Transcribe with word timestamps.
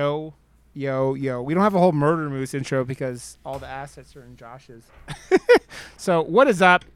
Yo, 0.00 0.32
yo, 0.72 1.12
yo. 1.12 1.42
We 1.42 1.52
don't 1.52 1.62
have 1.62 1.74
a 1.74 1.78
whole 1.78 1.92
Murder 1.92 2.30
Moose 2.30 2.54
intro 2.54 2.86
because 2.86 3.36
all 3.44 3.58
the 3.58 3.66
assets 3.66 4.16
are 4.16 4.24
in 4.24 4.34
Josh's. 4.34 4.82
so, 5.98 6.22
what 6.22 6.48
is 6.48 6.62
up? 6.62 6.86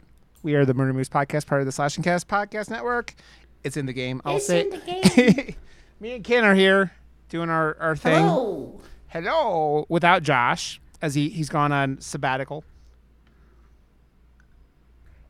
We 0.42 0.54
are 0.54 0.64
the 0.64 0.72
Murder 0.72 0.94
Moose 0.94 1.10
podcast, 1.10 1.46
part 1.46 1.60
of 1.60 1.66
the 1.66 1.72
Slash 1.72 1.96
and 1.96 2.02
Cast 2.04 2.28
podcast 2.28 2.70
network. 2.70 3.14
It's 3.62 3.76
in 3.76 3.84
the 3.84 3.92
game. 3.92 4.22
I'll 4.24 4.36
It's 4.36 4.46
say 4.46 4.62
in 4.62 4.70
the 4.70 4.78
game. 5.34 5.54
Me 6.00 6.12
and 6.12 6.24
Ken 6.24 6.44
are 6.46 6.54
here 6.54 6.92
doing 7.28 7.50
our, 7.50 7.76
our 7.78 7.94
thing. 7.94 8.22
Hello. 8.22 8.80
Hello. 9.08 9.84
Without 9.90 10.22
Josh, 10.22 10.80
as 11.02 11.14
he, 11.14 11.28
he's 11.28 11.50
gone 11.50 11.72
on 11.72 12.00
sabbatical. 12.00 12.64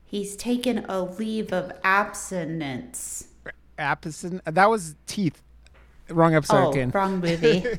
He's 0.05 0.37
taken 0.37 0.85
a 0.89 1.03
leave 1.03 1.53
of 1.53 1.73
abstinence. 1.83 3.27
Apison. 3.77 4.41
That 4.45 4.71
was 4.71 4.95
teeth. 5.09 5.43
Wrong 6.09 6.35
episode, 6.35 6.69
oh, 6.69 6.73
Ken. 6.73 6.91
wrong 6.91 7.21
movie. 7.21 7.65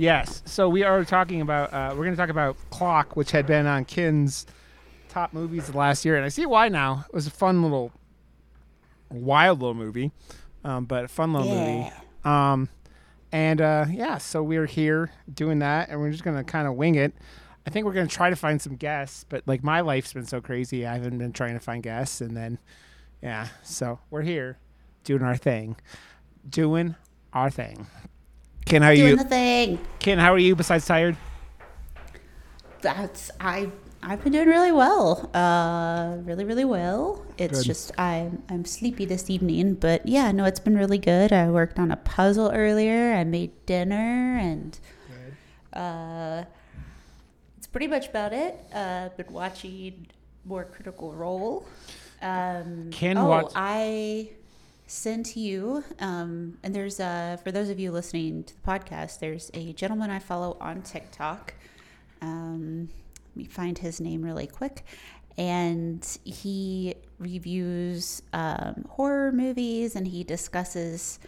Yes. 0.00 0.42
So 0.46 0.68
we 0.68 0.84
are 0.84 1.04
talking 1.04 1.40
about. 1.40 1.72
Uh, 1.72 1.88
we're 1.90 2.04
going 2.04 2.12
to 2.12 2.16
talk 2.16 2.28
about 2.30 2.56
Clock, 2.70 3.16
which 3.16 3.32
had 3.32 3.46
been 3.48 3.66
on 3.66 3.84
Ken's 3.84 4.46
top 5.08 5.32
movies 5.32 5.68
of 5.68 5.74
last 5.74 6.04
year, 6.04 6.14
and 6.14 6.24
I 6.24 6.28
see 6.28 6.46
why 6.46 6.68
now. 6.68 7.04
It 7.08 7.12
was 7.14 7.26
a 7.26 7.32
fun 7.32 7.64
little, 7.64 7.90
wild 9.10 9.58
little 9.60 9.74
movie, 9.74 10.12
um, 10.62 10.84
but 10.84 11.04
a 11.04 11.08
fun 11.08 11.32
little 11.32 11.48
movie. 11.52 11.90
yeah. 12.24 12.52
Um, 12.52 12.68
and 13.32 13.60
uh, 13.60 13.86
yeah, 13.90 14.18
so 14.18 14.40
we're 14.40 14.66
here 14.66 15.10
doing 15.34 15.58
that, 15.58 15.88
and 15.88 16.00
we're 16.00 16.12
just 16.12 16.22
going 16.22 16.36
to 16.36 16.44
kind 16.44 16.68
of 16.68 16.74
wing 16.74 16.94
it. 16.94 17.12
I 17.66 17.70
think 17.70 17.84
we're 17.84 17.92
going 17.92 18.06
to 18.06 18.14
try 18.14 18.30
to 18.30 18.36
find 18.36 18.62
some 18.62 18.76
guests, 18.76 19.24
but 19.28 19.42
like 19.46 19.64
my 19.64 19.80
life's 19.80 20.12
been 20.12 20.26
so 20.26 20.40
crazy, 20.40 20.86
I 20.86 20.94
haven't 20.94 21.18
been 21.18 21.32
trying 21.32 21.54
to 21.54 21.60
find 21.60 21.82
guests, 21.82 22.20
and 22.20 22.36
then 22.36 22.60
yeah, 23.20 23.48
so 23.64 23.98
we're 24.10 24.22
here 24.22 24.58
doing 25.02 25.22
our 25.22 25.36
thing, 25.36 25.74
doing 26.50 26.94
our 27.32 27.50
thing. 27.50 27.86
Ken, 28.64 28.82
how 28.82 28.88
are 28.88 28.94
Doing 28.94 29.08
you? 29.08 29.16
Doing 29.16 29.24
the 29.24 29.30
thing. 29.30 29.78
Ken, 29.98 30.18
how 30.18 30.32
are 30.34 30.38
you? 30.38 30.54
Besides 30.54 30.86
tired. 30.86 31.16
That's 32.80 33.30
I. 33.40 33.70
I've 34.00 34.22
been 34.22 34.32
doing 34.32 34.46
really 34.46 34.70
well. 34.70 35.28
Uh, 35.34 36.18
really, 36.22 36.44
really 36.44 36.64
well. 36.64 37.24
It's 37.36 37.58
Good. 37.60 37.66
just 37.66 37.98
I'm 37.98 38.42
I'm 38.48 38.64
sleepy 38.64 39.04
this 39.04 39.28
evening, 39.28 39.74
but 39.74 40.06
yeah, 40.06 40.30
no, 40.30 40.44
it's 40.44 40.60
been 40.60 40.76
really 40.76 40.98
good. 40.98 41.32
I 41.32 41.50
worked 41.50 41.78
on 41.78 41.90
a 41.90 41.96
puzzle 41.96 42.50
earlier. 42.54 43.14
I 43.14 43.24
made 43.24 43.50
dinner, 43.66 44.38
and 44.38 44.78
uh, 45.72 46.44
it's 47.56 47.66
pretty 47.66 47.88
much 47.88 48.08
about 48.08 48.32
it. 48.32 48.60
Uh, 48.72 49.08
been 49.16 49.32
watching 49.32 50.06
more 50.44 50.64
Critical 50.64 51.12
Role. 51.12 51.66
Um, 52.22 52.90
Can 52.92 53.16
oh, 53.18 53.26
watch- 53.26 53.52
I 53.56 54.30
sent 54.88 55.36
you, 55.36 55.84
um, 56.00 56.56
and 56.62 56.74
there's 56.74 56.98
uh, 56.98 57.36
for 57.44 57.52
those 57.52 57.68
of 57.68 57.78
you 57.78 57.92
listening 57.92 58.42
to 58.44 58.54
the 58.54 58.60
podcast, 58.60 59.20
there's 59.20 59.50
a 59.54 59.72
gentleman 59.74 60.10
I 60.10 60.18
follow 60.18 60.56
on 60.60 60.82
TikTok. 60.82 61.54
Um, 62.22 62.88
let 63.28 63.36
me 63.36 63.44
find 63.44 63.78
his 63.78 64.00
name 64.00 64.22
really 64.22 64.46
quick. 64.46 64.84
And 65.36 66.04
he 66.24 66.94
reviews 67.18 68.22
um, 68.32 68.86
horror 68.88 69.30
movies 69.30 69.94
and 69.94 70.08
he 70.08 70.24
discusses 70.24 71.20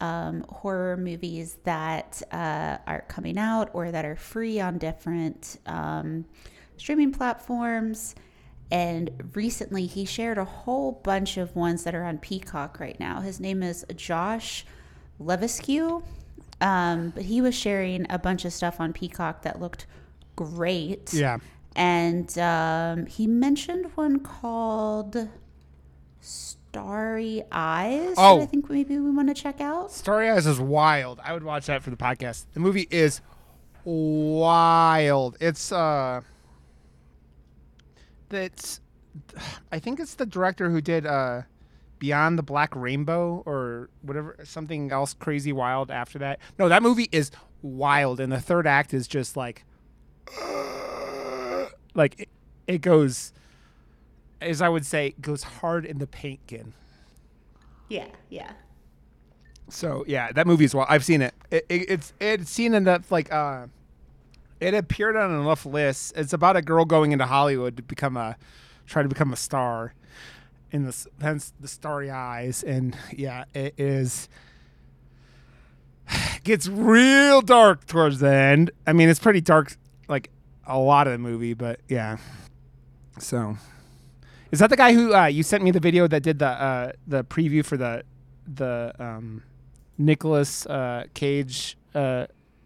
um, 0.00 0.44
horror 0.48 0.96
movies 0.96 1.58
that 1.64 2.22
uh, 2.32 2.78
are 2.86 3.04
coming 3.08 3.36
out 3.36 3.68
or 3.72 3.90
that 3.90 4.04
are 4.04 4.16
free 4.16 4.60
on 4.60 4.78
different 4.78 5.58
um, 5.66 6.24
streaming 6.76 7.12
platforms. 7.12 8.14
And 8.70 9.30
recently 9.34 9.86
he 9.86 10.04
shared 10.04 10.38
a 10.38 10.44
whole 10.44 10.92
bunch 10.92 11.36
of 11.36 11.56
ones 11.56 11.84
that 11.84 11.94
are 11.94 12.04
on 12.04 12.18
Peacock 12.18 12.78
right 12.80 12.98
now. 13.00 13.20
His 13.20 13.40
name 13.40 13.62
is 13.62 13.84
Josh 13.96 14.66
Leviscu. 15.20 16.02
Um, 16.60 17.10
but 17.10 17.24
he 17.24 17.40
was 17.40 17.54
sharing 17.54 18.06
a 18.10 18.18
bunch 18.18 18.44
of 18.44 18.52
stuff 18.52 18.80
on 18.80 18.92
Peacock 18.92 19.42
that 19.42 19.60
looked 19.60 19.86
great. 20.36 21.14
Yeah. 21.14 21.38
And 21.76 22.36
um, 22.38 23.06
he 23.06 23.26
mentioned 23.26 23.86
one 23.94 24.20
called 24.20 25.28
Starry 26.20 27.42
Eyes. 27.52 28.14
Oh. 28.18 28.42
I 28.42 28.46
think 28.46 28.68
maybe 28.68 28.98
we 28.98 29.10
want 29.10 29.28
to 29.28 29.34
check 29.34 29.60
out. 29.60 29.92
Starry 29.92 30.28
Eyes 30.28 30.46
is 30.46 30.60
wild. 30.60 31.20
I 31.22 31.32
would 31.32 31.44
watch 31.44 31.66
that 31.66 31.82
for 31.82 31.90
the 31.90 31.96
podcast. 31.96 32.46
The 32.54 32.60
movie 32.60 32.88
is 32.90 33.20
wild. 33.84 35.36
It's 35.40 35.72
uh 35.72 36.22
that's 38.28 38.80
I 39.70 39.78
think 39.78 40.00
it's 40.00 40.14
the 40.14 40.26
director 40.26 40.70
who 40.70 40.80
did 40.80 41.06
uh 41.06 41.42
Beyond 41.98 42.38
the 42.38 42.44
Black 42.44 42.76
Rainbow 42.76 43.42
or 43.44 43.90
whatever 44.02 44.36
something 44.44 44.92
else 44.92 45.14
crazy 45.14 45.52
wild 45.52 45.90
after 45.90 46.18
that. 46.20 46.38
No, 46.58 46.68
that 46.68 46.82
movie 46.82 47.08
is 47.10 47.32
wild 47.60 48.20
and 48.20 48.30
the 48.30 48.40
third 48.40 48.66
act 48.66 48.94
is 48.94 49.08
just 49.08 49.36
like 49.36 49.64
like 51.94 52.20
it, 52.20 52.28
it 52.68 52.80
goes 52.82 53.32
as 54.40 54.62
I 54.62 54.68
would 54.68 54.86
say 54.86 55.14
goes 55.20 55.42
hard 55.42 55.84
in 55.84 55.98
the 55.98 56.06
paint 56.06 56.40
kin. 56.46 56.72
Yeah, 57.88 58.06
yeah. 58.28 58.52
So 59.68 60.04
yeah, 60.06 60.32
that 60.32 60.46
movie 60.46 60.64
is 60.64 60.74
well. 60.74 60.86
I've 60.88 61.04
seen 61.04 61.22
it. 61.22 61.34
it, 61.50 61.66
it 61.68 61.90
it's 61.90 62.12
it's 62.20 62.50
seen 62.50 62.74
enough 62.74 63.10
like 63.10 63.32
uh, 63.32 63.66
it 64.60 64.74
appeared 64.74 65.16
on 65.16 65.30
enough 65.30 65.64
lists. 65.64 66.12
It's 66.16 66.32
about 66.32 66.56
a 66.56 66.62
girl 66.62 66.84
going 66.84 67.12
into 67.12 67.26
Hollywood 67.26 67.76
to 67.76 67.82
become 67.82 68.16
a 68.16 68.36
try 68.86 69.02
to 69.02 69.08
become 69.08 69.32
a 69.32 69.36
star, 69.36 69.94
in 70.70 70.84
the 70.84 71.06
hence 71.20 71.52
the 71.60 71.68
starry 71.68 72.10
eyes. 72.10 72.62
And 72.62 72.96
yeah, 73.12 73.44
it 73.54 73.74
is 73.78 74.28
gets 76.44 76.68
real 76.68 77.40
dark 77.40 77.86
towards 77.86 78.20
the 78.20 78.32
end. 78.32 78.70
I 78.86 78.92
mean, 78.92 79.08
it's 79.08 79.20
pretty 79.20 79.40
dark 79.40 79.76
like 80.08 80.30
a 80.66 80.78
lot 80.78 81.06
of 81.06 81.12
the 81.12 81.18
movie, 81.18 81.54
but 81.54 81.80
yeah. 81.88 82.18
So, 83.18 83.56
is 84.50 84.60
that 84.60 84.70
the 84.70 84.76
guy 84.76 84.92
who 84.92 85.14
uh, 85.14 85.26
you 85.26 85.42
sent 85.42 85.62
me 85.62 85.70
the 85.70 85.80
video 85.80 86.06
that 86.08 86.22
did 86.22 86.38
the 86.38 86.48
uh, 86.48 86.92
the 87.06 87.24
preview 87.24 87.64
for 87.64 87.76
the 87.76 88.04
the 88.46 88.92
um, 88.98 89.42
Nicholas 89.96 90.66
uh, 90.66 91.04
Cage? 91.14 91.76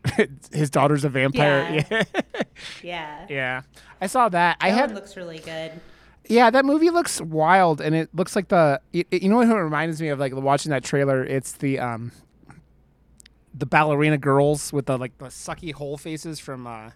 His 0.53 0.71
daughter's 0.71 1.05
a 1.05 1.09
vampire. 1.09 1.85
Yeah. 1.91 2.03
Yeah. 2.15 2.43
Yeah. 2.83 3.27
yeah, 3.29 3.63
I 4.01 4.07
saw 4.07 4.29
that. 4.29 4.57
I 4.61 4.71
That 4.71 4.77
had 4.77 4.87
one 4.91 4.95
looks 4.97 5.17
really 5.17 5.39
good. 5.39 5.73
yeah, 6.29 6.51
that 6.51 6.65
movie 6.65 6.91
looks 6.91 7.21
wild, 7.21 7.81
and 7.81 7.95
it 7.95 8.09
looks 8.15 8.35
like 8.37 8.49
the 8.49 8.81
it, 8.93 9.07
it- 9.11 9.23
you 9.23 9.29
know 9.29 9.37
what 9.37 9.49
it 9.49 9.55
reminds 9.55 10.01
me 10.01 10.09
of 10.09 10.19
like 10.19 10.35
watching 10.35 10.71
that 10.71 10.85
trailer. 10.85 11.25
It's 11.25 11.53
the 11.53 11.79
um 11.79 12.13
the 13.55 13.67
ballerina 13.67 14.19
girls 14.19 14.73
with 14.73 14.87
the 14.87 14.97
like 14.99 15.17
the 15.19 15.27
sucky 15.27 15.73
hole 15.73 15.97
faces 15.99 16.41
from 16.41 16.67
uh, 16.67 16.91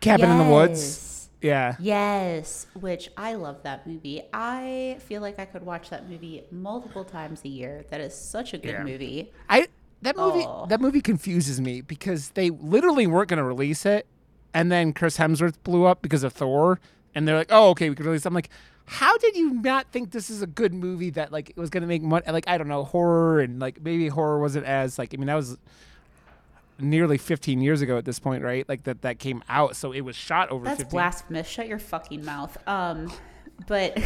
Cabin 0.00 0.30
in 0.30 0.38
the 0.38 0.44
Woods. 0.52 1.30
Yeah, 1.40 1.76
Yes, 1.78 2.66
which 2.74 3.10
I 3.16 3.34
love 3.34 3.62
that 3.62 3.86
movie. 3.86 4.22
I 4.32 4.96
feel 5.06 5.20
like 5.20 5.38
I 5.38 5.44
could 5.44 5.62
watch 5.64 5.88
that 5.90 6.08
movie 6.10 6.42
multiple 6.50 7.04
times 7.04 7.42
a 7.44 7.48
year. 7.48 7.84
That 7.90 8.00
is 8.00 8.12
such 8.12 8.54
a 8.54 8.58
good 8.58 8.72
Yeah. 8.72 8.82
movie. 8.82 9.32
I 9.48 9.68
that 10.02 10.16
movie 10.16 10.44
Oh. 10.46 10.66
that 10.68 10.80
movie 10.80 11.00
confuses 11.00 11.60
me 11.60 11.80
because 11.80 12.30
they 12.30 12.50
literally 12.50 13.06
weren't 13.06 13.28
going 13.28 13.38
to 13.38 13.44
release 13.44 13.84
it, 13.86 14.06
and 14.54 14.70
then 14.70 14.92
Chris 14.92 15.18
Hemsworth 15.18 15.54
blew 15.64 15.84
up 15.84 16.02
because 16.02 16.22
of 16.22 16.32
Thor, 16.32 16.78
and 17.14 17.26
they're 17.26 17.36
like, 17.36 17.48
"Oh, 17.50 17.70
okay, 17.70 17.88
we 17.90 17.96
can 17.96 18.06
release." 18.06 18.22
it." 18.24 18.28
I'm 18.28 18.34
like, 18.34 18.50
how 18.86 19.18
did 19.18 19.36
you 19.36 19.52
not 19.54 19.86
think 19.92 20.12
this 20.12 20.30
is 20.30 20.40
a 20.40 20.46
good 20.46 20.72
movie 20.72 21.10
that 21.10 21.30
like 21.32 21.50
it 21.50 21.56
was 21.56 21.68
going 21.70 21.82
to 21.82 21.86
make 21.86 22.00
money? 22.02 22.24
Like 22.30 22.48
I 22.48 22.56
don't 22.58 22.68
know, 22.68 22.84
horror 22.84 23.40
and 23.40 23.58
like 23.60 23.82
maybe 23.82 24.08
horror 24.08 24.38
wasn't 24.40 24.66
as 24.66 24.98
like 24.98 25.12
I 25.12 25.16
mean 25.18 25.26
that 25.26 25.34
was 25.34 25.58
nearly 26.80 27.18
15 27.18 27.60
years 27.60 27.80
ago 27.82 27.98
at 27.98 28.04
this 28.04 28.18
point, 28.20 28.42
right? 28.44 28.66
Like 28.68 28.84
that 28.84 29.02
that 29.02 29.18
came 29.18 29.42
out, 29.48 29.76
so 29.76 29.92
it 29.92 30.02
was 30.02 30.16
shot 30.16 30.48
over. 30.50 30.64
That's 30.64 30.78
15. 30.78 30.90
blasphemous. 30.96 31.46
Shut 31.48 31.66
your 31.66 31.78
fucking 31.80 32.24
mouth. 32.24 32.56
Um, 32.68 33.12
but 33.66 33.98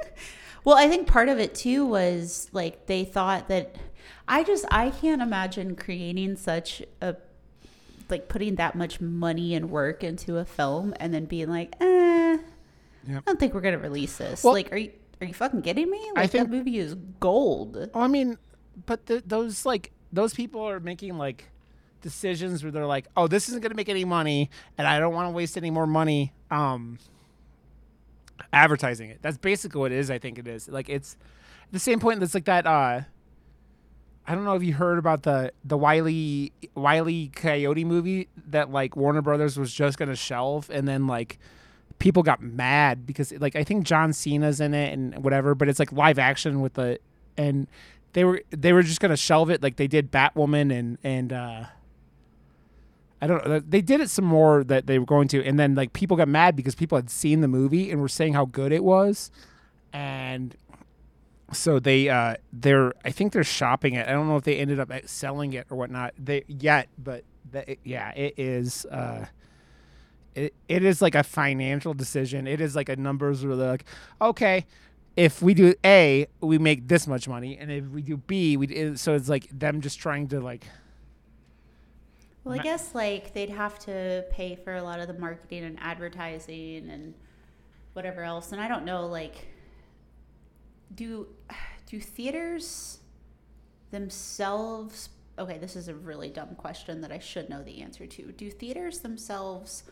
well, 0.64 0.76
I 0.76 0.88
think 0.88 1.06
part 1.06 1.28
of 1.28 1.38
it 1.38 1.54
too 1.54 1.84
was 1.86 2.48
like 2.52 2.86
they 2.86 3.04
thought 3.04 3.48
that 3.48 3.76
I 4.28 4.42
just 4.44 4.64
I 4.70 4.90
can't 4.90 5.22
imagine 5.22 5.76
creating 5.76 6.36
such 6.36 6.82
a 7.00 7.16
like 8.08 8.28
putting 8.28 8.54
that 8.56 8.74
much 8.74 9.00
money 9.00 9.54
and 9.54 9.70
work 9.70 10.04
into 10.04 10.38
a 10.38 10.44
film 10.44 10.94
and 11.00 11.12
then 11.12 11.24
being 11.24 11.48
like, 11.48 11.74
eh, 11.80 12.38
Yep. 13.08 13.18
I 13.18 13.20
don't 13.26 13.38
think 13.40 13.54
we're 13.54 13.60
gonna 13.60 13.78
release 13.78 14.16
this. 14.16 14.42
Well- 14.44 14.52
like, 14.54 14.72
are 14.72 14.76
you 14.76 14.92
are 15.20 15.26
you 15.26 15.34
fucking 15.34 15.62
kidding 15.62 15.90
me? 15.90 15.98
I 16.16 16.20
Like 16.22 16.30
think- 16.30 16.50
that 16.50 16.56
movie 16.56 16.78
is 16.78 16.94
gold. 17.20 17.74
Well, 17.94 18.04
I 18.04 18.06
mean, 18.06 18.36
but 18.84 19.06
th 19.06 19.22
those 19.26 19.64
like 19.64 19.92
those 20.12 20.34
people 20.34 20.60
are 20.62 20.78
making 20.80 21.16
like 21.18 21.48
decisions 22.02 22.62
where 22.62 22.70
they're 22.70 22.86
like, 22.86 23.06
"Oh, 23.16 23.26
this 23.26 23.48
isn't 23.48 23.60
going 23.62 23.70
to 23.70 23.76
make 23.76 23.88
any 23.88 24.04
money, 24.04 24.50
and 24.78 24.86
I 24.86 24.98
don't 25.00 25.14
want 25.14 25.26
to 25.26 25.30
waste 25.32 25.56
any 25.56 25.70
more 25.70 25.86
money 25.86 26.32
um 26.50 26.98
advertising 28.52 29.10
it." 29.10 29.18
That's 29.22 29.38
basically 29.38 29.80
what 29.80 29.92
it 29.92 29.98
is. 29.98 30.10
I 30.10 30.18
think 30.18 30.38
it 30.38 30.46
is. 30.46 30.68
Like 30.68 30.88
it's 30.88 31.16
the 31.72 31.78
same 31.78 31.98
point 32.00 32.20
that's 32.20 32.34
like 32.34 32.44
that. 32.44 32.66
uh 32.66 33.02
I 34.26 34.34
don't 34.34 34.44
know 34.44 34.54
if 34.54 34.62
you 34.62 34.74
heard 34.74 34.98
about 34.98 35.22
the 35.22 35.52
the 35.64 35.76
Wiley 35.76 36.52
Wiley 36.74 37.28
Coyote 37.28 37.84
movie 37.84 38.28
that 38.48 38.70
like 38.70 38.96
Warner 38.96 39.22
Brothers 39.22 39.58
was 39.58 39.72
just 39.72 39.98
to 39.98 40.16
shelve, 40.16 40.68
and 40.70 40.88
then 40.88 41.06
like 41.06 41.38
people 41.98 42.22
got 42.22 42.42
mad 42.42 43.06
because 43.06 43.32
like 43.32 43.54
I 43.56 43.64
think 43.64 43.84
John 43.84 44.12
Cena's 44.12 44.60
in 44.60 44.74
it 44.74 44.92
and 44.92 45.22
whatever, 45.22 45.54
but 45.54 45.68
it's 45.68 45.78
like 45.78 45.92
live 45.92 46.18
action 46.18 46.60
with 46.60 46.74
the 46.74 46.98
and 47.36 47.68
they 48.14 48.24
were 48.24 48.42
they 48.50 48.72
were 48.72 48.82
just 48.82 49.00
gonna 49.00 49.16
shelve 49.16 49.50
it 49.50 49.62
like 49.62 49.76
they 49.76 49.86
did 49.86 50.10
Batwoman 50.10 50.76
and 50.76 50.98
and 51.04 51.32
uh, 51.32 51.64
I 53.22 53.26
don't 53.26 53.46
know 53.46 53.60
they 53.60 53.80
did 53.80 54.00
it 54.00 54.10
some 54.10 54.24
more 54.24 54.64
that 54.64 54.86
they 54.86 54.98
were 54.98 55.06
going 55.06 55.28
to 55.28 55.44
and 55.44 55.58
then 55.58 55.74
like 55.74 55.92
people 55.92 56.16
got 56.16 56.28
mad 56.28 56.56
because 56.56 56.74
people 56.74 56.98
had 56.98 57.10
seen 57.10 57.42
the 57.42 57.48
movie 57.48 57.90
and 57.90 58.00
were 58.00 58.08
saying 58.08 58.34
how 58.34 58.44
good 58.44 58.72
it 58.72 58.82
was 58.82 59.30
and 59.92 60.56
so 61.52 61.78
they 61.78 62.08
uh 62.08 62.36
they're 62.52 62.92
I 63.04 63.10
think 63.10 63.32
they're 63.32 63.44
shopping 63.44 63.94
it 63.94 64.08
I 64.08 64.12
don't 64.12 64.28
know 64.28 64.36
if 64.36 64.44
they 64.44 64.56
ended 64.56 64.80
up 64.80 64.90
selling 65.06 65.52
it 65.52 65.66
or 65.70 65.76
whatnot 65.76 66.14
they 66.18 66.44
yet 66.48 66.88
but 66.98 67.24
the, 67.50 67.76
yeah 67.84 68.10
it 68.10 68.34
is 68.36 68.84
uh 68.86 69.26
it, 70.34 70.54
it 70.68 70.84
is 70.84 71.00
like 71.00 71.14
a 71.14 71.22
financial 71.22 71.94
decision 71.94 72.46
it 72.46 72.60
is 72.60 72.74
like 72.74 72.88
a 72.88 72.96
numbers 72.96 73.44
where 73.44 73.56
they're 73.56 73.70
like 73.70 73.84
okay 74.20 74.66
if 75.16 75.40
we 75.40 75.54
do 75.54 75.74
A, 75.84 76.26
we 76.40 76.58
make 76.58 76.86
this 76.88 77.06
much 77.06 77.26
money, 77.26 77.56
and 77.58 77.72
if 77.72 77.86
we 77.86 78.02
do 78.02 78.18
B, 78.18 78.56
we 78.56 78.96
so 78.96 79.14
it's 79.14 79.28
like 79.28 79.48
them 79.50 79.80
just 79.80 79.98
trying 79.98 80.28
to 80.28 80.40
like. 80.40 80.66
Well, 82.44 82.60
I 82.60 82.62
guess 82.62 82.94
like 82.94 83.32
they'd 83.32 83.50
have 83.50 83.78
to 83.80 84.24
pay 84.30 84.54
for 84.54 84.74
a 84.74 84.82
lot 84.82 85.00
of 85.00 85.08
the 85.08 85.14
marketing 85.14 85.64
and 85.64 85.78
advertising 85.80 86.88
and 86.90 87.14
whatever 87.94 88.22
else, 88.22 88.52
and 88.52 88.60
I 88.60 88.68
don't 88.68 88.84
know 88.84 89.06
like. 89.06 89.48
Do 90.94 91.28
do 91.86 92.00
theaters 92.00 92.98
themselves? 93.90 95.10
Okay, 95.38 95.58
this 95.58 95.76
is 95.76 95.88
a 95.88 95.94
really 95.94 96.30
dumb 96.30 96.54
question 96.56 97.00
that 97.02 97.12
I 97.12 97.18
should 97.18 97.48
know 97.50 97.62
the 97.62 97.82
answer 97.82 98.06
to. 98.06 98.32
Do 98.32 98.50
theaters 98.50 99.00
themselves 99.00 99.84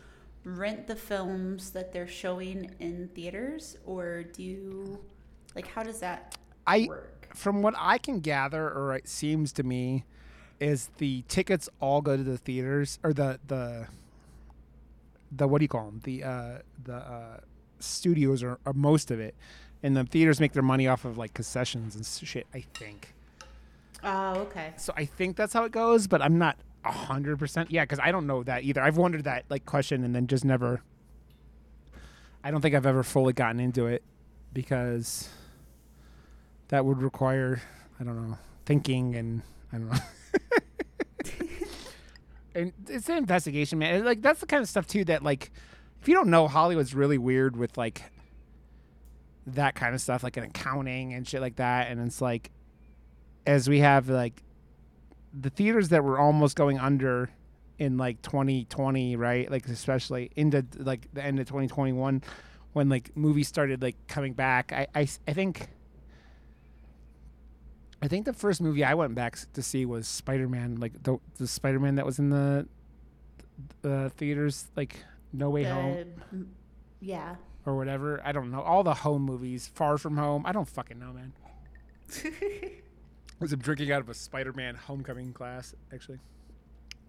rent 0.43 0.87
the 0.87 0.95
films 0.95 1.71
that 1.71 1.91
they're 1.91 2.07
showing 2.07 2.71
in 2.79 3.09
theaters, 3.13 3.77
or 3.85 4.23
do 4.23 4.99
like, 5.55 5.67
how 5.67 5.83
does 5.83 5.99
that 5.99 6.37
I, 6.67 6.85
work? 6.87 7.29
From 7.33 7.61
what 7.61 7.73
I 7.77 7.97
can 7.97 8.19
gather, 8.19 8.67
or 8.69 8.95
it 8.95 9.07
seems 9.07 9.51
to 9.53 9.63
me, 9.63 10.05
is 10.59 10.89
the 10.97 11.23
tickets 11.27 11.69
all 11.79 12.01
go 12.01 12.17
to 12.17 12.23
the 12.23 12.37
theaters 12.37 12.99
or 13.03 13.13
the 13.13 13.39
the 13.47 13.87
the 15.31 15.47
what 15.47 15.59
do 15.59 15.63
you 15.63 15.69
call 15.69 15.85
them? 15.85 16.01
The 16.03 16.23
uh, 16.23 16.57
the 16.83 16.95
uh, 16.95 17.37
studios 17.79 18.43
are, 18.43 18.59
are 18.65 18.73
most 18.73 19.11
of 19.11 19.19
it, 19.19 19.35
and 19.85 19.95
the 19.95 20.03
theaters 20.03 20.39
make 20.39 20.51
their 20.53 20.63
money 20.63 20.87
off 20.87 21.05
of 21.05 21.15
like 21.15 21.35
concessions 21.35 21.95
and 21.95 22.03
shit. 22.27 22.47
I 22.55 22.61
think. 22.73 23.13
Oh, 24.03 24.39
okay. 24.39 24.73
So 24.77 24.91
I 24.97 25.05
think 25.05 25.35
that's 25.35 25.53
how 25.53 25.63
it 25.63 25.71
goes, 25.71 26.07
but 26.07 26.23
I'm 26.23 26.39
not 26.39 26.57
a 26.83 26.91
hundred 26.91 27.37
percent. 27.37 27.69
Yeah, 27.69 27.83
because 27.83 27.99
I 27.99 28.11
don't 28.11 28.25
know 28.25 28.41
that 28.43 28.63
either. 28.63 28.81
I've 28.81 28.97
wondered 28.97 29.25
that 29.25 29.45
like 29.47 29.67
question 29.67 30.03
and 30.03 30.15
then 30.15 30.25
just 30.25 30.43
never. 30.43 30.81
I 32.43 32.49
don't 32.49 32.61
think 32.61 32.73
I've 32.73 32.87
ever 32.87 33.03
fully 33.03 33.33
gotten 33.33 33.59
into 33.59 33.85
it 33.85 34.01
because 34.53 35.29
that 36.69 36.83
would 36.83 37.03
require 37.03 37.61
I 37.99 38.03
don't 38.03 38.27
know 38.27 38.39
thinking 38.65 39.15
and 39.15 39.43
I 39.71 39.77
don't 39.77 39.91
know. 39.91 39.99
and 42.55 42.73
it's 42.89 43.07
an 43.07 43.17
investigation, 43.17 43.77
man. 43.77 44.03
Like 44.03 44.23
that's 44.23 44.39
the 44.39 44.47
kind 44.47 44.63
of 44.63 44.69
stuff 44.69 44.87
too 44.87 45.05
that 45.05 45.21
like 45.21 45.51
if 46.01 46.07
you 46.07 46.15
don't 46.15 46.29
know, 46.29 46.47
Hollywood's 46.47 46.95
really 46.95 47.19
weird 47.19 47.55
with 47.55 47.77
like 47.77 48.01
that 49.47 49.75
kind 49.75 49.93
of 49.93 50.01
stuff, 50.01 50.23
like 50.23 50.37
an 50.37 50.43
accounting 50.43 51.13
and 51.13 51.27
shit 51.27 51.41
like 51.41 51.57
that. 51.57 51.89
And 51.89 51.99
it's 52.05 52.21
like 52.21 52.51
as 53.45 53.69
we 53.69 53.79
have 53.79 54.09
like 54.09 54.41
the 55.39 55.49
theaters 55.49 55.89
that 55.89 56.03
were 56.03 56.19
almost 56.19 56.55
going 56.55 56.79
under 56.79 57.29
in 57.77 57.97
like 57.97 58.21
2020, 58.21 59.15
right? 59.15 59.49
Like 59.51 59.67
especially 59.67 60.31
into 60.35 60.65
like 60.77 61.07
the 61.13 61.23
end 61.23 61.39
of 61.39 61.47
2021 61.47 62.23
when 62.73 62.89
like 62.89 63.15
movies 63.15 63.47
started 63.47 63.81
like 63.81 63.95
coming 64.07 64.33
back. 64.33 64.71
I 64.71 64.87
I, 64.95 65.07
I 65.27 65.33
think 65.33 65.69
I 68.01 68.07
think 68.07 68.25
the 68.25 68.33
first 68.33 68.61
movie 68.61 68.83
I 68.83 68.93
went 68.93 69.15
back 69.15 69.37
to 69.53 69.61
see 69.61 69.85
was 69.85 70.07
Spider 70.07 70.47
Man, 70.47 70.75
like 70.79 71.03
the 71.03 71.17
the 71.37 71.47
Spider 71.47 71.79
Man 71.79 71.95
that 71.95 72.05
was 72.05 72.19
in 72.19 72.29
the 72.29 72.67
uh, 73.83 74.09
theaters, 74.09 74.67
like 74.75 74.97
No 75.33 75.49
Way 75.49 75.63
The- 75.63 75.73
Home 75.73 76.49
Yeah. 76.99 77.35
Or 77.65 77.75
whatever. 77.75 78.21
I 78.23 78.31
don't 78.31 78.51
know. 78.51 78.61
All 78.61 78.83
the 78.83 78.93
home 78.93 79.23
movies, 79.23 79.69
Far 79.73 79.97
From 79.97 80.17
Home. 80.17 80.43
I 80.45 80.51
don't 80.51 80.67
fucking 80.67 80.99
know, 80.99 81.13
man. 81.13 81.33
was 83.39 83.51
I'm 83.53 83.59
drinking 83.59 83.91
out 83.91 84.01
of 84.01 84.09
a 84.09 84.13
Spider 84.13 84.53
Man 84.53 84.75
Homecoming 84.75 85.31
glass, 85.31 85.73
actually. 85.93 86.19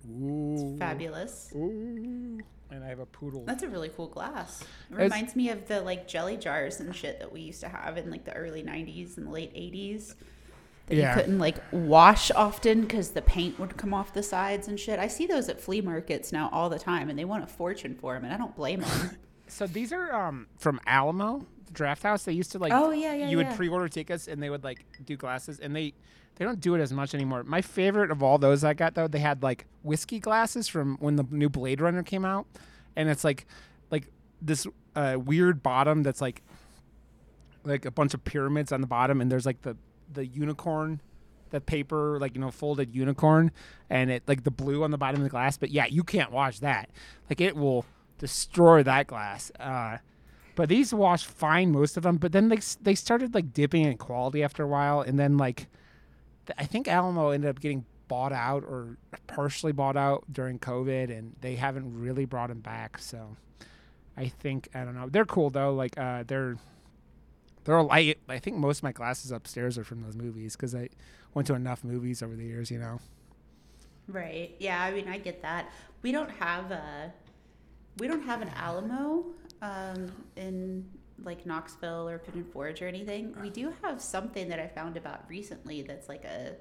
Ooh. 0.09 0.77
Fabulous. 0.79 1.53
Ooh. 1.55 2.39
And 2.71 2.83
I 2.85 2.89
have 2.89 2.99
a 2.99 3.07
poodle. 3.07 3.45
That's 3.45 3.63
a 3.63 3.69
really 3.69 3.91
cool 3.91 4.09
glass. 4.09 4.63
It 4.91 4.95
It's- 4.95 5.03
reminds 5.11 5.37
me 5.37 5.51
of 5.51 5.69
the 5.69 5.81
like 5.83 6.09
jelly 6.09 6.37
jars 6.37 6.81
and 6.81 6.95
shit 6.95 7.21
that 7.21 7.33
we 7.33 7.41
used 7.43 7.61
to 7.61 7.69
have 7.69 7.97
in 7.97 8.11
like 8.11 8.25
the 8.25 8.35
early 8.35 8.63
90s 8.63 9.17
and 9.17 9.27
the 9.27 9.31
late 9.31 9.55
80s. 9.55 10.15
That 10.87 10.95
Yeah. 10.97 11.11
you 11.17 11.21
couldn't 11.23 11.39
like 11.39 11.57
wash 11.73 12.31
often 12.33 12.83
because 12.83 13.11
the 13.11 13.23
paint 13.23 13.59
would 13.59 13.77
come 13.77 13.93
off 13.93 14.13
the 14.13 14.23
sides 14.23 14.69
and 14.69 14.79
shit. 14.79 14.99
I 15.01 15.09
see 15.09 15.27
those 15.27 15.49
at 15.49 15.61
flea 15.61 15.81
markets 15.81 16.33
now 16.33 16.49
all 16.53 16.69
the 16.69 16.79
time 16.79 17.09
and 17.09 17.19
they 17.19 17.25
want 17.25 17.43
a 17.45 17.49
fortune 17.49 17.95
for 17.95 18.15
them 18.15 18.25
and 18.25 18.33
I 18.33 18.37
don't 18.37 18.55
blame 18.57 18.81
them. 18.81 19.11
So 19.49 19.67
these 19.67 19.93
are 19.93 20.13
um 20.15 20.47
from 20.59 20.81
Alamo 20.87 21.47
the 21.67 21.73
Drafthouse. 21.73 22.25
They 22.25 22.33
used 22.33 22.53
to 22.53 22.59
like 22.59 22.73
Oh, 22.73 22.91
yeah, 22.91 23.15
yeah, 23.15 23.29
you 23.29 23.37
would 23.39 23.51
pre-order 23.51 23.89
tickets 23.89 24.29
and 24.29 24.43
they 24.43 24.51
would 24.51 24.65
like 24.65 24.85
do 25.05 25.17
glasses 25.17 25.61
and 25.61 25.75
they 25.75 25.95
they 26.37 26.45
don't 26.45 26.61
do 26.61 26.75
it 26.75 26.81
as 26.81 26.93
much 26.93 27.15
anymore. 27.15 27.43
My 27.45 27.63
favorite 27.63 28.11
of 28.11 28.23
all 28.23 28.39
those 28.39 28.63
I 28.63 28.75
got 28.75 28.95
though, 28.95 29.09
they 29.09 29.21
had 29.21 29.43
like 29.43 29.67
whiskey 29.83 30.19
glasses 30.21 30.69
from 30.69 30.97
when 31.01 31.17
the 31.17 31.25
new 31.31 31.49
Blade 31.49 31.81
Runner 31.81 32.03
came 32.03 32.25
out, 32.25 32.47
and 32.95 33.09
it's 33.09 33.25
like 33.25 33.47
like 33.91 34.09
this 34.43 34.67
uh, 34.95 35.17
weird 35.19 35.63
bottom 35.63 36.03
that's 36.03 36.21
like 36.21 36.43
like 37.65 37.85
a 37.85 37.91
bunch 37.91 38.15
of 38.15 38.25
pyramids 38.25 38.71
on 38.71 38.81
the 38.81 38.87
bottom, 38.87 39.21
and 39.21 39.33
there's 39.33 39.47
like 39.47 39.63
the 39.63 39.77
the 40.13 40.27
unicorn. 40.27 41.01
The 41.51 41.61
paper, 41.61 42.19
like 42.21 42.35
you 42.35 42.41
know, 42.41 42.51
folded 42.51 42.93
unicorn, 42.95 43.53
and 43.89 44.11
it 44.11 44.25
like 44.27 44.43
the 44.43 44.51
blue 44.51 44.83
on 44.83 44.91
the 44.91 44.99
bottom 44.99 45.21
of 45.21 45.25
the 45.25 45.31
glass. 45.31 45.57
But 45.57 45.71
yeah, 45.71 45.87
you 45.87 46.03
can't 46.03 46.33
wash 46.33 46.59
that. 46.59 46.91
Like 47.31 47.41
it 47.41 47.55
will 47.57 47.87
destroy 48.19 48.83
that 48.83 49.07
glass. 49.07 49.51
Uh, 49.59 49.99
but 50.55 50.69
these 50.69 50.93
wash 50.93 51.25
fine, 51.25 51.71
most 51.71 51.97
of 51.97 52.03
them. 52.03 52.17
But 52.17 52.33
then 52.33 52.49
they 52.49 52.59
they 52.81 52.95
started 52.95 53.35
like 53.35 53.53
dipping 53.53 53.85
in 53.85 53.97
quality 53.99 54.43
after 54.43 54.63
a 54.63 54.67
while, 54.67 55.01
and 55.03 55.19
then 55.19 55.37
like 55.37 55.69
I 56.57 56.65
think 56.65 56.89
Alamo 56.89 57.31
ended 57.31 57.51
up 57.51 57.61
getting 57.61 57.85
bought 58.09 58.33
out 58.33 58.63
or 58.65 58.97
partially 59.27 59.73
bought 59.73 59.97
out 59.97 60.25
during 60.33 60.59
COVID, 60.59 61.17
and 61.17 61.37
they 61.41 61.57
haven't 61.57 62.01
really 62.01 62.25
brought 62.25 62.49
them 62.49 62.61
back. 62.61 62.99
So 62.99 63.37
I 64.17 64.29
think 64.29 64.69
I 64.75 64.85
don't 64.85 64.95
know. 64.95 65.09
They're 65.09 65.27
cool 65.27 65.51
though. 65.51 65.75
Like 65.75 65.99
uh, 65.99 66.25
they're 66.27 66.57
they're 67.65 67.81
I 67.93 68.15
I 68.29 68.39
think 68.39 68.57
most 68.57 68.79
of 68.79 68.83
my 68.85 68.93
glasses 68.93 69.33
upstairs 69.33 69.77
are 69.77 69.85
from 69.85 70.03
those 70.03 70.17
movies 70.17 70.57
because 70.57 70.75
I 70.75 70.89
went 71.35 71.47
to 71.49 71.55
enough 71.55 71.85
movies 71.85 72.23
over 72.23 72.35
the 72.35 72.45
years. 72.47 72.71
You 72.71 72.79
know. 72.79 73.01
right. 74.09 74.55
Yeah, 74.59 74.83
I 74.83 74.93
mean 74.93 75.09
I 75.09 75.19
get 75.19 75.43
that. 75.43 75.71
We 76.01 76.13
don't 76.13 76.31
have 76.31 76.71
a 76.71 77.13
we 77.99 78.07
don't 78.09 78.23
have 78.23 78.43
an 78.43 78.51
Alamo 78.57 79.25
um, 79.63 80.13
in 80.37 80.85
like 81.23 81.47
Knoxville 81.47 82.09
or 82.09 82.19
Pigeon 82.19 82.45
Forge 82.53 82.83
or 82.83 82.89
anything. 82.89 83.35
We 83.41 83.51
do 83.51 83.73
have 83.83 84.01
something 84.03 84.49
that 84.51 84.59
I 84.61 84.69
found 84.69 84.97
about 84.97 85.29
recently 85.29 85.83
that's 85.83 86.09
like 86.09 86.25
a 86.25 86.57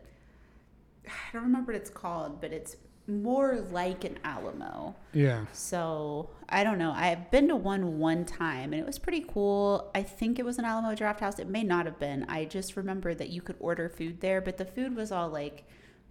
I 1.07 1.11
don't 1.33 1.43
remember 1.43 1.71
what 1.73 1.81
it's 1.81 1.89
called, 1.89 2.41
but 2.41 2.51
it's 2.51 2.77
more 3.07 3.59
like 3.71 4.03
an 4.03 4.17
Alamo. 4.23 4.95
Yeah. 5.13 5.45
So 5.51 6.29
I 6.49 6.63
don't 6.63 6.79
know. 6.79 6.91
I've 6.95 7.29
been 7.29 7.47
to 7.49 7.55
one 7.55 7.99
one 7.99 8.25
time 8.25 8.73
and 8.73 8.81
it 8.81 8.85
was 8.85 8.97
pretty 8.97 9.23
cool. 9.27 9.91
I 9.93 10.01
think 10.01 10.39
it 10.39 10.45
was 10.45 10.57
an 10.57 10.65
Alamo 10.65 10.95
Drafthouse. 10.95 11.37
It 11.39 11.47
may 11.47 11.61
not 11.63 11.85
have 11.85 11.99
been. 11.99 12.25
I 12.29 12.45
just 12.45 12.75
remember 12.75 13.13
that 13.13 13.29
you 13.29 13.41
could 13.41 13.57
order 13.59 13.89
food 13.89 14.21
there, 14.21 14.41
but 14.41 14.57
the 14.57 14.65
food 14.65 14.95
was 14.95 15.11
all 15.11 15.29
like 15.29 15.65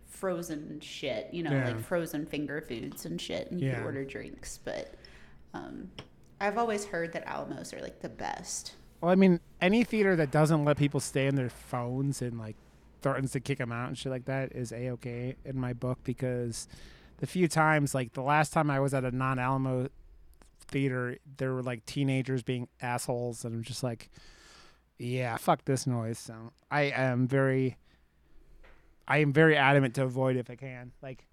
frozen 0.06 0.78
shit, 0.80 1.32
you 1.32 1.42
know, 1.42 1.50
Yeah. 1.50 1.64
like 1.68 1.80
frozen 1.80 2.26
finger 2.26 2.60
foods 2.60 3.04
and 3.06 3.20
shit, 3.20 3.50
and 3.50 3.60
you 3.60 3.68
Yeah. 3.68 3.78
could 3.78 3.86
order 3.86 4.04
drinks. 4.04 4.58
But 4.64 4.94
um, 5.54 5.90
I've 6.40 6.58
always 6.58 6.84
heard 6.84 7.12
that 7.12 7.26
Alamos 7.26 7.72
are 7.72 7.80
like 7.80 8.00
the 8.00 8.08
best. 8.08 8.74
Well, 9.00 9.10
I 9.10 9.14
mean, 9.14 9.40
any 9.60 9.84
theater 9.84 10.16
that 10.16 10.30
doesn't 10.30 10.64
let 10.64 10.76
people 10.76 11.00
stay 11.00 11.28
on 11.28 11.36
their 11.36 11.48
phones 11.48 12.20
and 12.20 12.38
like 12.38 12.56
threatens 13.00 13.32
to 13.32 13.40
kick 13.40 13.58
them 13.58 13.70
out 13.72 13.88
and 13.88 13.96
shit 13.96 14.10
like 14.10 14.24
that 14.26 14.52
is 14.52 14.72
a 14.72 14.90
okay 14.90 15.36
in 15.44 15.58
my 15.58 15.72
book 15.72 15.98
because 16.04 16.68
the 17.18 17.26
few 17.26 17.48
times, 17.48 17.94
like 17.94 18.12
the 18.14 18.22
last 18.22 18.52
time 18.52 18.70
I 18.70 18.80
was 18.80 18.94
at 18.94 19.04
a 19.04 19.10
non 19.10 19.38
Alamo 19.38 19.88
theater, 20.68 21.18
there 21.36 21.52
were 21.52 21.62
like 21.62 21.86
teenagers 21.86 22.42
being 22.42 22.68
assholes, 22.80 23.44
and 23.44 23.54
I'm 23.54 23.62
just 23.62 23.82
like, 23.82 24.10
yeah, 24.98 25.36
fuck 25.36 25.64
this 25.64 25.86
noise. 25.86 26.18
So 26.18 26.52
I 26.70 26.82
am 26.82 27.28
very, 27.28 27.76
I 29.06 29.18
am 29.18 29.32
very 29.32 29.56
adamant 29.56 29.94
to 29.94 30.02
avoid 30.02 30.36
if 30.36 30.50
I 30.50 30.56
can. 30.56 30.92
Like, 31.02 31.26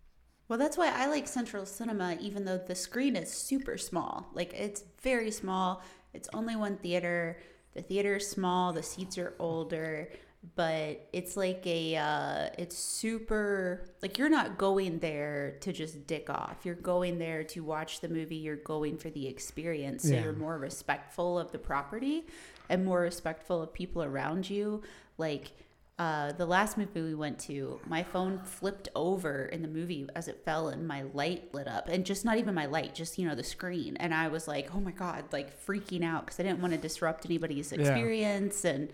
Well, 0.52 0.58
that's 0.58 0.76
why 0.76 0.92
I 0.94 1.06
like 1.06 1.30
Central 1.30 1.66
Cinema, 1.66 2.18
even 2.20 2.44
though 2.44 2.58
the 2.58 2.76
screen 2.76 3.16
is 3.16 3.32
super 3.32 3.78
small. 3.78 4.28
Like, 4.34 4.54
it's 4.54 4.84
very 5.02 5.32
small. 5.32 5.82
It's 6.14 6.28
only 6.34 6.58
one 6.58 6.76
theater. 6.76 7.38
The 7.74 7.82
theater 7.82 8.18
is 8.18 8.30
small. 8.30 8.74
The 8.74 8.84
seats 8.84 9.18
are 9.18 9.34
older, 9.40 10.10
but 10.58 11.08
it's 11.14 11.38
like 11.38 11.66
a, 11.66 11.96
uh, 11.96 12.50
it's 12.58 12.78
super, 12.78 13.94
like, 14.02 14.18
you're 14.18 14.28
not 14.28 14.58
going 14.58 15.00
there 15.00 15.56
to 15.62 15.72
just 15.72 16.06
dick 16.06 16.30
off. 16.30 16.58
You're 16.66 16.76
going 16.76 17.18
there 17.18 17.46
to 17.46 17.62
watch 17.64 18.02
the 18.02 18.10
movie. 18.10 18.36
You're 18.36 18.58
going 18.58 18.98
for 18.98 19.10
the 19.10 19.28
experience. 19.28 20.04
So 20.04 20.16
Yeah. 20.16 20.24
you're 20.24 20.34
more 20.34 20.58
respectful 20.58 21.40
of 21.40 21.54
the 21.54 21.60
property 21.60 22.26
and 22.68 22.84
more 22.84 23.00
respectful 23.00 23.62
of 23.62 23.74
people 23.74 24.04
around 24.04 24.50
you. 24.50 24.82
Like, 25.18 25.54
uh, 26.02 26.32
the 26.32 26.48
last 26.48 26.80
movie 26.80 27.00
we 27.00 27.14
went 27.14 27.38
to, 27.38 27.80
my 27.86 28.02
phone 28.02 28.40
flipped 28.40 28.90
over 28.96 29.46
in 29.46 29.62
the 29.62 29.68
movie 29.68 30.10
as 30.16 30.28
it 30.28 30.44
fell, 30.44 30.70
and 30.70 30.88
my 30.88 31.04
light 31.14 31.54
lit 31.54 31.68
up, 31.68 31.88
and 31.90 32.08
just 32.08 32.26
not 32.26 32.40
even 32.40 32.56
my 32.56 32.66
light, 32.66 32.96
just 32.96 33.20
you 33.20 33.28
know 33.28 33.36
the 33.36 33.44
screen, 33.44 33.96
and 33.98 34.12
I 34.12 34.28
was 34.28 34.48
like, 34.48 34.74
oh 34.74 34.80
my 34.80 34.90
god, 34.90 35.26
like 35.32 35.64
freaking 35.64 36.04
out 36.04 36.26
because 36.26 36.40
I 36.40 36.44
didn't 36.44 36.60
want 36.60 36.74
to 36.74 36.80
disrupt 36.80 37.28
anybody's 37.28 37.72
experience, 37.72 38.66
and 38.66 38.90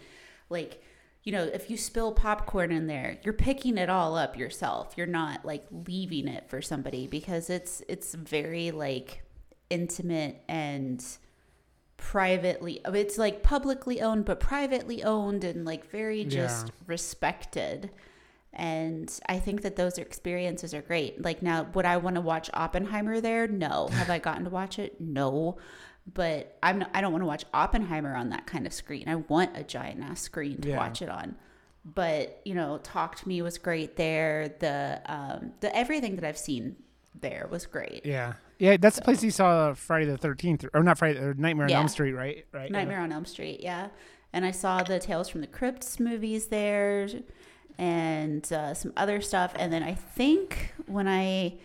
like 0.50 0.84
you 1.24 1.32
know, 1.32 1.44
if 1.44 1.70
you 1.70 1.78
spill 1.78 2.12
popcorn 2.12 2.74
in 2.74 2.88
there, 2.88 3.20
you're 3.24 3.34
picking 3.34 3.78
it 3.78 3.90
all 3.90 4.18
up 4.18 4.38
yourself. 4.38 4.94
You're 4.98 5.08
not 5.08 5.46
like 5.46 5.66
leaving 5.88 6.28
it 6.28 6.50
for 6.50 6.62
somebody 6.62 7.08
because 7.08 7.50
it's 7.50 7.82
it's 7.88 8.16
very 8.16 8.72
like 8.72 9.24
intimate 9.70 10.44
and 10.50 11.02
privately 11.98 12.80
it's 12.86 13.18
like 13.18 13.42
publicly 13.44 14.02
owned 14.02 14.24
but 14.24 14.40
privately 14.40 15.04
owned 15.04 15.44
and 15.44 15.66
like 15.66 15.90
very 15.90 16.24
just 16.24 16.68
Yeah. 16.68 16.74
respected. 16.88 17.90
And 18.54 19.12
i 19.28 19.38
think 19.40 19.62
that 19.64 19.76
those 19.76 19.98
experiences 19.98 20.74
are 20.74 20.82
great. 20.82 21.22
Like 21.22 21.42
now 21.42 21.68
would 21.74 21.86
i 21.86 21.98
want 21.98 22.16
to 22.16 22.22
watch 22.22 22.50
oppenheimer 22.54 23.20
there? 23.22 23.48
No. 23.48 23.88
Have 23.88 24.10
i 24.10 24.20
gotten 24.20 24.44
to 24.46 24.50
watch 24.50 24.80
it? 24.80 25.00
No. 25.02 25.58
But 26.12 26.58
i'm 26.64 26.80
not, 26.80 26.90
i 26.94 27.02
don't 27.02 27.12
want 27.12 27.24
to 27.24 27.28
watch 27.28 27.46
oppenheimer 27.54 28.16
on 28.16 28.30
that 28.30 28.46
kind 28.48 28.66
of 28.66 28.74
screen. 28.74 29.10
I 29.10 29.16
want 29.16 29.58
a 29.58 29.64
giant 29.64 30.02
ass 30.04 30.22
screen 30.22 30.62
to 30.62 30.70
Yeah. 30.70 30.78
watch 30.78 31.02
it 31.02 31.10
on. 31.10 31.36
But 31.84 32.42
you 32.46 32.54
know 32.56 32.78
talk 32.84 33.16
to 33.18 33.28
me 33.28 33.42
was 33.42 33.58
great 33.58 33.96
there. 33.96 34.50
The 34.60 35.02
um 35.06 35.54
the 35.62 35.76
everything 35.76 36.16
that 36.16 36.24
i've 36.26 36.38
seen 36.38 36.78
there 37.20 37.48
was 37.52 37.66
great. 37.66 38.06
Yeah. 38.06 38.34
Yeah, 38.60 38.78
that's 38.78 38.96
the 38.96 39.02
place 39.04 39.24
you 39.24 39.32
saw 39.32 39.74
Friday 39.74 40.06
the 40.06 40.18
13th, 40.18 40.68
or 40.74 40.84
not 40.84 40.98
Friday, 40.98 41.20
or 41.20 41.34
Nightmare 41.34 41.66
on 41.66 41.72
Elm 41.72 41.88
Street, 41.88 42.14
right? 42.14 42.46
Right. 42.52 42.72
Nightmare 42.72 43.02
on 43.02 43.12
Elm 43.12 43.26
Street, 43.26 43.60
yeah. 43.62 43.90
And 44.34 44.46
I 44.46 44.52
saw 44.52 44.84
the 44.84 45.00
Tales 45.00 45.30
from 45.30 45.42
the 45.42 45.48
Crypts 45.48 46.00
movies 46.00 46.48
there 46.48 47.08
and 47.78 48.52
uh, 48.52 48.74
some 48.74 48.94
other 48.98 49.22
stuff. 49.22 49.54
And 49.56 49.72
then 49.72 49.84
I 49.84 49.94
think 49.94 50.74
when 50.88 51.08
I 51.08 51.56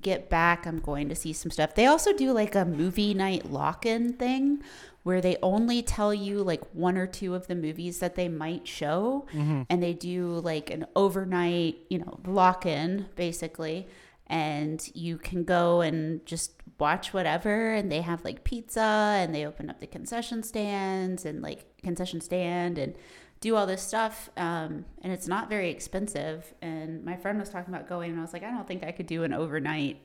get 0.00 0.28
back, 0.28 0.66
I'm 0.66 0.78
going 0.78 1.08
to 1.08 1.14
see 1.14 1.32
some 1.32 1.50
stuff. 1.50 1.74
They 1.74 1.86
also 1.86 2.12
do 2.12 2.32
like 2.32 2.54
a 2.54 2.64
movie 2.64 3.14
night 3.14 3.50
lock 3.50 3.86
in 3.86 4.14
thing 4.14 4.62
where 5.02 5.20
they 5.20 5.36
only 5.42 5.80
tell 5.82 6.12
you 6.12 6.42
like 6.42 6.62
one 6.72 6.98
or 6.98 7.06
two 7.06 7.34
of 7.34 7.46
the 7.46 7.54
movies 7.54 7.98
that 8.00 8.14
they 8.14 8.28
might 8.28 8.66
show. 8.66 9.26
And 9.70 9.82
they 9.82 9.94
do 9.94 10.26
like 10.40 10.70
an 10.70 10.86
overnight, 10.96 11.78
you 11.88 11.98
know, 11.98 12.18
lock 12.26 12.66
in 12.66 13.06
basically. 13.16 13.86
And 14.30 14.86
you 14.94 15.16
can 15.18 15.44
go 15.44 15.80
and 15.80 16.24
just 16.26 16.52
watch 16.78 17.12
whatever. 17.14 17.72
And 17.72 17.90
they 17.90 18.02
have 18.02 18.24
like 18.24 18.44
pizza 18.44 18.80
and 18.80 19.34
they 19.34 19.46
open 19.46 19.70
up 19.70 19.80
the 19.80 19.86
concession 19.86 20.42
stands 20.42 21.24
and 21.24 21.40
like 21.42 21.64
concession 21.82 22.20
stand 22.20 22.76
and 22.78 22.94
do 23.40 23.56
all 23.56 23.66
this 23.66 23.80
stuff. 23.82 24.28
Um, 24.36 24.84
and 25.02 25.12
it's 25.12 25.28
not 25.28 25.48
very 25.48 25.70
expensive. 25.70 26.52
And 26.60 27.04
my 27.04 27.16
friend 27.16 27.38
was 27.38 27.48
talking 27.48 27.72
about 27.72 27.88
going, 27.88 28.10
and 28.10 28.18
I 28.18 28.22
was 28.22 28.32
like, 28.32 28.42
I 28.42 28.50
don't 28.50 28.66
think 28.68 28.84
I 28.84 28.92
could 28.92 29.06
do 29.06 29.22
an 29.22 29.32
overnight 29.32 30.00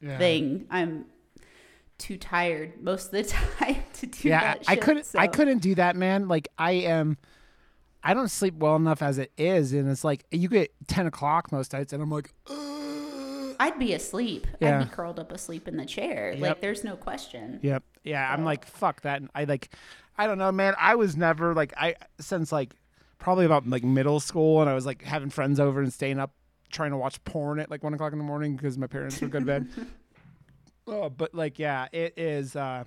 Yeah. 0.00 0.18
thing. 0.18 0.66
I'm 0.70 1.06
too 1.96 2.16
tired 2.16 2.82
most 2.82 3.06
of 3.06 3.12
the 3.12 3.22
time 3.58 3.76
to 3.94 4.06
do 4.06 4.28
yeah, 4.28 4.40
that. 4.40 4.64
I 4.68 4.76
couldn't. 4.76 5.06
I 5.16 5.26
couldn't 5.28 5.58
do 5.58 5.74
that, 5.76 5.96
man. 5.96 6.28
Like 6.28 6.48
I 6.58 6.72
am. 6.72 7.16
I 8.02 8.12
don't 8.12 8.28
sleep 8.30 8.54
well 8.56 8.76
enough 8.76 9.00
as 9.00 9.16
it 9.16 9.32
is, 9.38 9.72
and 9.72 9.88
it's 9.88 10.04
like 10.04 10.24
you 10.30 10.48
get 10.48 10.72
ten 10.88 11.06
o'clock 11.06 11.50
most 11.52 11.72
nights, 11.72 11.92
and 11.94 12.02
I'm 12.02 12.10
like, 12.10 12.34
I'd 13.60 13.78
be 13.78 13.94
asleep. 13.94 14.46
Yeah. 14.60 14.80
I'd 14.80 14.84
be 14.84 14.90
curled 14.90 15.18
up 15.18 15.32
asleep 15.32 15.68
in 15.68 15.76
the 15.76 15.86
chair. 15.86 16.32
Yep. 16.32 16.40
Like 16.40 16.60
there's 16.60 16.84
no 16.84 16.96
question. 16.96 17.60
Yep. 17.62 17.82
Yeah, 18.04 18.30
I'm 18.32 18.44
like 18.44 18.66
fuck 18.66 19.02
that. 19.02 19.20
And 19.20 19.30
I 19.34 19.44
like, 19.44 19.70
I 20.18 20.26
don't 20.26 20.38
know, 20.38 20.52
man. 20.52 20.74
I 20.78 20.94
was 20.94 21.16
never 21.16 21.54
like 21.54 21.72
I 21.76 21.96
since 22.20 22.52
like 22.52 22.74
probably 23.18 23.46
about 23.46 23.66
like 23.66 23.84
middle 23.84 24.20
school, 24.20 24.60
and 24.60 24.68
I 24.68 24.74
was 24.74 24.86
like 24.86 25.02
having 25.02 25.30
friends 25.30 25.58
over 25.58 25.80
and 25.80 25.92
staying 25.92 26.18
up 26.18 26.32
trying 26.70 26.90
to 26.90 26.96
watch 26.96 27.22
porn 27.24 27.60
at 27.60 27.70
like 27.70 27.82
one 27.82 27.94
o'clock 27.94 28.12
in 28.12 28.18
the 28.18 28.24
morning 28.24 28.56
because 28.56 28.76
my 28.76 28.86
parents 28.86 29.20
were 29.20 29.28
good 29.28 29.40
to 29.40 29.46
bed. 29.46 29.68
oh, 30.86 31.08
but 31.08 31.34
like 31.34 31.58
yeah, 31.58 31.86
it 31.92 32.14
is. 32.18 32.56
uh 32.56 32.84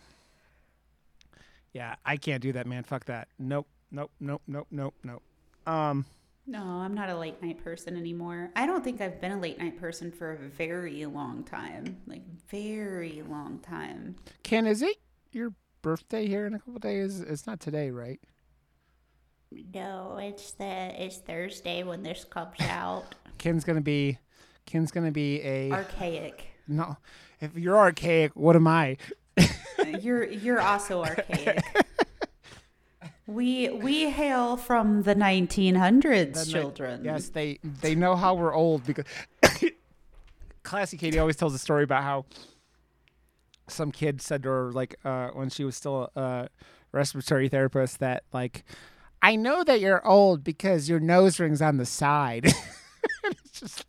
Yeah, 1.74 1.96
I 2.06 2.18
can't 2.18 2.42
do 2.42 2.52
that, 2.54 2.68
man. 2.68 2.84
Fuck 2.84 3.06
that. 3.06 3.30
Nope. 3.40 3.68
Nope. 3.92 4.12
Nope. 4.20 4.42
Nope. 4.48 4.68
Nope. 4.72 4.94
Nope. 5.04 5.24
Um. 5.66 6.06
No, 6.50 6.62
I'm 6.64 6.94
not 6.94 7.10
a 7.10 7.18
late 7.18 7.42
night 7.44 7.62
person 7.62 7.98
anymore. 7.98 8.52
I 8.56 8.66
don't 8.66 8.82
think 8.82 9.02
I've 9.02 9.20
been 9.20 9.34
a 9.34 9.40
late 9.40 9.60
night 9.60 9.78
person 9.78 10.12
for 10.12 10.32
a 10.32 10.38
very 10.38 11.06
long 11.06 11.44
time. 11.44 11.98
Like 12.08 12.24
very 12.50 13.22
long 13.28 13.60
time. 13.60 14.16
Ken, 14.44 14.66
is 14.66 14.82
it 14.82 14.96
your 15.34 15.54
birthday 15.82 16.26
here 16.26 16.46
in 16.46 16.54
a 16.54 16.60
couple 16.60 16.80
days? 16.80 17.20
It's 17.20 17.46
not 17.46 17.60
today, 17.60 17.92
right? 17.92 18.22
No, 19.74 20.18
it's 20.22 20.52
the 20.52 20.66
it's 21.04 21.18
Thursday 21.18 21.84
when 21.84 22.02
this 22.04 22.24
comes 22.24 22.60
out. 22.62 23.16
Ken's 23.38 23.64
gonna 23.66 23.82
be. 23.82 24.18
Ken's 24.66 24.92
gonna 24.92 25.12
be 25.12 25.42
a 25.42 25.72
Archaic. 25.72 26.46
no. 26.68 26.98
If 27.40 27.56
you're 27.56 27.78
archaic, 27.78 28.36
what 28.36 28.56
am 28.56 28.68
I? 28.68 28.98
you're 30.02 30.24
you're 30.26 30.60
also 30.62 31.04
archaic. 31.04 31.62
We 33.28 33.70
we 33.70 34.10
hail 34.10 34.56
from 34.56 35.04
the 35.04 35.14
1900s, 35.14 36.34
The 36.34 36.46
ni- 36.46 36.52
children. 36.52 37.04
Yes, 37.04 37.28
they 37.30 37.60
they 37.64 37.94
know 37.94 38.16
how 38.16 38.34
we're 38.36 38.54
old 38.54 38.86
because 38.86 39.04
Classy 40.64 40.98
Katie 40.98 41.20
always 41.20 41.36
tells 41.36 41.54
a 41.54 41.60
story 41.60 41.84
about 41.84 42.04
how 42.04 42.26
some 43.68 43.92
kid 43.92 44.22
said 44.22 44.44
to 44.44 44.50
her 44.50 44.72
like 44.72 44.96
uh, 45.04 45.28
when 45.34 45.50
she 45.50 45.66
was 45.66 45.76
still 45.76 46.10
a 46.16 46.48
respiratory 46.94 47.50
therapist 47.50 48.00
that 48.00 48.24
like 48.32 48.64
I 49.22 49.36
know 49.36 49.62
that 49.66 49.82
you're 49.82 50.06
old 50.08 50.44
because 50.46 50.88
your 50.88 51.02
nose 51.02 51.38
ring's 51.38 51.62
on 51.62 51.76
the 51.78 51.86
side. 51.86 52.46
it's 53.26 53.60
just 53.60 53.86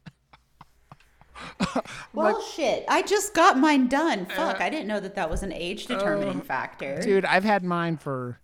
Well, 2.12 2.40
shit. 2.42 2.84
I 2.88 3.02
just 3.02 3.34
got 3.34 3.56
mine 3.58 3.86
done. 3.86 4.26
Fuck, 4.26 4.60
I 4.60 4.68
didn't 4.68 4.88
know 4.88 4.98
that 4.98 5.14
that 5.14 5.30
was 5.30 5.44
an 5.44 5.52
age 5.52 5.86
determining 5.86 6.40
factor. 6.40 6.96
Uh, 6.98 7.02
dude, 7.02 7.24
I've 7.24 7.44
had 7.44 7.62
mine 7.62 7.96
for 7.96 8.40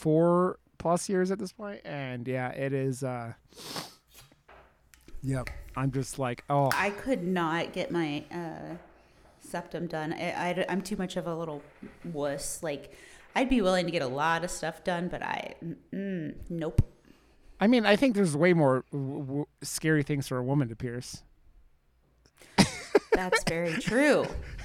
four 0.00 0.58
plus 0.78 1.08
years 1.08 1.30
at 1.30 1.38
this 1.38 1.52
point, 1.52 1.80
and 1.84 2.26
yeah, 2.26 2.48
it 2.50 2.72
is. 2.72 3.02
uh 3.02 3.34
Yep, 5.22 5.50
I'm 5.76 5.92
just 5.92 6.18
like, 6.18 6.44
oh, 6.48 6.70
I 6.74 6.90
could 6.90 7.22
not 7.22 7.74
get 7.74 7.90
my 7.90 8.24
uh, 8.32 8.76
septum 9.40 9.86
done. 9.86 10.14
I, 10.14 10.30
I, 10.30 10.64
am 10.68 10.80
too 10.80 10.96
much 10.96 11.16
of 11.18 11.26
a 11.26 11.34
little 11.34 11.62
wuss. 12.04 12.62
Like, 12.62 12.94
I'd 13.36 13.50
be 13.50 13.60
willing 13.60 13.84
to 13.84 13.92
get 13.92 14.00
a 14.00 14.06
lot 14.08 14.44
of 14.44 14.50
stuff 14.50 14.82
done, 14.82 15.08
but 15.08 15.22
I, 15.22 15.56
mm, 15.92 16.34
nope. 16.48 16.80
I 17.60 17.66
mean, 17.66 17.84
I 17.84 17.96
think 17.96 18.14
there's 18.14 18.34
way 18.34 18.54
more 18.54 18.86
w- 18.90 19.20
w- 19.20 19.46
scary 19.60 20.02
things 20.02 20.26
for 20.26 20.38
a 20.38 20.42
woman 20.42 20.70
to 20.70 20.76
pierce. 20.76 21.22
That's 23.12 23.44
very 23.44 23.74
true. 23.74 24.24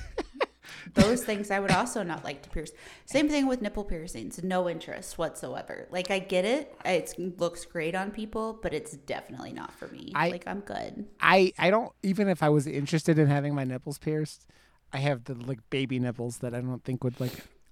Those 0.93 1.23
things 1.23 1.49
I 1.51 1.59
would 1.59 1.71
also 1.71 2.03
not 2.03 2.23
like 2.23 2.41
to 2.43 2.49
pierce. 2.49 2.71
Same 3.05 3.27
thing 3.27 3.47
with 3.47 3.61
nipple 3.61 3.83
piercings. 3.83 4.41
No 4.43 4.69
interest 4.69 5.17
whatsoever. 5.17 5.87
Like 5.89 6.11
I 6.11 6.19
get 6.19 6.45
it. 6.45 6.75
It 6.85 7.13
looks 7.39 7.65
great 7.65 7.95
on 7.95 8.11
people, 8.11 8.59
but 8.61 8.73
it's 8.73 8.91
definitely 8.91 9.51
not 9.51 9.73
for 9.73 9.87
me. 9.87 10.11
I- 10.15 10.29
like 10.29 10.43
I'm 10.47 10.59
good. 10.61 11.05
I 11.19 11.53
I 11.57 11.69
don't 11.71 11.91
even 12.03 12.29
if 12.29 12.43
I 12.43 12.49
was 12.49 12.67
interested 12.67 13.17
in 13.17 13.27
having 13.27 13.55
my 13.55 13.63
nipples 13.63 13.97
pierced, 13.97 14.45
I 14.93 14.97
have 14.99 15.23
the 15.25 15.33
like 15.33 15.59
baby 15.69 15.99
nipples 15.99 16.37
that 16.39 16.53
I 16.53 16.61
don't 16.61 16.83
think 16.83 17.03
would 17.03 17.19
like 17.19 17.33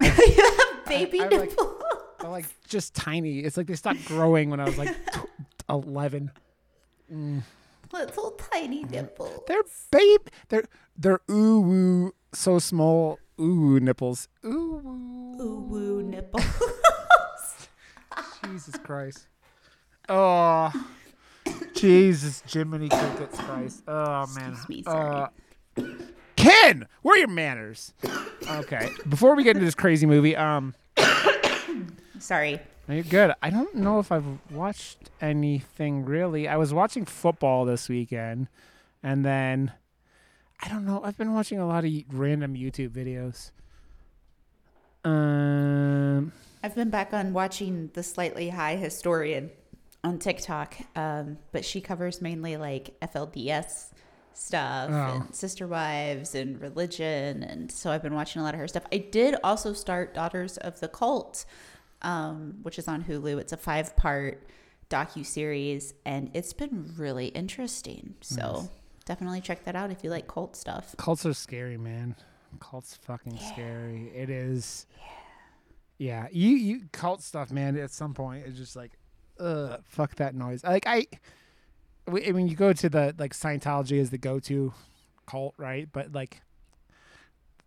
Baby 0.86 1.22
I'm 1.22 1.30
like- 1.30 1.50
nipple. 1.50 1.78
they're 2.20 2.30
like 2.30 2.46
just 2.68 2.94
tiny. 2.94 3.38
It's 3.40 3.56
like 3.56 3.66
they 3.68 3.74
stopped 3.74 4.04
growing 4.06 4.50
when 4.50 4.60
I 4.60 4.64
was 4.64 4.76
like 4.78 4.94
tw- 5.12 5.28
eleven. 5.68 6.30
Mm. 7.12 7.42
Little 7.92 8.32
tiny 8.32 8.84
nipple. 8.84 9.44
They're 9.46 9.62
babe. 9.90 10.28
They're 10.48 10.64
they're 10.96 11.20
ooh 11.30 11.60
woo 11.60 12.14
so 12.32 12.58
small 12.58 13.18
ooh 13.40 13.78
nipples. 13.80 14.28
Ooh 14.44 14.80
woo. 14.82 15.42
Ooh 15.42 15.66
woo 15.68 16.02
nipple. 16.02 16.40
Jesus 18.44 18.76
Christ. 18.78 19.26
Oh. 20.08 20.72
Jesus, 21.74 22.42
Jiminy 22.46 22.88
Crickets 22.88 23.38
Christ. 23.38 23.82
Oh 23.88 24.26
man. 24.36 24.52
Excuse 24.52 24.68
me, 24.68 24.82
sorry. 24.84 25.16
Uh, 25.16 25.28
Ken, 26.36 26.86
where 27.02 27.14
are 27.14 27.18
your 27.18 27.28
manners? 27.28 27.94
Okay. 28.48 28.90
Before 29.08 29.34
we 29.34 29.44
get 29.44 29.56
into 29.56 29.64
this 29.64 29.74
crazy 29.74 30.06
movie, 30.06 30.36
um, 30.36 30.74
Sorry. 32.24 32.58
no, 32.88 32.94
you're 32.94 33.04
good. 33.04 33.34
I 33.42 33.50
don't 33.50 33.74
know 33.74 33.98
if 33.98 34.10
I've 34.10 34.24
watched 34.50 35.10
anything 35.20 36.04
really. 36.06 36.48
I 36.48 36.56
was 36.56 36.72
watching 36.72 37.04
football 37.04 37.64
this 37.66 37.88
weekend, 37.88 38.48
and 39.02 39.24
then 39.24 39.72
I 40.62 40.68
don't 40.68 40.86
know. 40.86 41.02
I've 41.04 41.18
been 41.18 41.34
watching 41.34 41.58
a 41.58 41.66
lot 41.66 41.84
of 41.84 41.92
random 42.10 42.54
YouTube 42.54 42.90
videos. 42.90 43.50
Um, 45.04 46.32
I've 46.62 46.74
been 46.74 46.90
back 46.90 47.12
on 47.12 47.32
watching 47.34 47.90
the 47.92 48.02
slightly 48.02 48.48
high 48.48 48.76
historian 48.76 49.50
on 50.02 50.18
TikTok, 50.18 50.74
um, 50.96 51.38
but 51.52 51.64
she 51.64 51.80
covers 51.80 52.22
mainly 52.22 52.56
like 52.56 52.98
FLDS 53.02 53.90
stuff 54.32 54.88
Oh. 54.90 55.20
and 55.26 55.34
sister 55.34 55.66
wives 55.66 56.34
and 56.34 56.60
religion, 56.60 57.42
and 57.42 57.70
so 57.70 57.90
I've 57.90 58.02
been 58.02 58.14
watching 58.14 58.40
a 58.40 58.44
lot 58.44 58.54
of 58.54 58.60
her 58.60 58.68
stuff. 58.68 58.84
I 58.92 58.98
did 58.98 59.36
also 59.44 59.72
start 59.74 60.14
Daughters 60.14 60.56
of 60.56 60.80
the 60.80 60.88
Cult, 60.88 61.44
um, 62.04 62.58
which 62.62 62.78
is 62.78 62.86
on 62.86 63.02
Hulu. 63.04 63.38
It's 63.40 63.52
a 63.52 63.56
five 63.56 63.96
part 63.96 64.42
docu 64.90 65.24
series, 65.26 65.94
and 66.04 66.30
it's 66.34 66.52
been 66.52 66.92
really 66.96 67.26
interesting. 67.28 68.14
So 68.20 68.52
Nice. 68.52 68.68
definitely 69.06 69.40
check 69.40 69.64
that 69.64 69.74
out 69.74 69.90
if 69.90 70.04
you 70.04 70.10
like 70.10 70.28
cult 70.28 70.54
stuff. 70.56 70.94
Cults 70.98 71.26
are 71.26 71.34
scary, 71.34 71.76
man. 71.78 72.14
Cults 72.60 72.94
fucking 72.94 73.38
scary. 73.38 74.12
It 74.14 74.30
is. 74.30 74.86
Yeah. 75.98 76.28
You 76.30 76.50
you 76.50 76.82
cult 76.92 77.22
stuff, 77.22 77.50
man. 77.50 77.76
At 77.76 77.90
some 77.90 78.14
point, 78.14 78.44
it's 78.46 78.56
just 78.58 78.76
like, 78.76 78.92
ugh, 79.40 79.82
fuck 79.84 80.14
that 80.16 80.34
noise. 80.34 80.62
Like 80.62 80.86
I, 80.86 81.06
I 82.06 82.32
mean, 82.32 82.46
you 82.48 82.54
go 82.56 82.72
to 82.72 82.88
the 82.88 83.14
like 83.18 83.32
Scientology 83.32 83.98
is 83.98 84.10
the 84.10 84.18
go-to 84.18 84.72
cult, 85.26 85.54
right? 85.56 85.88
But 85.90 86.12
like, 86.12 86.42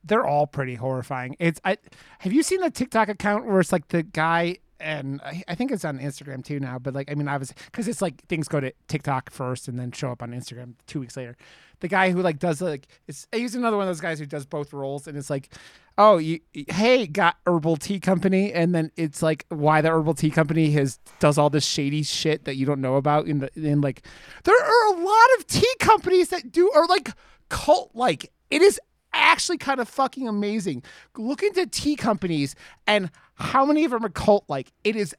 they're 0.08 0.26
all 0.26 0.48
pretty 0.48 0.76
horrifying. 0.76 1.36
It's 1.40 1.60
I. 1.64 1.78
Have 2.20 2.34
you 2.34 2.44
seen 2.44 2.62
the 2.62 2.72
TikTok 2.72 3.10
account 3.10 3.46
where 3.46 3.60
it's 3.60 3.72
like 3.72 3.90
the 3.90 4.04
guy? 4.04 4.58
And 4.80 5.20
I, 5.48 5.56
think 5.56 5.72
it's 5.72 5.84
on 5.84 5.98
Instagram 5.98 6.46
too 6.46 6.60
now, 6.60 6.78
but 6.78 6.94
like, 6.94 7.10
I 7.10 7.16
mean, 7.16 7.26
was 7.26 7.52
because 7.66 7.88
it's 7.88 8.00
like 8.00 8.24
things 8.28 8.48
go 8.48 8.60
to 8.60 8.72
TikTok 8.88 9.32
first 9.32 9.68
and 9.68 9.80
then 9.80 9.92
show 9.92 10.12
up 10.12 10.22
on 10.22 10.34
Instagram 10.34 10.74
two 10.86 11.00
weeks 11.00 11.18
later 11.18 11.36
the 11.80 11.88
guy 11.88 12.12
who 12.12 12.22
like 12.22 12.40
does 12.40 12.62
like 12.62 12.88
it's 13.08 13.28
he's 13.32 13.56
another 13.56 13.78
one 13.78 13.84
of 13.84 13.90
those 13.90 14.02
guys 14.02 14.20
who 14.20 14.26
does 14.26 14.46
both 14.46 14.74
roles 14.74 15.08
and 15.08 15.18
it's 15.18 15.30
like 15.30 15.54
oh 15.98 16.18
you 16.18 16.40
hey 16.70 17.06
got 17.06 17.38
herbal 17.46 17.78
tea 17.78 18.00
company 18.00 18.52
and 18.54 18.74
then 18.74 18.92
it's 18.96 19.22
like 19.22 19.46
why 19.50 19.82
the 19.82 19.90
herbal 19.90 20.14
tea 20.14 20.30
company 20.30 20.72
has 20.72 21.00
does 21.20 21.38
all 21.38 21.50
this 21.50 21.66
shady 21.66 22.04
shit 22.04 22.46
that 22.46 22.56
you 22.56 22.66
don't 22.66 22.82
know 22.82 22.96
about 22.96 23.28
in 23.28 23.40
the 23.40 23.50
in 23.56 23.82
like 23.82 24.04
there 24.44 24.56
are 24.56 24.96
a 24.96 25.00
lot 25.00 25.28
of 25.38 25.48
tea 25.48 25.74
companies 25.80 26.30
that 26.30 26.52
do 26.52 26.72
are 26.72 26.88
like 26.88 27.12
cult 27.50 27.92
like 27.94 28.32
it 28.50 28.62
is 28.62 28.80
actually 29.14 29.58
kind 29.58 29.80
of 29.80 29.88
fucking 29.90 30.28
amazing 30.28 30.84
look 31.18 31.42
into 31.44 31.66
tea 31.66 31.96
companies 31.96 32.56
and 32.86 33.10
how 33.36 33.66
many 33.66 33.84
of 33.86 33.92
them 33.92 34.06
are 34.06 34.10
cult 34.10 34.44
like 34.48 34.72
it 34.84 34.96
is 34.96 35.16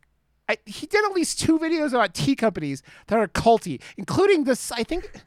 I, 0.48 0.56
he 0.64 0.86
did 0.86 1.04
at 1.04 1.12
least 1.12 1.40
two 1.40 1.58
videos 1.58 1.88
about 1.88 2.14
tea 2.14 2.34
companies 2.34 2.82
that 3.08 3.18
are 3.18 3.28
culty, 3.28 3.82
including 3.98 4.44
this. 4.44 4.72
I 4.72 4.82
think 4.82 5.22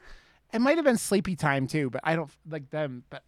it 0.51 0.59
might 0.59 0.77
have 0.77 0.85
been 0.85 0.97
Sleepy 0.97 1.35
Time 1.35 1.67
too, 1.67 1.91
but 1.91 2.01
I 2.03 2.15
don't 2.15 2.31
like 2.49 2.71
them. 2.71 3.03
But 3.11 3.23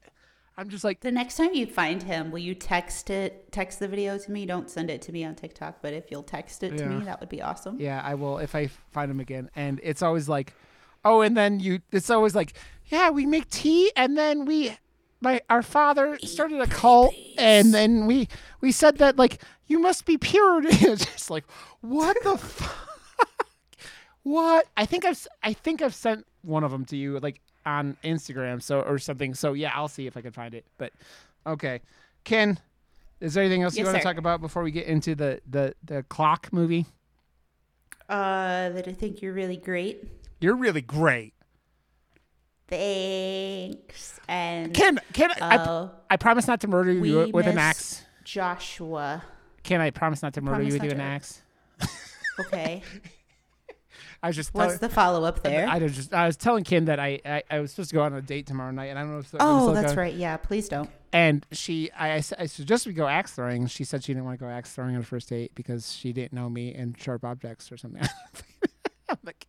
I'm 0.57 0.69
just 0.69 0.83
like, 0.83 1.01
The 1.01 1.11
next 1.11 1.37
time 1.37 1.53
you 1.53 1.67
find 1.67 2.01
him, 2.01 2.31
will 2.31 2.39
you 2.39 2.55
text 2.55 3.11
it, 3.11 3.51
text 3.51 3.79
the 3.79 3.87
video 3.87 4.17
to 4.17 4.31
me? 4.31 4.47
Don't 4.47 4.69
send 4.71 4.89
it 4.89 5.03
to 5.03 5.11
me 5.11 5.23
on 5.23 5.35
TikTok, 5.35 5.83
but 5.83 5.93
if 5.93 6.09
you'll 6.09 6.23
text 6.23 6.63
it 6.63 6.77
to 6.77 6.85
me, 6.87 7.05
that 7.05 7.19
would 7.19 7.29
be 7.29 7.43
awesome. 7.43 7.79
yeah, 7.79 8.01
I 8.03 8.15
will 8.15 8.39
if 8.39 8.55
I 8.55 8.67
find 8.91 9.11
him 9.11 9.19
again. 9.19 9.51
And 9.55 9.79
it's 9.83 10.01
always 10.01 10.27
like, 10.27 10.53
oh, 11.05 11.21
and 11.21 11.37
then 11.37 11.59
you, 11.59 11.81
it's 11.91 12.09
always 12.09 12.33
like, 12.33 12.53
yeah, 12.87 13.11
we 13.11 13.27
make 13.27 13.49
tea, 13.51 13.91
and 13.95 14.17
then 14.17 14.45
we, 14.45 14.75
my 15.23 15.41
our 15.49 15.63
father 15.63 16.19
started 16.23 16.59
a 16.59 16.67
cult, 16.67 17.15
and 17.37 17.73
then 17.73 18.05
we 18.05 18.27
we 18.61 18.71
said 18.71 18.97
that 18.99 19.17
like 19.17 19.41
you 19.67 19.79
must 19.79 20.05
be 20.05 20.17
pure. 20.17 20.61
it's 20.65 21.05
just 21.05 21.29
like, 21.31 21.45
what 21.81 22.15
the 22.23 22.37
fuck? 22.37 23.47
What? 24.23 24.67
I 24.77 24.85
think 24.85 25.05
I've 25.05 25.11
s- 25.11 25.27
I 25.41 25.53
think 25.53 25.81
I've 25.81 25.95
sent 25.95 26.25
one 26.43 26.63
of 26.63 26.71
them 26.71 26.85
to 26.85 26.97
you 26.97 27.19
like 27.19 27.41
on 27.65 27.97
Instagram 28.03 28.61
so 28.61 28.81
or 28.81 28.99
something. 28.99 29.33
So 29.33 29.53
yeah, 29.53 29.71
I'll 29.73 29.87
see 29.87 30.07
if 30.07 30.15
I 30.17 30.21
can 30.21 30.31
find 30.31 30.53
it. 30.53 30.65
But 30.77 30.93
okay, 31.47 31.81
Ken, 32.23 32.59
is 33.19 33.33
there 33.33 33.43
anything 33.43 33.63
else 33.63 33.75
you 33.75 33.83
Yes, 33.83 33.91
want 33.93 34.01
to 34.01 34.07
talk 34.07 34.17
about 34.17 34.41
before 34.41 34.63
we 34.63 34.71
get 34.71 34.85
into 34.87 35.15
the 35.15 35.41
the 35.49 35.73
the 35.83 36.03
clock 36.03 36.49
movie? 36.53 36.85
Uh, 38.09 38.69
that 38.69 38.87
I 38.87 38.93
think 38.93 39.21
you're 39.21 39.33
really 39.33 39.57
great. 39.57 40.07
You're 40.39 40.55
really 40.57 40.81
great, 40.81 41.33
Thanks. 42.77 44.19
And. 44.27 44.73
Ken, 44.73 44.99
I, 45.41 45.57
uh, 45.57 45.89
I 46.09 46.17
promise 46.17 46.47
not 46.47 46.61
to 46.61 46.67
murder 46.67 46.91
you 46.91 47.29
with 47.33 47.47
an 47.47 47.57
axe. 47.57 48.03
Joshua. 48.23 49.23
Can 49.63 49.81
I 49.81 49.91
promise 49.91 50.21
not 50.21 50.33
to 50.33 50.41
murder 50.41 50.57
Promise 50.57 50.73
you 50.75 50.81
with 50.81 50.91
an 50.91 51.01
axe. 51.01 51.41
Okay. 52.39 52.81
I 54.23 54.27
was 54.27 54.35
just 54.35 54.53
What's 54.53 54.79
the 54.79 54.89
follow 54.89 55.23
up 55.23 55.43
there? 55.43 55.67
I 55.67 55.77
was 55.77 55.95
just 55.95 56.13
I 56.13 56.25
was 56.25 56.37
telling 56.37 56.63
Kim 56.63 56.85
that 56.85 56.99
I, 56.99 57.19
I 57.25 57.43
I 57.51 57.59
was 57.59 57.71
supposed 57.71 57.89
to 57.89 57.95
go 57.95 58.01
on 58.01 58.13
a 58.13 58.21
date 58.21 58.47
tomorrow 58.47 58.71
night, 58.71 58.85
and 58.85 58.97
I 58.97 59.03
don't 59.03 59.11
know 59.11 59.19
if 59.19 59.35
oh, 59.39 59.73
that's 59.73 59.87
going. 59.87 59.97
right. 59.97 60.13
Yeah, 60.15 60.37
please 60.37 60.69
don't. 60.69 60.89
And 61.11 61.45
she, 61.51 61.91
I, 61.91 62.15
I, 62.15 62.21
suggested 62.47 62.89
we 62.89 62.93
go 62.95 63.05
axe 63.05 63.33
throwing. 63.33 63.67
She 63.67 63.83
said 63.83 64.03
she 64.03 64.13
didn't 64.13 64.25
want 64.25 64.39
to 64.39 64.45
go 64.45 64.49
axe 64.49 64.73
throwing 64.73 64.95
on 64.95 65.01
a 65.01 65.05
first 65.05 65.29
date 65.29 65.51
because 65.53 65.93
she 65.93 66.11
didn't 66.11 66.33
know 66.33 66.49
me 66.49 66.73
and 66.73 66.99
sharp 66.99 67.23
objects 67.23 67.71
or 67.71 67.77
something. 67.77 68.01
I'm 69.09 69.17
like, 69.23 69.45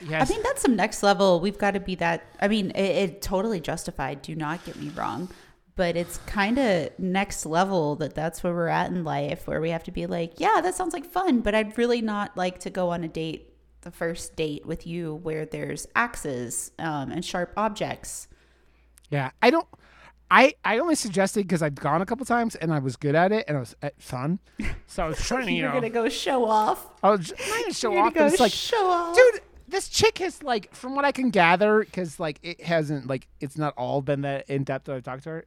yes, 0.00 0.22
I 0.22 0.24
think 0.24 0.44
that's 0.44 0.62
some 0.62 0.76
next 0.76 1.02
level. 1.02 1.40
We've 1.40 1.58
got 1.58 1.72
to 1.72 1.80
be 1.80 1.94
that. 1.96 2.24
I 2.40 2.48
mean, 2.48 2.70
it, 2.72 2.82
it 2.82 3.22
totally 3.22 3.60
justified. 3.60 4.22
Do 4.22 4.34
not 4.34 4.64
get 4.64 4.76
me 4.76 4.88
wrong, 4.90 5.28
but 5.76 5.96
it's 5.96 6.18
kind 6.26 6.58
of 6.58 6.90
next 6.98 7.46
level 7.46 7.96
that 7.96 8.14
that's 8.14 8.42
where 8.42 8.52
we're 8.54 8.68
at 8.68 8.90
in 8.90 9.04
life, 9.04 9.46
where 9.46 9.60
we 9.60 9.70
have 9.70 9.84
to 9.84 9.90
be 9.92 10.06
like, 10.06 10.38
yeah, 10.38 10.60
that 10.62 10.74
sounds 10.74 10.92
like 10.94 11.06
fun, 11.06 11.40
but 11.40 11.54
I'd 11.54 11.76
really 11.78 12.00
not 12.02 12.36
like 12.36 12.58
to 12.60 12.70
go 12.70 12.90
on 12.90 13.04
a 13.04 13.08
date, 13.08 13.52
the 13.82 13.90
first 13.90 14.36
date 14.36 14.66
with 14.66 14.86
you, 14.86 15.14
where 15.16 15.46
there's 15.46 15.86
axes 15.96 16.70
um, 16.78 17.10
and 17.10 17.24
sharp 17.24 17.52
objects. 17.56 18.28
yeah. 19.10 19.30
I 19.42 19.50
don't. 19.50 19.66
I, 20.32 20.54
I 20.64 20.78
only 20.78 20.94
suggested 20.94 21.42
because 21.48 21.60
I'd 21.60 21.80
gone 21.80 22.02
a 22.02 22.06
couple 22.06 22.24
times 22.24 22.54
and 22.54 22.72
I 22.72 22.78
was 22.78 22.94
good 22.94 23.16
at 23.16 23.32
it 23.32 23.46
and 23.48 23.56
it 23.56 23.60
was 23.60 23.74
uh, 23.82 23.90
fun. 23.98 24.38
So 24.86 25.02
I 25.02 25.08
was 25.08 25.18
trying 25.26 25.46
to, 25.46 25.52
you 25.52 25.62
You're 25.62 25.68
know, 25.70 25.74
gonna 25.74 25.90
go 25.90 26.08
show 26.08 26.44
off. 26.44 26.86
I 27.02 27.10
was 27.10 27.32
I'm 27.32 27.48
not 27.48 27.60
gonna 27.62 27.74
show 27.74 27.92
You're 27.92 28.02
off, 28.02 28.14
go 28.14 28.26
it's 28.26 28.38
like, 28.38 28.52
show 28.52 28.86
off, 28.88 29.16
dude, 29.16 29.40
this 29.70 29.88
chick 29.88 30.18
has 30.18 30.42
like, 30.42 30.74
from 30.74 30.94
what 30.94 31.04
I 31.04 31.12
can 31.12 31.30
gather, 31.30 31.80
because 31.80 32.18
like 32.20 32.38
it 32.42 32.62
hasn't 32.62 33.06
like 33.06 33.28
it's 33.40 33.56
not 33.56 33.74
all 33.76 34.02
been 34.02 34.22
that 34.22 34.48
in 34.48 34.64
depth 34.64 34.86
that 34.86 34.96
I've 34.96 35.02
talked 35.02 35.24
to 35.24 35.30
her. 35.30 35.44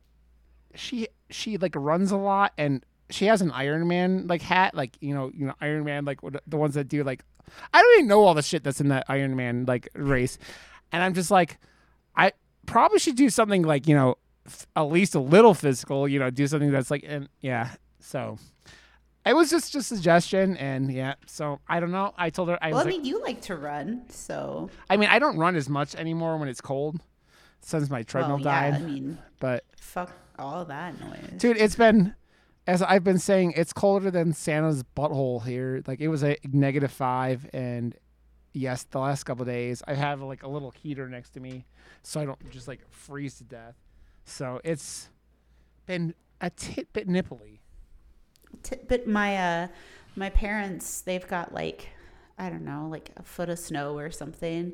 She 0.75 1.07
she 1.29 1.57
like 1.57 1.75
runs 1.75 2.11
a 2.11 2.17
lot 2.17 2.53
and 2.57 2.83
she 3.09 3.25
has 3.25 3.41
an 3.41 3.51
Iron 3.51 3.87
Man 3.87 4.27
like 4.27 4.41
hat, 4.41 4.73
like 4.73 4.97
you 5.01 5.13
know 5.13 5.31
you 5.33 5.45
know 5.45 5.53
Iron 5.61 5.83
Man 5.83 6.05
like 6.05 6.19
the 6.47 6.57
ones 6.57 6.73
that 6.75 6.87
do 6.87 7.03
like 7.03 7.23
I 7.73 7.81
don't 7.81 7.93
even 7.99 8.07
know 8.07 8.23
all 8.23 8.33
the 8.33 8.41
shit 8.41 8.63
that's 8.63 8.81
in 8.81 8.87
that 8.89 9.05
Iron 9.07 9.35
Man 9.35 9.65
like 9.67 9.89
race, 9.95 10.37
and 10.91 11.03
I'm 11.03 11.13
just 11.13 11.29
like 11.29 11.59
I 12.15 12.31
probably 12.65 12.99
should 12.99 13.15
do 13.15 13.29
something 13.29 13.63
like 13.63 13.87
you 13.87 13.95
know 13.95 14.15
f- 14.45 14.67
at 14.75 14.83
least 14.83 15.15
a 15.15 15.19
little 15.19 15.53
physical, 15.53 16.07
you 16.07 16.17
know, 16.17 16.29
do 16.29 16.47
something 16.47 16.71
that's 16.71 16.89
like 16.89 17.03
and 17.05 17.29
yeah, 17.41 17.71
so. 17.99 18.37
It 19.25 19.35
was 19.35 19.49
just 19.49 19.73
a 19.75 19.81
suggestion, 19.81 20.57
and 20.57 20.91
yeah. 20.91 21.15
So 21.27 21.59
I 21.67 21.79
don't 21.79 21.91
know. 21.91 22.13
I 22.17 22.29
told 22.29 22.49
her 22.49 22.57
I 22.61 22.69
Well, 22.69 22.81
I 22.81 22.85
was 22.85 22.93
like, 22.93 23.01
mean, 23.01 23.05
you 23.05 23.21
like 23.21 23.41
to 23.43 23.55
run, 23.55 24.03
so 24.09 24.69
I 24.89 24.97
mean, 24.97 25.09
I 25.09 25.19
don't 25.19 25.37
run 25.37 25.55
as 25.55 25.69
much 25.69 25.95
anymore 25.95 26.37
when 26.37 26.49
it's 26.49 26.61
cold 26.61 26.99
since 27.61 27.89
my 27.89 28.03
treadmill 28.03 28.37
well, 28.37 28.45
yeah, 28.45 28.71
died. 28.71 28.81
I 28.81 28.85
mean, 28.85 29.17
but 29.39 29.63
fuck 29.79 30.11
all 30.37 30.65
that 30.65 30.99
noise. 30.99 31.37
dude, 31.37 31.57
it's 31.57 31.75
been 31.75 32.15
as 32.67 32.81
I've 32.81 33.03
been 33.03 33.19
saying, 33.19 33.53
it's 33.55 33.73
colder 33.73 34.09
than 34.09 34.33
Santa's 34.33 34.83
butthole 34.95 35.45
here. 35.45 35.83
Like 35.85 35.99
it 35.99 36.07
was 36.07 36.23
a 36.23 36.37
negative 36.51 36.91
five, 36.91 37.49
and 37.53 37.95
yes, 38.53 38.83
the 38.83 38.99
last 38.99 39.23
couple 39.23 39.43
of 39.43 39.47
days 39.47 39.83
I 39.87 39.93
have 39.93 40.21
like 40.21 40.43
a 40.43 40.47
little 40.47 40.71
heater 40.71 41.09
next 41.09 41.31
to 41.31 41.39
me, 41.39 41.65
so 42.03 42.21
I 42.21 42.25
don't 42.25 42.49
just 42.51 42.67
like 42.67 42.81
freeze 42.89 43.37
to 43.37 43.43
death. 43.43 43.75
So 44.25 44.61
it's 44.63 45.09
been 45.85 46.13
a 46.39 46.49
tit 46.49 46.91
bit 46.93 47.07
nipply. 47.07 47.59
T- 48.61 48.77
but 48.87 49.07
my 49.07 49.37
uh 49.37 49.67
my 50.15 50.29
parents 50.29 51.01
they've 51.01 51.27
got 51.27 51.53
like 51.53 51.89
i 52.37 52.49
don't 52.49 52.63
know 52.63 52.87
like 52.89 53.11
a 53.17 53.23
foot 53.23 53.49
of 53.49 53.59
snow 53.59 53.97
or 53.97 54.11
something. 54.11 54.73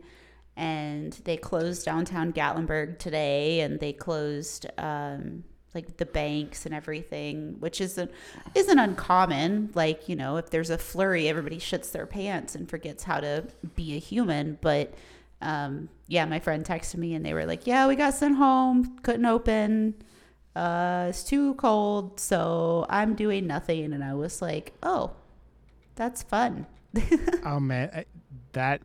And 0.57 1.13
they 1.23 1.37
closed 1.37 1.85
downtown 1.85 2.33
gatlinburg 2.33 2.99
today 2.99 3.61
and 3.61 3.79
they 3.79 3.93
closed 3.93 4.65
um 4.77 5.45
like 5.73 5.97
the 5.97 6.05
banks 6.05 6.65
and 6.65 6.73
everything 6.75 7.55
which 7.59 7.79
isn't 7.79 8.11
isn't 8.55 8.79
uncommon. 8.79 9.69
Like 9.73 10.09
you 10.09 10.15
know 10.17 10.35
if 10.37 10.49
there's 10.49 10.69
a 10.69 10.77
flurry 10.77 11.29
everybody 11.29 11.59
shits 11.59 11.91
their 11.91 12.05
pants 12.05 12.55
and 12.55 12.69
forgets 12.69 13.03
how 13.03 13.19
to 13.21 13.45
be 13.75 13.95
a 13.95 13.99
human. 13.99 14.57
But 14.59 14.93
um 15.41 15.87
yeah 16.07 16.25
my 16.25 16.39
friend 16.39 16.65
texted 16.65 16.95
me 16.97 17.13
and 17.13 17.25
they 17.25 17.33
were 17.33 17.45
like 17.45 17.65
yeah 17.65 17.87
we 17.87 17.95
got 17.95 18.13
sent 18.13 18.35
home. 18.35 18.97
Couldn't 19.03 19.25
open 19.25 19.95
uh, 20.59 21.05
it's 21.07 21.23
too 21.23 21.53
cold, 21.53 22.19
so 22.19 22.85
I'm 22.89 23.15
doing 23.15 23.47
nothing. 23.47 23.93
And 23.93 24.03
I 24.03 24.13
was 24.13 24.41
like, 24.41 24.73
oh, 24.83 25.11
that's 25.95 26.21
fun. 26.21 26.65
oh 27.45 27.61
man, 27.61 27.89
I, 27.93 28.05
that. 28.51 28.81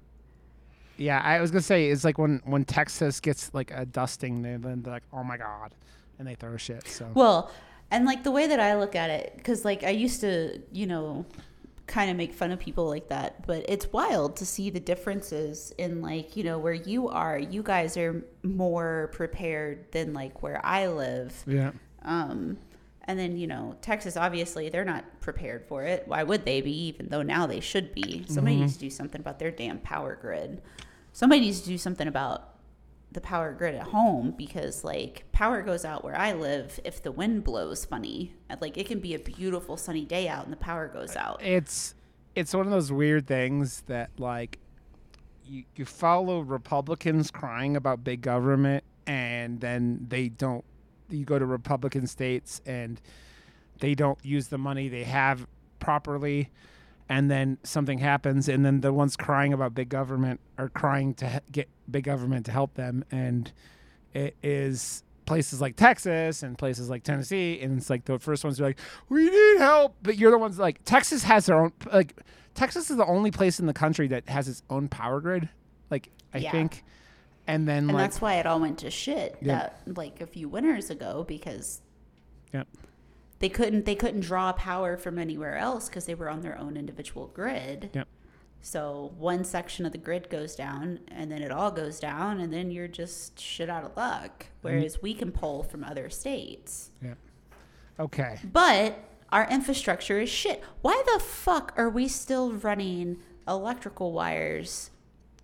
Yeah, 0.96 1.20
I 1.20 1.40
was 1.40 1.50
gonna 1.50 1.62
say 1.62 1.88
it's 1.88 2.04
like 2.04 2.16
when 2.16 2.40
when 2.44 2.64
Texas 2.64 3.18
gets 3.18 3.52
like 3.52 3.72
a 3.72 3.84
dusting, 3.84 4.42
then 4.42 4.82
they're 4.82 4.92
like, 4.92 5.02
oh 5.12 5.24
my 5.24 5.36
god, 5.36 5.74
and 6.20 6.28
they 6.28 6.36
throw 6.36 6.56
shit. 6.56 6.86
So 6.86 7.10
Well, 7.12 7.50
and 7.90 8.04
like 8.04 8.22
the 8.22 8.30
way 8.30 8.46
that 8.46 8.60
I 8.60 8.76
look 8.76 8.94
at 8.94 9.10
it, 9.10 9.32
because 9.36 9.64
like 9.64 9.82
I 9.82 9.90
used 9.90 10.20
to, 10.20 10.62
you 10.70 10.86
know, 10.86 11.26
kind 11.86 12.10
of 12.10 12.16
make 12.16 12.32
fun 12.32 12.50
of 12.50 12.58
people 12.58 12.88
like 12.88 13.08
that, 13.08 13.46
but 13.46 13.64
it's 13.68 13.92
wild 13.92 14.36
to 14.36 14.46
see 14.46 14.70
the 14.70 14.80
differences 14.80 15.72
in 15.78 16.00
like, 16.00 16.36
you 16.36 16.42
know, 16.44 16.58
where 16.58 16.72
you 16.72 17.08
are. 17.08 17.38
You 17.38 17.62
guys 17.62 17.96
are 17.96 18.24
more 18.42 19.10
prepared 19.12 19.92
than 19.92 20.14
like 20.14 20.42
where 20.42 20.64
I 20.64 20.86
live. 20.86 21.34
yeah, 21.46 21.72
Um, 22.02 22.56
and 23.06 23.18
then, 23.18 23.36
you 23.36 23.46
know, 23.46 23.76
Texas, 23.82 24.16
obviously, 24.16 24.70
they're 24.70 24.82
not 24.84 25.04
prepared 25.20 25.66
for 25.66 25.82
it. 25.84 26.04
Why 26.06 26.22
would 26.22 26.46
they 26.46 26.62
be, 26.62 26.86
even 26.86 27.08
though 27.10 27.20
now 27.20 27.46
they 27.46 27.60
should 27.60 27.94
be? 27.94 28.24
Somebody 28.28 28.56
needs 28.56 28.74
to 28.74 28.80
do 28.80 28.88
something 28.90 29.20
about 29.20 29.38
their 29.38 29.50
damn 29.50 29.78
power 29.80 30.16
grid. 30.18 30.62
Somebody 31.12 31.42
needs 31.42 31.60
to 31.60 31.68
do 31.68 31.76
something 31.76 32.08
about 32.08 32.53
the 33.14 33.20
power 33.20 33.52
grid 33.52 33.74
at 33.74 33.82
home 33.82 34.34
because, 34.36 34.84
like, 34.84 35.24
power 35.32 35.62
goes 35.62 35.84
out 35.84 36.04
where 36.04 36.16
I 36.16 36.32
live 36.32 36.78
if 36.84 37.02
the 37.02 37.12
wind 37.12 37.44
blows 37.44 37.84
funny. 37.84 38.34
Uh, 38.50 38.56
like, 38.60 38.76
it 38.76 38.86
can 38.86 38.98
be 39.00 39.14
a 39.14 39.18
beautiful 39.18 39.76
sunny 39.76 40.04
day 40.04 40.28
out 40.28 40.44
and 40.44 40.52
the 40.52 40.58
power 40.58 40.88
goes 40.88 41.16
out. 41.16 41.40
it's 41.42 41.94
it's 42.34 42.52
one 42.52 42.66
of 42.66 42.72
those 42.72 42.90
weird 42.90 43.26
things 43.26 43.82
that 43.86 44.10
like 44.18 44.58
you 45.46 45.64
you 45.76 45.84
follow 45.84 46.40
Republicans 46.40 47.30
crying 47.30 47.76
about 47.76 48.02
big 48.02 48.20
government 48.20 48.82
and 49.06 49.60
then 49.60 50.04
they 50.08 50.28
don't 50.28 50.64
you 51.08 51.24
go 51.24 51.38
to 51.38 51.46
Republican 51.46 52.06
states 52.06 52.60
and 52.66 53.00
they 53.78 53.94
don't 53.94 54.18
use 54.24 54.48
the 54.48 54.58
money 54.58 54.88
they 54.88 55.04
have 55.04 55.46
properly 55.78 56.50
and 57.08 57.30
then 57.30 57.58
something 57.62 57.98
happens 57.98 58.48
and 58.48 58.64
then 58.64 58.80
the 58.80 58.92
ones 58.92 59.16
crying 59.16 59.52
about 59.52 59.74
big 59.74 59.88
government 59.88 60.40
are 60.58 60.68
crying 60.68 61.14
to 61.14 61.40
get 61.52 61.68
big 61.90 62.04
government 62.04 62.46
to 62.46 62.52
help 62.52 62.74
them 62.74 63.04
and 63.10 63.52
it 64.12 64.36
is 64.42 65.02
places 65.26 65.60
like 65.60 65.76
Texas 65.76 66.42
and 66.42 66.56
places 66.58 66.88
like 66.90 67.02
Tennessee 67.02 67.60
and 67.60 67.78
it's 67.78 67.88
like 67.90 68.04
the 68.04 68.18
first 68.18 68.44
ones 68.44 68.60
are 68.60 68.64
like 68.64 68.78
we 69.08 69.28
need 69.30 69.58
help 69.58 69.96
but 70.02 70.16
you're 70.16 70.30
the 70.30 70.38
ones 70.38 70.58
like 70.58 70.84
Texas 70.84 71.22
has 71.24 71.46
their 71.46 71.56
own 71.58 71.72
like 71.92 72.14
Texas 72.54 72.90
is 72.90 72.96
the 72.96 73.06
only 73.06 73.30
place 73.30 73.58
in 73.58 73.66
the 73.66 73.72
country 73.72 74.06
that 74.08 74.28
has 74.28 74.48
its 74.48 74.62
own 74.70 74.88
power 74.88 75.20
grid 75.20 75.48
like 75.90 76.10
I 76.32 76.38
Yeah. 76.38 76.50
think 76.52 76.84
and 77.46 77.66
then 77.68 77.84
and 77.84 77.92
like 77.92 78.04
that's 78.04 78.20
why 78.20 78.34
it 78.34 78.46
all 78.46 78.60
went 78.60 78.78
to 78.80 78.90
shit 78.90 79.36
Yeah. 79.40 79.54
that 79.54 79.80
like 79.96 80.20
a 80.20 80.26
few 80.26 80.48
winters 80.48 80.90
ago 80.90 81.24
because 81.26 81.80
yeah 82.52 82.64
they 83.40 83.48
couldn't 83.48 83.84
they 83.84 83.94
couldn't 83.94 84.20
draw 84.20 84.52
power 84.52 84.96
from 84.96 85.18
anywhere 85.18 85.56
else 85.56 85.88
because 85.88 86.06
they 86.06 86.14
were 86.14 86.30
on 86.30 86.40
their 86.40 86.56
own 86.58 86.76
individual 86.76 87.26
grid. 87.28 87.90
Yep. 87.92 88.08
So 88.64 89.12
one 89.18 89.44
section 89.44 89.84
of 89.84 89.92
the 89.92 89.98
grid 89.98 90.30
goes 90.30 90.56
down, 90.56 91.00
and 91.08 91.30
then 91.30 91.42
it 91.42 91.52
all 91.52 91.70
goes 91.70 92.00
down, 92.00 92.40
and 92.40 92.50
then 92.50 92.70
you're 92.70 92.88
just 92.88 93.38
shit 93.38 93.68
out 93.68 93.84
of 93.84 93.94
luck. 93.94 94.44
Mm-hmm. 94.44 94.48
Whereas 94.62 95.02
we 95.02 95.12
can 95.12 95.32
pull 95.32 95.62
from 95.62 95.84
other 95.84 96.08
states, 96.08 96.90
Yep. 97.02 97.18
okay 98.00 98.38
but 98.42 98.98
our 99.30 99.46
infrastructure 99.50 100.18
is 100.18 100.30
shit. 100.30 100.62
Why 100.80 101.02
the 101.12 101.20
fuck 101.20 101.74
are 101.76 101.90
we 101.90 102.08
still 102.08 102.52
running 102.54 103.18
electrical 103.46 104.12
wires 104.12 104.90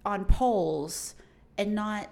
on 0.02 0.24
poles 0.24 1.14
and 1.59 1.74
not 1.74 2.09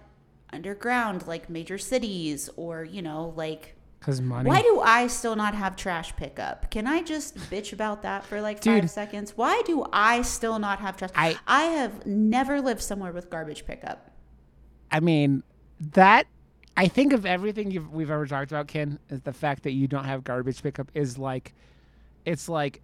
underground 0.53 1.27
like 1.27 1.49
major 1.49 1.79
cities 1.79 2.51
or 2.57 2.85
you 2.85 3.01
know 3.01 3.33
like 3.35 3.77
cuz 4.01 4.21
money 4.21 4.49
why 4.49 4.63
do 4.63 4.81
I 4.81 5.07
still 5.09 5.37
not 5.37 5.55
have 5.55 5.77
trash 5.77 6.15
pickup? 6.17 6.71
Can 6.71 6.87
I 6.87 7.03
just 7.03 7.37
bitch 7.51 7.73
about 7.73 8.03
that 8.03 8.25
for 8.25 8.41
like 8.41 8.61
Dude. 8.61 8.83
five 8.83 8.91
seconds? 8.91 9.37
Why 9.37 9.63
do 9.67 9.85
I 9.93 10.23
still 10.23 10.59
not 10.59 10.79
have 10.81 10.97
trash? 10.97 11.11
I- 11.15 11.39
I 11.47 11.65
have 11.65 12.07
never 12.07 12.61
lived 12.61 12.81
somewhere 12.83 13.13
with 13.13 13.31
garbage 13.31 13.67
pickup. 13.67 14.11
I 14.91 15.01
mean, 15.01 15.43
that 15.81 16.27
I 16.77 16.87
think 16.87 17.13
of 17.13 17.27
everything 17.27 17.73
you've, 17.73 17.93
we've 17.93 18.11
ever 18.11 18.25
talked 18.25 18.53
about, 18.53 18.69
Ken, 18.69 19.01
is 19.11 19.21
the 19.23 19.33
fact 19.33 19.65
that 19.65 19.73
you 19.73 19.89
don't 19.89 20.05
have 20.05 20.23
garbage 20.23 20.63
pickup 20.63 20.91
is 20.95 21.19
like, 21.19 21.53
it's 22.25 22.49
like. 22.49 22.81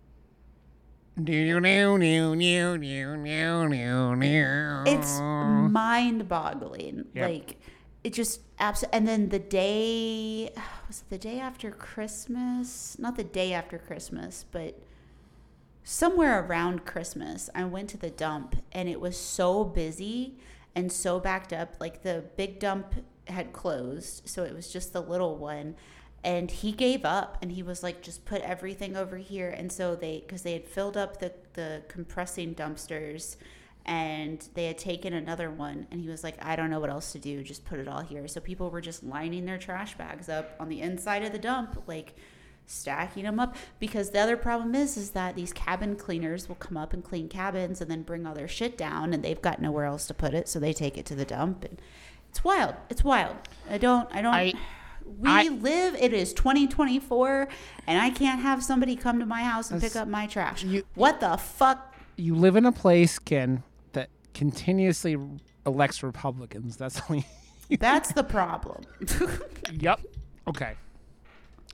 It's 4.84 5.20
mind 5.20 6.28
boggling. 6.28 7.04
Yep. 7.14 7.30
Like, 7.30 7.60
it 8.04 8.12
just 8.12 8.42
absolutely. 8.60 8.98
And 8.98 9.08
then 9.08 9.28
the 9.30 9.38
day, 9.38 10.52
was 10.86 11.00
it 11.00 11.10
the 11.10 11.18
day 11.18 11.40
after 11.40 11.70
Christmas? 11.70 12.96
Not 12.98 13.16
the 13.16 13.24
day 13.24 13.52
after 13.52 13.78
Christmas, 13.78 14.44
but 14.52 14.78
somewhere 15.82 16.44
around 16.44 16.84
Christmas, 16.84 17.50
I 17.54 17.64
went 17.64 17.88
to 17.90 17.96
the 17.96 18.10
dump 18.10 18.56
and 18.72 18.88
it 18.88 19.00
was 19.00 19.18
so 19.18 19.64
busy 19.64 20.36
and 20.76 20.92
so 20.92 21.18
backed 21.18 21.52
up. 21.52 21.74
Like, 21.80 22.02
the 22.02 22.24
big 22.36 22.60
dump 22.60 22.94
had 23.26 23.52
closed, 23.52 24.28
so 24.28 24.44
it 24.44 24.54
was 24.54 24.72
just 24.72 24.92
the 24.92 25.00
little 25.00 25.36
one. 25.36 25.76
And 26.22 26.50
he 26.50 26.72
gave 26.72 27.04
up 27.04 27.38
and 27.42 27.52
he 27.52 27.62
was 27.62 27.82
like, 27.82 28.02
just 28.02 28.24
put 28.24 28.40
everything 28.42 28.96
over 28.96 29.18
here. 29.18 29.50
And 29.50 29.70
so 29.70 29.94
they, 29.94 30.24
because 30.26 30.42
they 30.42 30.54
had 30.54 30.66
filled 30.66 30.96
up 30.96 31.20
the, 31.20 31.32
the 31.52 31.82
compressing 31.88 32.54
dumpsters 32.54 33.36
and 33.86 34.48
they 34.54 34.66
had 34.66 34.78
taken 34.78 35.12
another 35.12 35.50
one 35.50 35.86
and 35.90 36.00
he 36.00 36.08
was 36.08 36.24
like 36.24 36.42
i 36.42 36.56
don't 36.56 36.70
know 36.70 36.80
what 36.80 36.88
else 36.90 37.12
to 37.12 37.18
do 37.18 37.42
just 37.42 37.64
put 37.66 37.78
it 37.78 37.86
all 37.86 38.00
here. 38.00 38.26
So 38.28 38.40
people 38.40 38.70
were 38.70 38.80
just 38.80 39.02
lining 39.04 39.44
their 39.44 39.58
trash 39.58 39.96
bags 39.98 40.28
up 40.28 40.56
on 40.58 40.68
the 40.68 40.80
inside 40.80 41.22
of 41.22 41.32
the 41.32 41.38
dump 41.38 41.82
like 41.86 42.14
stacking 42.66 43.24
them 43.24 43.38
up 43.38 43.56
because 43.78 44.10
the 44.10 44.18
other 44.18 44.38
problem 44.38 44.74
is 44.74 44.96
is 44.96 45.10
that 45.10 45.34
these 45.36 45.52
cabin 45.52 45.96
cleaners 45.96 46.48
will 46.48 46.54
come 46.56 46.78
up 46.78 46.94
and 46.94 47.04
clean 47.04 47.28
cabins 47.28 47.82
and 47.82 47.90
then 47.90 48.00
bring 48.02 48.26
all 48.26 48.34
their 48.34 48.48
shit 48.48 48.78
down 48.78 49.12
and 49.12 49.22
they've 49.22 49.42
got 49.42 49.60
nowhere 49.60 49.84
else 49.84 50.06
to 50.06 50.14
put 50.14 50.32
it 50.32 50.48
so 50.48 50.58
they 50.58 50.72
take 50.72 50.96
it 50.96 51.04
to 51.04 51.14
the 51.14 51.26
dump 51.26 51.62
and 51.64 51.78
it's 52.30 52.42
wild 52.42 52.74
it's 52.88 53.04
wild. 53.04 53.36
I 53.68 53.76
don't 53.78 54.08
i 54.14 54.22
don't 54.22 54.32
I- 54.34 54.54
we 55.18 55.28
I- 55.28 55.48
live 55.48 55.94
it 55.96 56.14
is 56.14 56.32
2024 56.32 57.48
and 57.86 58.00
i 58.00 58.08
can't 58.08 58.40
have 58.40 58.64
somebody 58.64 58.96
come 58.96 59.18
to 59.20 59.26
my 59.26 59.42
house 59.42 59.70
and 59.70 59.78
pick 59.80 59.94
up 59.94 60.08
my 60.08 60.26
trash. 60.26 60.64
you- 60.64 60.84
what 60.94 61.20
the 61.20 61.36
fuck? 61.36 61.94
You 62.16 62.34
live 62.36 62.54
in 62.56 62.64
a 62.64 62.70
place, 62.72 63.18
Ken, 63.18 63.62
continuously 64.34 65.16
elects 65.64 66.02
Republicans. 66.02 66.76
That's 66.76 67.00
only. 67.08 67.26
that's 67.78 68.12
the 68.12 68.24
problem 68.36 68.84
yep. 69.72 70.00
Okay. 70.46 70.74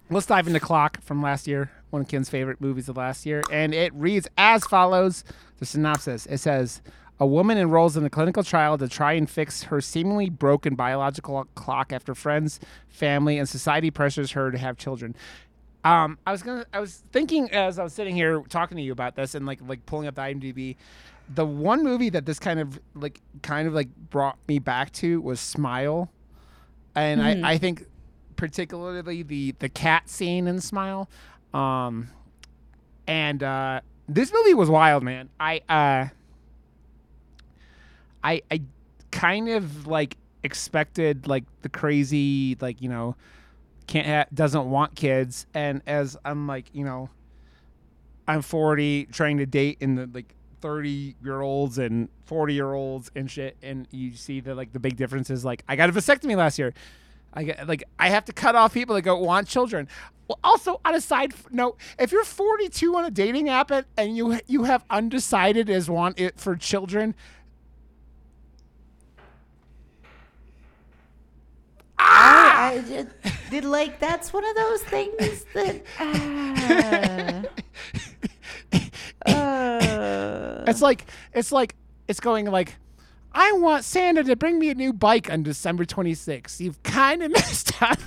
Let's 0.08 0.26
dive 0.26 0.46
into 0.46 0.60
Clock 0.60 1.00
from 1.02 1.22
last 1.22 1.46
year, 1.46 1.70
one 1.90 2.02
of 2.02 2.08
Ken's 2.08 2.28
favorite 2.28 2.60
movies 2.60 2.88
of 2.88 2.96
last 2.96 3.24
year. 3.26 3.42
And 3.50 3.72
it 3.72 3.92
reads 3.94 4.28
as 4.36 4.64
follows 4.64 5.24
the 5.58 5.66
synopsis. 5.66 6.26
It 6.26 6.38
says 6.38 6.82
A 7.20 7.26
woman 7.26 7.58
enrolls 7.58 7.96
in 7.96 8.04
a 8.04 8.10
clinical 8.10 8.42
trial 8.42 8.76
to 8.78 8.88
try 8.88 9.12
and 9.12 9.30
fix 9.30 9.64
her 9.64 9.80
seemingly 9.80 10.28
broken 10.28 10.74
biological 10.74 11.44
clock 11.54 11.92
after 11.92 12.14
friends, 12.14 12.58
family, 12.88 13.38
and 13.38 13.48
society 13.48 13.90
pressures 13.90 14.32
her 14.32 14.50
to 14.50 14.58
have 14.58 14.76
children. 14.76 15.14
Um, 15.84 16.18
I 16.26 16.32
was 16.32 16.42
gonna. 16.42 16.66
I 16.74 16.80
was 16.80 17.02
thinking 17.10 17.50
as 17.52 17.78
I 17.78 17.84
was 17.84 17.94
sitting 17.94 18.14
here 18.14 18.42
talking 18.48 18.76
to 18.76 18.82
you 18.82 18.92
about 18.92 19.14
this 19.16 19.34
and 19.34 19.46
like 19.46 19.60
like 19.66 19.86
pulling 19.86 20.08
up 20.08 20.16
the 20.16 20.22
IMDb. 20.22 20.76
The 21.32 21.46
one 21.46 21.84
movie 21.84 22.10
that 22.10 22.26
this 22.26 22.38
kind 22.38 22.58
of 22.58 22.80
like 22.94 23.20
kind 23.42 23.68
of 23.68 23.74
like 23.74 23.88
brought 24.10 24.38
me 24.48 24.58
back 24.58 24.92
to 24.94 25.20
was 25.20 25.40
Smile, 25.40 26.10
and 26.94 27.22
I, 27.22 27.52
I 27.52 27.58
think 27.58 27.86
particularly 28.36 29.22
the 29.22 29.52
the 29.58 29.68
cat 29.68 30.08
scene 30.08 30.46
in 30.46 30.60
Smile. 30.60 31.08
Um, 31.54 32.08
and 33.06 33.42
uh, 33.42 33.80
this 34.08 34.32
movie 34.32 34.54
was 34.54 34.68
wild, 34.68 35.02
man. 35.02 35.28
I 35.38 35.60
uh, 35.68 36.08
I 38.24 38.42
I 38.50 38.62
kind 39.10 39.48
of 39.48 39.86
like 39.86 40.16
expected 40.42 41.26
like 41.26 41.44
the 41.62 41.68
crazy 41.68 42.56
like 42.60 42.80
you 42.80 42.88
know 42.88 43.14
can't 43.86 44.06
ha- 44.06 44.26
doesn't 44.32 44.70
want 44.70 44.94
kids 44.94 45.46
and 45.52 45.82
as 45.86 46.16
i'm 46.24 46.46
like 46.46 46.66
you 46.72 46.84
know 46.84 47.10
i'm 48.26 48.40
40 48.40 49.06
trying 49.06 49.38
to 49.38 49.46
date 49.46 49.76
in 49.80 49.96
the 49.96 50.08
like 50.14 50.34
30 50.60 51.16
year 51.22 51.40
olds 51.40 51.78
and 51.78 52.08
40 52.24 52.54
year 52.54 52.72
olds 52.72 53.10
and 53.16 53.30
shit 53.30 53.56
and 53.62 53.88
you 53.90 54.14
see 54.14 54.40
the 54.40 54.54
like 54.54 54.72
the 54.72 54.80
big 54.80 54.96
differences 54.96 55.44
like 55.44 55.64
i 55.68 55.76
got 55.76 55.88
a 55.88 55.92
vasectomy 55.92 56.36
last 56.36 56.58
year. 56.58 56.72
I 57.32 57.44
get 57.44 57.68
like 57.68 57.84
i 57.98 58.08
have 58.08 58.24
to 58.26 58.32
cut 58.32 58.54
off 58.56 58.74
people 58.74 58.94
that 58.96 59.02
go 59.02 59.16
want 59.18 59.46
children. 59.46 59.88
Well, 60.28 60.38
also 60.44 60.80
on 60.84 60.94
a 60.94 61.00
side 61.00 61.32
note 61.50 61.78
if 61.98 62.12
you're 62.12 62.24
42 62.24 62.96
on 62.96 63.04
a 63.04 63.10
dating 63.10 63.48
app 63.48 63.70
and, 63.70 63.86
and 63.96 64.16
you 64.16 64.38
you 64.46 64.64
have 64.64 64.84
undecided 64.90 65.70
as 65.70 65.88
want 65.88 66.18
it 66.20 66.38
for 66.38 66.56
children 66.56 67.14
I, 71.98 72.74
I 72.74 72.88
did, 72.88 73.10
did 73.50 73.64
like 73.64 74.00
that's 74.00 74.32
one 74.32 74.44
of 74.44 74.56
those 74.56 74.82
things 74.84 75.44
that 75.54 75.82
ah. 75.98 77.42
Uh, 79.34 80.64
It's 80.66 80.82
like 80.82 81.06
it's 81.32 81.52
like 81.52 81.74
it's 82.08 82.20
going 82.20 82.46
like 82.46 82.76
I 83.32 83.52
want 83.52 83.84
Santa 83.84 84.24
to 84.24 84.36
bring 84.36 84.58
me 84.58 84.70
a 84.70 84.74
new 84.74 84.92
bike 84.92 85.30
on 85.30 85.42
December 85.44 85.84
26th. 85.84 86.58
You've 86.60 86.82
kind 86.82 87.22
of 87.22 87.30
messed 87.32 87.80
up. 87.82 87.98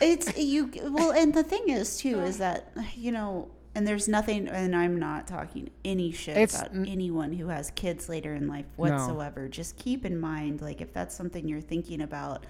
it's 0.00 0.36
you 0.36 0.70
well 0.90 1.12
and 1.12 1.32
the 1.32 1.44
thing 1.44 1.68
is 1.68 1.96
too 1.98 2.20
is 2.20 2.38
that 2.44 2.72
you 2.96 3.12
know 3.12 3.48
and 3.74 3.86
there's 3.86 4.08
nothing 4.08 4.48
and 4.48 4.74
i'm 4.74 4.98
not 4.98 5.28
talking 5.28 5.70
any 5.84 6.10
shit 6.10 6.36
It's 6.36 6.58
about 6.60 6.74
anyone 6.74 7.32
who 7.32 7.46
has 7.48 7.70
kids 7.76 8.08
later 8.08 8.34
in 8.34 8.48
life 8.48 8.66
whatsoever 8.76 9.48
just 9.48 9.76
keep 9.76 10.04
in 10.04 10.18
mind 10.18 10.60
like 10.60 10.80
if 10.80 10.92
that's 10.92 11.14
something 11.14 11.46
you're 11.48 11.60
thinking 11.60 12.00
about 12.02 12.44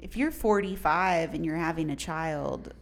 if 0.00 0.16
you're 0.16 0.30
45 0.30 1.34
and 1.34 1.44
you're 1.44 1.56
having 1.56 1.90
a 1.90 1.96
child 1.96 2.72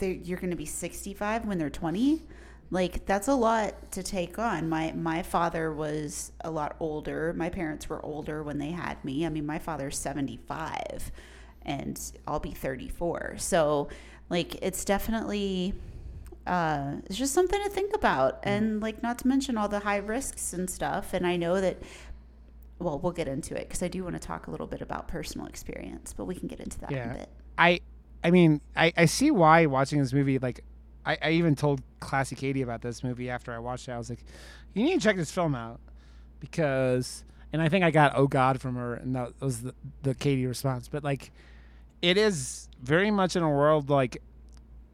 they 0.00 0.20
you're 0.24 0.38
going 0.38 0.50
to 0.50 0.56
be 0.56 0.66
65 0.66 1.46
when 1.46 1.58
they're 1.58 1.70
20 1.70 2.22
like 2.70 3.04
that's 3.04 3.26
a 3.26 3.34
lot 3.34 3.90
to 3.92 4.02
take 4.02 4.38
on. 4.38 4.68
My 4.68 4.92
my 4.92 5.22
father 5.22 5.72
was 5.72 6.30
a 6.42 6.50
lot 6.50 6.76
older. 6.78 7.32
My 7.36 7.48
parents 7.48 7.88
were 7.88 8.04
older 8.04 8.44
when 8.44 8.58
they 8.58 8.70
had 8.70 9.04
me. 9.04 9.26
I 9.26 9.28
mean 9.28 9.44
my 9.44 9.58
father's 9.58 9.98
75 9.98 11.10
and 11.62 12.12
i'll 12.26 12.40
be 12.40 12.52
34 12.52 13.34
so 13.36 13.86
like 14.30 14.54
it's 14.62 14.82
definitely 14.82 15.74
uh, 16.46 16.94
it's 17.04 17.16
just 17.16 17.34
something 17.34 17.62
to 17.62 17.68
think 17.68 17.94
about 17.94 18.40
and 18.44 18.80
like 18.80 19.02
not 19.02 19.18
to 19.18 19.28
mention 19.28 19.58
all 19.58 19.68
the 19.68 19.80
high 19.80 19.98
risks 19.98 20.54
and 20.54 20.70
stuff. 20.70 21.12
And 21.12 21.26
i 21.26 21.36
know 21.36 21.60
that 21.60 21.82
well 22.78 22.98
we'll 22.98 23.12
get 23.12 23.28
into 23.28 23.54
it 23.54 23.68
because 23.68 23.82
i 23.82 23.88
do 23.88 24.02
want 24.02 24.14
to 24.14 24.20
talk 24.20 24.46
a 24.46 24.50
little 24.50 24.66
bit 24.66 24.80
about 24.80 25.06
personal 25.06 25.46
experience 25.46 26.14
but 26.14 26.24
we 26.24 26.34
can 26.34 26.48
get 26.48 26.60
into 26.60 26.78
that 26.80 26.92
in 26.92 27.10
a 27.10 27.14
bit. 27.14 27.28
I 27.58 27.80
I 28.22 28.30
mean, 28.30 28.60
I, 28.76 28.92
I 28.96 29.04
see 29.06 29.30
why 29.30 29.66
watching 29.66 30.00
this 30.00 30.12
movie 30.12 30.38
like 30.38 30.62
I, 31.04 31.18
I 31.22 31.30
even 31.30 31.56
told 31.56 31.82
Classy 32.00 32.36
Katie 32.36 32.62
about 32.62 32.82
this 32.82 33.02
movie 33.02 33.30
after 33.30 33.52
I 33.52 33.58
watched 33.58 33.88
it. 33.88 33.92
I 33.92 33.98
was 33.98 34.10
like, 34.10 34.24
you 34.74 34.82
need 34.84 34.94
to 34.94 35.00
check 35.00 35.16
this 35.16 35.30
film 35.30 35.54
out 35.54 35.80
because, 36.38 37.24
and 37.52 37.62
I 37.62 37.68
think 37.68 37.84
I 37.84 37.90
got 37.90 38.12
oh 38.16 38.26
god 38.26 38.60
from 38.60 38.76
her, 38.76 38.94
and 38.94 39.14
that 39.16 39.32
was 39.40 39.62
the, 39.62 39.74
the 40.02 40.14
Katie 40.14 40.46
response. 40.46 40.88
But 40.88 41.02
like, 41.02 41.32
it 42.02 42.16
is 42.16 42.68
very 42.82 43.10
much 43.10 43.36
in 43.36 43.42
a 43.42 43.50
world 43.50 43.90
like, 43.90 44.22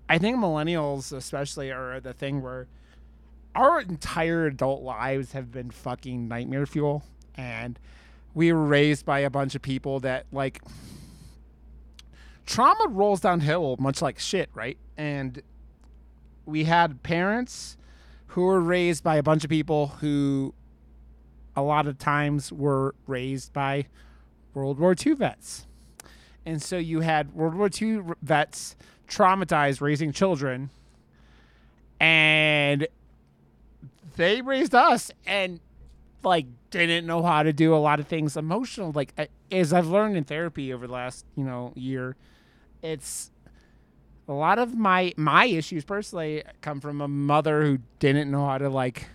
I 0.09 0.19
think 0.19 0.39
millennials 0.39 1.13
especially 1.13 1.73
are 1.73 2.01
the 2.01 2.13
thing 2.13 2.43
where 2.43 2.69
our 3.55 3.81
entire 3.81 4.47
adult 4.47 4.83
lives 4.83 5.33
have 5.33 5.51
been 5.51 5.71
fucking 5.71 6.29
nightmare 6.29 6.67
fuel, 6.67 7.03
and 7.37 7.79
we 8.35 8.53
were 8.53 8.65
raised 8.65 9.05
by 9.05 9.21
a 9.21 9.31
bunch 9.31 9.55
of 9.55 9.63
people 9.63 9.99
that 10.01 10.27
like 10.31 10.63
trauma 12.47 12.87
rolls 12.89 13.21
downhill 13.21 13.77
much 13.79 14.01
like 14.01 14.19
shit, 14.19 14.49
right? 14.55 14.79
And 14.97 15.43
we 16.47 16.65
had 16.65 17.03
parents 17.03 17.77
who 18.29 18.43
were 18.43 18.61
raised 18.61 19.03
by 19.03 19.17
a 19.17 19.23
bunch 19.23 19.45
of 19.45 19.51
people 19.51 19.89
who 20.01 20.55
a 21.55 21.63
lot 21.63 21.87
of 21.87 21.99
times 21.99 22.53
were 22.53 22.95
raised 23.07 23.53
by 23.53 23.87
World 24.55 24.79
War 24.79 24.95
II 24.95 25.15
vets. 25.15 25.67
And 26.45 26.63
so 26.63 26.77
you 26.77 27.01
had 27.01 27.35
World 27.35 27.55
War 27.55 27.69
II 27.69 28.01
vets 28.23 28.77
traumatized 29.09 29.81
raising 29.81 30.13
children 30.13 30.71
and 32.01 32.87
they 34.17 34.43
raised 34.43 34.75
us 34.75 35.11
and 35.27 35.61
like 36.23 36.47
didn't 36.71 37.07
know 37.07 37.23
how 37.23 37.43
to 37.43 37.53
do 37.53 37.75
a 37.75 37.79
lot 37.79 38.01
of 38.01 38.09
things 38.09 38.37
emotional 38.37 38.91
like 38.93 39.15
as 39.51 39.73
I've 39.73 39.87
learned 39.87 40.17
in 40.17 40.25
therapy 40.25 40.73
over 40.73 40.87
the 40.87 40.93
last, 40.93 41.25
you 41.37 41.45
know, 41.45 41.73
year, 41.77 42.17
it's 42.87 43.31
a 44.29 44.33
lot 44.33 44.59
of 44.59 44.75
my 44.75 45.13
my 45.17 45.47
issues 45.47 45.85
personally 45.85 46.43
come 46.61 46.81
from 46.81 47.01
a 47.01 47.09
mother 47.09 47.65
who 47.65 47.79
didn't 47.99 48.31
know 48.31 48.47
how 48.47 48.59
to 48.59 48.69
like 48.69 49.09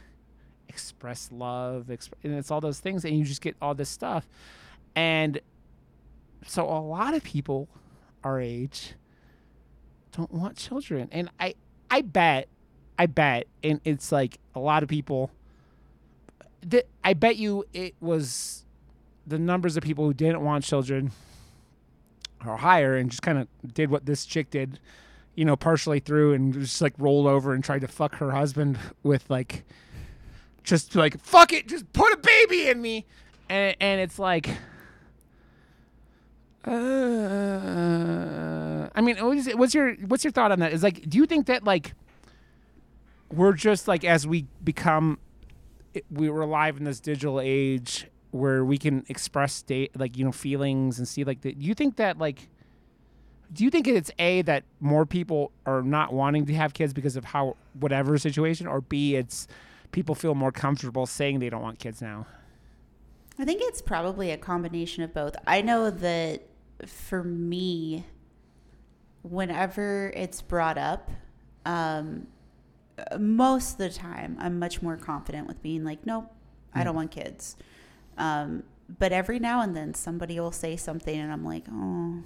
express 0.69 1.29
love 1.31 1.87
exp- 1.89 2.13
and 2.23 2.33
it's 2.33 2.49
all 2.49 2.61
those 2.61 2.79
things 2.79 3.03
and 3.03 3.17
you 3.17 3.25
just 3.25 3.41
get 3.41 3.55
all 3.61 3.73
this 3.73 3.89
stuff. 3.89 4.27
And 4.95 5.39
so 6.45 6.63
a 6.63 6.79
lot 6.79 7.13
of 7.13 7.23
people 7.23 7.67
our 8.23 8.39
age 8.39 8.93
don't 10.11 10.31
want 10.31 10.57
children. 10.57 11.09
And 11.11 11.29
i 11.39 11.55
i 11.89 12.01
bet 12.01 12.47
i 12.97 13.05
bet 13.05 13.47
and 13.63 13.81
it's 13.83 14.11
like 14.11 14.39
a 14.55 14.59
lot 14.59 14.83
of 14.83 14.89
people 14.89 15.31
that 16.61 16.87
i 17.03 17.13
bet 17.13 17.35
you 17.37 17.65
it 17.73 17.95
was 17.99 18.65
the 19.27 19.39
numbers 19.39 19.75
of 19.75 19.83
people 19.83 20.05
who 20.05 20.13
didn't 20.13 20.41
want 20.41 20.63
children 20.63 21.11
or 22.45 22.57
higher 22.57 22.95
and 22.95 23.09
just 23.09 23.21
kind 23.21 23.37
of 23.37 23.47
did 23.73 23.89
what 23.89 24.05
this 24.05 24.25
chick 24.25 24.49
did, 24.49 24.79
you 25.35 25.45
know, 25.45 25.55
partially 25.55 25.99
through 25.99 26.33
and 26.33 26.53
just 26.53 26.81
like 26.81 26.93
rolled 26.97 27.27
over 27.27 27.53
and 27.53 27.63
tried 27.63 27.81
to 27.81 27.87
fuck 27.87 28.15
her 28.15 28.31
husband 28.31 28.77
with 29.03 29.29
like 29.29 29.63
just 30.63 30.95
like 30.95 31.19
fuck 31.19 31.53
it, 31.53 31.67
just 31.67 31.91
put 31.93 32.11
a 32.13 32.17
baby 32.17 32.67
in 32.69 32.81
me. 32.81 33.05
And 33.49 33.75
and 33.79 34.01
it's 34.01 34.17
like 34.19 34.49
uh, 36.65 36.71
I 38.93 39.01
mean, 39.01 39.17
what's 39.17 39.73
your 39.73 39.95
what's 39.95 40.23
your 40.23 40.31
thought 40.31 40.51
on 40.51 40.59
that? 40.59 40.73
Is 40.73 40.83
like, 40.83 41.09
do 41.09 41.17
you 41.17 41.25
think 41.25 41.47
that 41.47 41.63
like 41.63 41.93
we're 43.31 43.53
just 43.53 43.87
like 43.87 44.03
as 44.03 44.27
we 44.27 44.45
become, 44.63 45.17
we 46.11 46.29
were 46.29 46.41
alive 46.41 46.77
in 46.77 46.83
this 46.83 46.99
digital 46.99 47.39
age, 47.41 48.05
where 48.31 48.63
we 48.65 48.77
can 48.77 49.05
express 49.09 49.53
state 49.53 49.97
like 49.97 50.17
you 50.17 50.25
know 50.25 50.31
feelings 50.31 50.97
and 50.97 51.07
see 51.07 51.23
like 51.23 51.41
the, 51.41 51.53
do 51.53 51.65
you 51.65 51.73
think 51.73 51.97
that 51.97 52.17
like 52.17 52.49
do 53.53 53.63
you 53.63 53.69
think 53.69 53.87
it's 53.87 54.11
a 54.17 54.41
that 54.43 54.63
more 54.79 55.05
people 55.05 55.51
are 55.65 55.81
not 55.81 56.13
wanting 56.13 56.45
to 56.45 56.53
have 56.53 56.73
kids 56.73 56.93
because 56.93 57.17
of 57.17 57.25
how 57.25 57.57
whatever 57.79 58.17
situation 58.17 58.67
or 58.67 58.81
b 58.81 59.15
it's 59.15 59.47
people 59.91 60.15
feel 60.15 60.35
more 60.35 60.51
comfortable 60.51 61.05
saying 61.05 61.39
they 61.39 61.49
don't 61.49 61.61
want 61.61 61.79
kids 61.79 62.01
now? 62.01 62.25
I 63.37 63.45
think 63.45 63.61
it's 63.63 63.81
probably 63.81 64.31
a 64.31 64.37
combination 64.37 65.03
of 65.03 65.13
both. 65.13 65.35
I 65.47 65.61
know 65.61 65.89
that 65.89 66.43
for 66.85 67.23
me 67.23 68.05
whenever 69.23 70.11
it's 70.15 70.41
brought 70.41 70.77
up 70.77 71.11
um, 71.65 72.27
most 73.19 73.73
of 73.73 73.77
the 73.77 73.89
time 73.89 74.35
i'm 74.39 74.57
much 74.57 74.81
more 74.81 74.97
confident 74.97 75.47
with 75.47 75.61
being 75.61 75.83
like 75.83 76.05
nope 76.05 76.31
i 76.73 76.83
don't 76.83 76.95
want 76.95 77.11
kids 77.11 77.55
um, 78.17 78.63
but 78.99 79.11
every 79.11 79.39
now 79.39 79.61
and 79.61 79.75
then 79.75 79.93
somebody 79.93 80.39
will 80.39 80.51
say 80.51 80.75
something 80.75 81.17
and 81.17 81.31
I'm 81.31 81.45
like, 81.45 81.65
oh, 81.71 82.23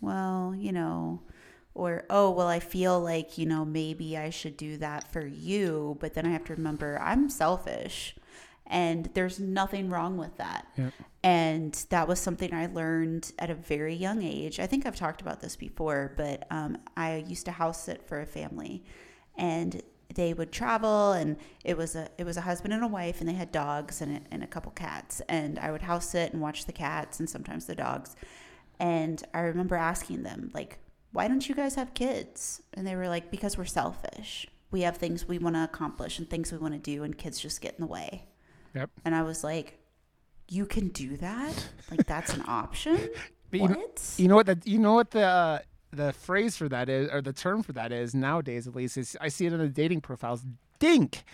well, 0.00 0.54
you 0.56 0.72
know, 0.72 1.20
or 1.74 2.04
oh, 2.10 2.30
well, 2.30 2.48
I 2.48 2.60
feel 2.60 3.00
like, 3.00 3.38
you 3.38 3.46
know, 3.46 3.64
maybe 3.64 4.16
I 4.16 4.30
should 4.30 4.56
do 4.56 4.76
that 4.78 5.12
for 5.12 5.24
you. 5.26 5.96
But 6.00 6.14
then 6.14 6.26
I 6.26 6.30
have 6.30 6.44
to 6.46 6.54
remember 6.54 6.98
I'm 7.00 7.30
selfish 7.30 8.16
and 8.68 9.08
there's 9.14 9.40
nothing 9.40 9.88
wrong 9.88 10.16
with 10.16 10.36
that. 10.36 10.66
Yep. 10.76 10.92
And 11.22 11.86
that 11.90 12.06
was 12.06 12.20
something 12.20 12.52
I 12.52 12.66
learned 12.66 13.32
at 13.38 13.50
a 13.50 13.54
very 13.54 13.94
young 13.94 14.22
age. 14.22 14.60
I 14.60 14.66
think 14.66 14.86
I've 14.86 14.96
talked 14.96 15.20
about 15.20 15.40
this 15.40 15.56
before, 15.56 16.12
but 16.16 16.46
um, 16.50 16.78
I 16.96 17.24
used 17.26 17.46
to 17.46 17.52
house 17.52 17.82
sit 17.82 18.06
for 18.06 18.20
a 18.20 18.26
family. 18.26 18.84
And 19.36 19.82
they 20.18 20.34
would 20.34 20.50
travel 20.50 21.12
and 21.12 21.36
it 21.64 21.76
was 21.76 21.94
a 21.94 22.08
it 22.18 22.26
was 22.26 22.36
a 22.36 22.40
husband 22.40 22.74
and 22.74 22.82
a 22.82 22.88
wife 22.88 23.20
and 23.20 23.28
they 23.28 23.34
had 23.34 23.52
dogs 23.52 24.00
and 24.00 24.16
a, 24.16 24.20
and 24.32 24.42
a 24.42 24.48
couple 24.48 24.72
cats 24.72 25.22
and 25.28 25.60
I 25.60 25.70
would 25.70 25.82
house 25.82 26.10
sit 26.10 26.32
and 26.32 26.42
watch 26.42 26.66
the 26.66 26.72
cats 26.72 27.20
and 27.20 27.30
sometimes 27.30 27.66
the 27.66 27.76
dogs. 27.76 28.16
And 28.80 29.22
I 29.32 29.40
remember 29.42 29.76
asking 29.76 30.24
them 30.24 30.50
like 30.52 30.80
why 31.12 31.28
don't 31.28 31.48
you 31.48 31.54
guys 31.54 31.76
have 31.76 31.94
kids? 31.94 32.60
And 32.74 32.84
they 32.84 32.96
were 32.96 33.06
like 33.06 33.30
because 33.30 33.56
we're 33.56 33.64
selfish. 33.64 34.48
We 34.72 34.80
have 34.80 34.96
things 34.96 35.28
we 35.28 35.38
want 35.38 35.54
to 35.54 35.62
accomplish 35.62 36.18
and 36.18 36.28
things 36.28 36.50
we 36.50 36.58
want 36.58 36.74
to 36.74 36.80
do 36.80 37.04
and 37.04 37.16
kids 37.16 37.38
just 37.38 37.60
get 37.60 37.76
in 37.78 37.80
the 37.80 37.86
way. 37.86 38.24
Yep. 38.74 38.90
And 39.04 39.14
I 39.14 39.22
was 39.22 39.44
like 39.44 39.78
you 40.48 40.66
can 40.66 40.88
do 40.88 41.16
that? 41.18 41.68
Like 41.92 42.06
that's 42.06 42.34
an 42.34 42.42
option? 42.48 43.08
What? 43.50 43.60
You 43.60 43.68
know, 43.68 43.86
you 44.18 44.28
know 44.28 44.34
what 44.34 44.44
the 44.44 44.58
you 44.66 44.78
know 44.78 44.92
what 44.92 45.10
the 45.10 45.22
uh, 45.22 45.58
the 45.90 46.12
phrase 46.12 46.56
for 46.56 46.68
that 46.68 46.88
is, 46.88 47.08
or 47.10 47.22
the 47.22 47.32
term 47.32 47.62
for 47.62 47.72
that 47.72 47.92
is 47.92 48.14
nowadays 48.14 48.66
at 48.66 48.74
least, 48.74 48.96
is 48.96 49.16
I 49.20 49.28
see 49.28 49.46
it 49.46 49.52
in 49.52 49.58
the 49.58 49.68
dating 49.68 50.00
profiles. 50.02 50.44
Dink. 50.78 51.24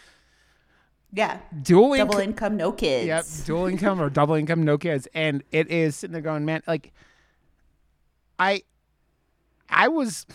Yeah. 1.12 1.38
Dual 1.62 1.96
double 1.96 2.14
inc- 2.16 2.24
income, 2.24 2.56
no 2.56 2.72
kids. 2.72 3.06
Yep. 3.06 3.46
Dual 3.46 3.66
income 3.66 4.00
or 4.00 4.10
double 4.10 4.34
income, 4.34 4.62
no 4.62 4.78
kids. 4.78 5.06
And 5.14 5.44
it 5.52 5.70
is 5.70 5.96
sitting 5.96 6.12
there 6.12 6.22
going, 6.22 6.44
man, 6.44 6.62
like, 6.66 6.92
I, 8.38 8.62
I 9.68 9.88
was, 9.88 10.26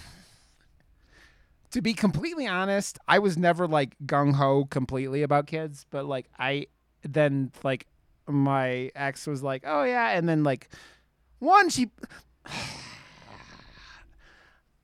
to 1.71 1.81
be 1.81 1.93
completely 1.93 2.47
honest, 2.47 2.97
I 3.07 3.19
was 3.19 3.37
never 3.37 3.67
like 3.67 3.95
gung 4.05 4.35
ho 4.35 4.65
completely 4.69 5.21
about 5.21 5.47
kids, 5.47 5.85
but 5.89 6.05
like, 6.05 6.27
I 6.39 6.67
then 7.03 7.51
like 7.63 7.87
my 8.27 8.91
ex 8.95 9.27
was 9.27 9.43
like, 9.43 9.63
oh 9.65 9.83
yeah. 9.83 10.11
And 10.11 10.29
then 10.29 10.43
like, 10.43 10.69
one, 11.39 11.69
she, 11.69 11.89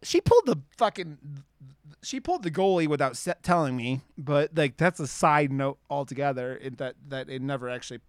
she 0.05 0.21
pulled 0.21 0.45
the 0.45 0.57
fucking 0.77 1.17
she 2.05 2.19
pulled 2.19 2.43
the 2.43 2.51
goalie 2.51 2.87
without 2.87 3.19
telling 3.41 3.75
me, 3.75 4.01
but 4.17 4.55
like 4.55 4.77
that's 4.77 4.99
a 4.99 5.07
side 5.07 5.51
note 5.51 5.79
altogether. 5.89 6.59
That 6.77 6.95
that 7.07 7.29
it 7.29 7.41
never 7.41 7.67
actually 7.67 7.99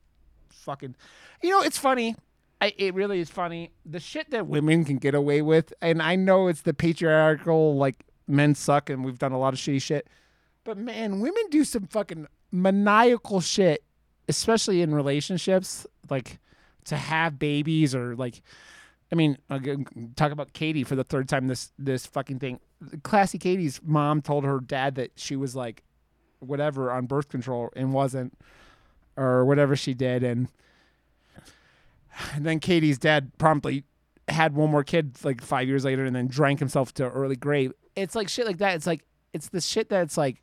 fucking. 0.51 0.95
You 1.43 1.51
know, 1.51 1.63
it's 1.63 1.79
funny. 1.79 2.17
I, 2.61 2.75
it 2.79 2.95
really 2.95 3.21
is 3.21 3.31
funny. 3.31 3.73
The 3.85 4.01
shit 4.01 4.31
that 4.31 4.47
women 4.47 4.85
can 4.85 4.97
get 4.97 5.15
away 5.15 5.43
with, 5.43 5.73
and 5.83 6.01
I 6.01 6.17
know 6.17 6.49
it's 6.49 6.63
the 6.63 6.75
patriarchal 6.75 7.77
like 7.77 8.05
men 8.27 8.55
suck, 8.55 8.91
and 8.91 9.05
we've 9.05 9.19
done 9.19 9.33
a 9.33 9.39
lot 9.39 9.55
of 9.55 9.61
shitty 9.61 9.83
shit. 9.83 10.09
But 10.65 10.77
man, 10.77 11.21
women 11.21 11.45
do 11.51 11.65
some 11.65 11.87
fucking 11.87 12.27
maniacal 12.51 13.41
shit, 13.41 13.83
especially 14.29 14.83
in 14.83 14.95
relationships, 14.95 15.87
like 16.11 16.39
to 16.85 16.97
have 16.97 17.39
babies 17.39 17.95
or 17.95 18.15
like 18.15 18.43
I 19.13 19.15
mean, 19.15 19.39
talk 20.17 20.33
about 20.33 20.53
Katie 20.53 20.85
for 20.85 20.97
the 20.97 21.05
third 21.05 21.29
time 21.29 21.47
this 21.47 21.73
this 21.79 22.07
fucking 22.07 22.39
thing. 22.39 22.61
Classy 23.03 23.39
Katie's 23.39 23.81
mom 23.83 24.21
told 24.21 24.45
her 24.45 24.61
dad 24.61 24.97
that 24.97 25.13
she 25.17 25.37
was 25.37 25.55
like 25.55 25.83
whatever 26.41 26.91
on 26.91 27.07
birth 27.07 27.29
control 27.29 27.71
and 27.77 27.93
wasn't 27.93 28.37
or 29.17 29.45
whatever 29.45 29.75
she 29.75 29.95
did 29.95 30.23
and, 30.23 30.49
and 32.35 32.45
then 32.45 32.61
Katie's 32.61 32.99
dad 32.99 33.33
promptly 33.39 33.85
had 34.29 34.55
one 34.55 34.71
more 34.71 34.85
kid 34.85 35.17
like 35.25 35.41
5 35.41 35.67
years 35.67 35.85
later 35.85 36.05
and 36.05 36.15
then 36.15 36.27
drank 36.27 36.59
himself 36.59 36.93
to 36.95 37.09
early 37.09 37.37
grave. 37.37 37.73
It's 37.95 38.15
like 38.15 38.29
shit 38.29 38.47
like 38.47 38.59
that. 38.59 38.75
It's 38.75 38.87
like 38.87 39.05
it's 39.33 39.49
the 39.49 39.61
shit 39.61 39.89
that's 39.89 40.19
like 40.19 40.43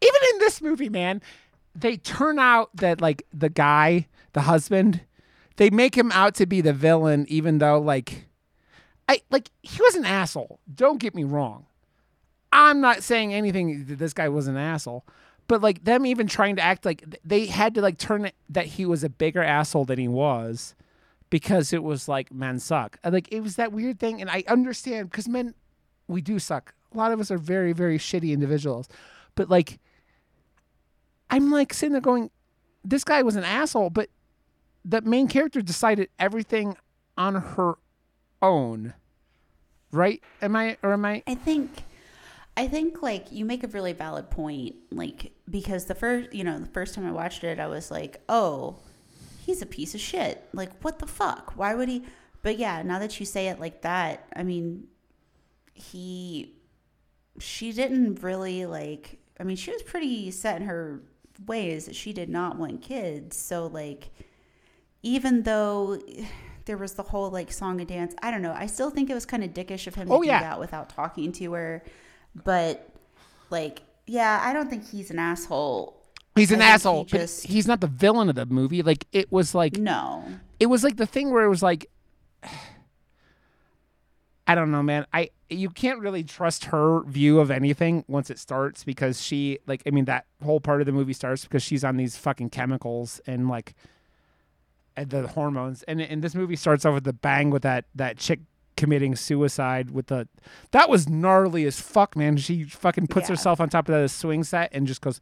even 0.00 0.20
in 0.32 0.38
this 0.38 0.60
movie, 0.62 0.88
man, 0.88 1.22
they 1.74 1.96
turn 1.96 2.38
out 2.38 2.70
that 2.74 3.00
like 3.00 3.24
the 3.32 3.48
guy, 3.48 4.06
the 4.32 4.42
husband 4.42 5.00
they 5.56 5.70
make 5.70 5.96
him 5.96 6.12
out 6.12 6.34
to 6.36 6.46
be 6.46 6.60
the 6.60 6.72
villain, 6.72 7.26
even 7.28 7.58
though 7.58 7.80
like 7.80 8.26
I 9.08 9.20
like 9.30 9.50
he 9.62 9.80
was 9.82 9.94
an 9.94 10.04
asshole. 10.04 10.60
Don't 10.72 10.98
get 10.98 11.14
me 11.14 11.24
wrong. 11.24 11.66
I'm 12.52 12.80
not 12.80 13.02
saying 13.02 13.34
anything 13.34 13.84
that 13.86 13.98
this 13.98 14.12
guy 14.12 14.28
was 14.28 14.46
an 14.46 14.56
asshole, 14.56 15.04
but 15.48 15.62
like 15.62 15.84
them 15.84 16.06
even 16.06 16.26
trying 16.26 16.56
to 16.56 16.62
act 16.62 16.84
like 16.84 17.04
they 17.24 17.46
had 17.46 17.74
to 17.74 17.80
like 17.80 17.98
turn 17.98 18.24
it 18.26 18.34
that 18.48 18.66
he 18.66 18.86
was 18.86 19.04
a 19.04 19.08
bigger 19.08 19.42
asshole 19.42 19.84
than 19.84 19.98
he 19.98 20.08
was 20.08 20.74
because 21.28 21.72
it 21.72 21.82
was 21.82 22.08
like 22.08 22.32
men 22.32 22.58
suck. 22.58 22.98
Like 23.04 23.28
it 23.32 23.40
was 23.40 23.56
that 23.56 23.72
weird 23.72 23.98
thing, 23.98 24.20
and 24.20 24.30
I 24.30 24.44
understand 24.48 25.10
because 25.10 25.28
men 25.28 25.54
we 26.08 26.20
do 26.20 26.38
suck 26.38 26.72
a 26.92 26.96
lot 26.96 27.12
of 27.12 27.20
us 27.20 27.30
are 27.30 27.38
very 27.38 27.72
very 27.72 27.98
shitty 27.98 28.32
individuals, 28.32 28.88
but 29.34 29.50
like, 29.50 29.78
I'm 31.30 31.50
like 31.50 31.74
sitting 31.74 31.92
there 31.92 32.00
going, 32.00 32.30
this 32.84 33.04
guy 33.04 33.22
was 33.22 33.36
an 33.36 33.44
asshole, 33.44 33.90
but 33.90 34.08
the 34.86 35.02
main 35.02 35.26
character 35.26 35.60
decided 35.60 36.08
everything 36.18 36.76
on 37.18 37.34
her 37.34 37.74
own, 38.40 38.94
right? 39.90 40.22
Am 40.40 40.54
I 40.54 40.76
or 40.82 40.92
am 40.92 41.04
I? 41.04 41.24
I 41.26 41.34
think 41.34 41.82
I 42.56 42.68
think 42.68 43.02
like 43.02 43.32
you 43.32 43.44
make 43.44 43.64
a 43.64 43.68
really 43.68 43.92
valid 43.92 44.30
point 44.30 44.76
like 44.90 45.32
because 45.50 45.86
the 45.86 45.94
first 45.94 46.32
you 46.32 46.44
know 46.44 46.58
the 46.58 46.66
first 46.66 46.94
time 46.94 47.06
I 47.06 47.10
watched 47.10 47.44
it 47.44 47.58
I 47.58 47.66
was 47.66 47.90
like 47.90 48.22
oh 48.28 48.76
he's 49.44 49.60
a 49.60 49.66
piece 49.66 49.94
of 49.94 50.00
shit 50.00 50.48
like 50.52 50.70
what 50.82 50.98
the 50.98 51.06
fuck 51.06 51.52
why 51.56 51.74
would 51.74 51.88
he 51.88 52.04
but 52.42 52.56
yeah 52.58 52.82
now 52.82 52.98
that 52.98 53.20
you 53.20 53.26
say 53.26 53.48
it 53.48 53.60
like 53.60 53.82
that 53.82 54.26
I 54.34 54.42
mean 54.42 54.84
he 55.74 56.54
she 57.38 57.72
didn't 57.72 58.22
really 58.22 58.64
like 58.64 59.18
I 59.38 59.42
mean 59.44 59.56
she 59.56 59.70
was 59.70 59.82
pretty 59.82 60.30
set 60.30 60.60
in 60.60 60.66
her 60.66 61.02
ways 61.46 61.84
that 61.84 61.94
she 61.94 62.14
did 62.14 62.30
not 62.30 62.56
want 62.56 62.80
kids 62.80 63.36
so 63.36 63.66
like 63.66 64.10
even 65.06 65.42
though 65.44 65.98
there 66.64 66.76
was 66.76 66.94
the 66.94 67.02
whole 67.04 67.30
like 67.30 67.52
song 67.52 67.78
and 67.80 67.88
dance 67.88 68.14
I 68.22 68.30
don't 68.32 68.42
know 68.42 68.52
I 68.52 68.66
still 68.66 68.90
think 68.90 69.08
it 69.08 69.14
was 69.14 69.24
kind 69.24 69.44
of 69.44 69.50
dickish 69.54 69.86
of 69.86 69.94
him 69.94 70.08
to 70.08 70.14
Oh, 70.14 70.20
do 70.22 70.28
that 70.28 70.58
without 70.58 70.88
talking 70.90 71.30
to 71.32 71.52
her 71.52 71.82
but 72.34 72.90
like 73.50 73.82
yeah 74.06 74.40
i 74.44 74.52
don't 74.52 74.68
think 74.68 74.88
he's 74.90 75.10
an 75.10 75.18
asshole 75.18 75.94
He's 76.34 76.52
an 76.52 76.60
he 76.60 76.66
asshole, 76.66 77.04
but 77.04 77.20
just- 77.20 77.46
he's 77.46 77.66
not 77.66 77.80
the 77.80 77.86
villain 77.86 78.28
of 78.28 78.34
the 78.34 78.44
movie. 78.44 78.82
Like 78.82 79.06
it 79.12 79.32
was 79.32 79.54
like 79.54 79.78
no 79.78 80.22
it 80.60 80.66
was 80.66 80.84
like 80.84 80.96
the 80.98 81.06
thing 81.06 81.30
where 81.30 81.44
it 81.44 81.48
was 81.48 81.62
like 81.62 81.86
I 84.48 84.54
don't 84.54 84.70
know, 84.70 84.82
man. 84.82 85.06
I 85.12 85.30
you 85.50 85.70
can't 85.70 85.98
really 86.00 86.22
trust 86.24 86.66
her 86.66 87.02
view 87.04 87.40
of 87.40 87.50
anything 87.50 88.04
once 88.08 88.30
it 88.30 88.38
starts 88.38 88.84
because 88.84 89.20
she 89.22 89.58
like 89.66 89.82
I 89.86 89.90
mean 89.90 90.04
that 90.06 90.26
whole 90.44 90.60
part 90.60 90.80
of 90.80 90.86
the 90.86 90.92
movie 90.92 91.12
starts 91.14 91.44
because 91.44 91.62
she's 91.62 91.82
on 91.84 91.96
these 91.96 92.16
fucking 92.16 92.50
chemicals 92.50 93.20
and 93.26 93.48
like 93.48 93.74
the 95.04 95.26
hormones. 95.28 95.82
And 95.84 96.00
and 96.00 96.22
this 96.22 96.34
movie 96.34 96.56
starts 96.56 96.84
off 96.84 96.94
with 96.94 97.04
the 97.04 97.12
bang 97.12 97.50
with 97.50 97.62
that 97.62 97.84
that 97.94 98.18
chick 98.18 98.40
committing 98.76 99.16
suicide 99.16 99.90
with 99.90 100.08
the 100.08 100.28
that 100.72 100.88
was 100.90 101.08
gnarly 101.08 101.64
as 101.64 101.80
fuck 101.80 102.14
man. 102.16 102.36
She 102.36 102.64
fucking 102.64 103.06
puts 103.06 103.28
Yeah. 103.28 103.32
herself 103.34 103.60
on 103.60 103.68
top 103.68 103.88
of 103.88 103.94
that 103.94 104.08
swing 104.10 104.44
set 104.44 104.70
and 104.72 104.86
just 104.86 105.00
goes 105.00 105.18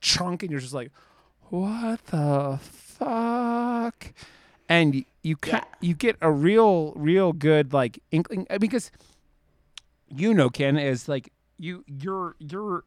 chunk 0.00 0.42
and 0.42 0.50
you're 0.50 0.60
just 0.60 0.74
like 0.74 0.90
what 1.50 2.04
the 2.06 2.58
fuck? 2.62 4.12
And 4.68 4.94
y- 4.94 5.04
you 5.22 5.36
ca- 5.36 5.66
you 5.80 5.94
get 5.94 6.16
a 6.20 6.30
real 6.30 6.92
real 6.94 7.32
good 7.32 7.72
like 7.72 7.98
inkling 8.10 8.46
uh, 8.50 8.58
because 8.58 8.90
you 10.14 10.32
know 10.34 10.48
ken 10.50 10.76
is 10.78 11.08
like 11.08 11.32
you 11.58 11.84
you're 11.86 12.34
you're 12.38 12.84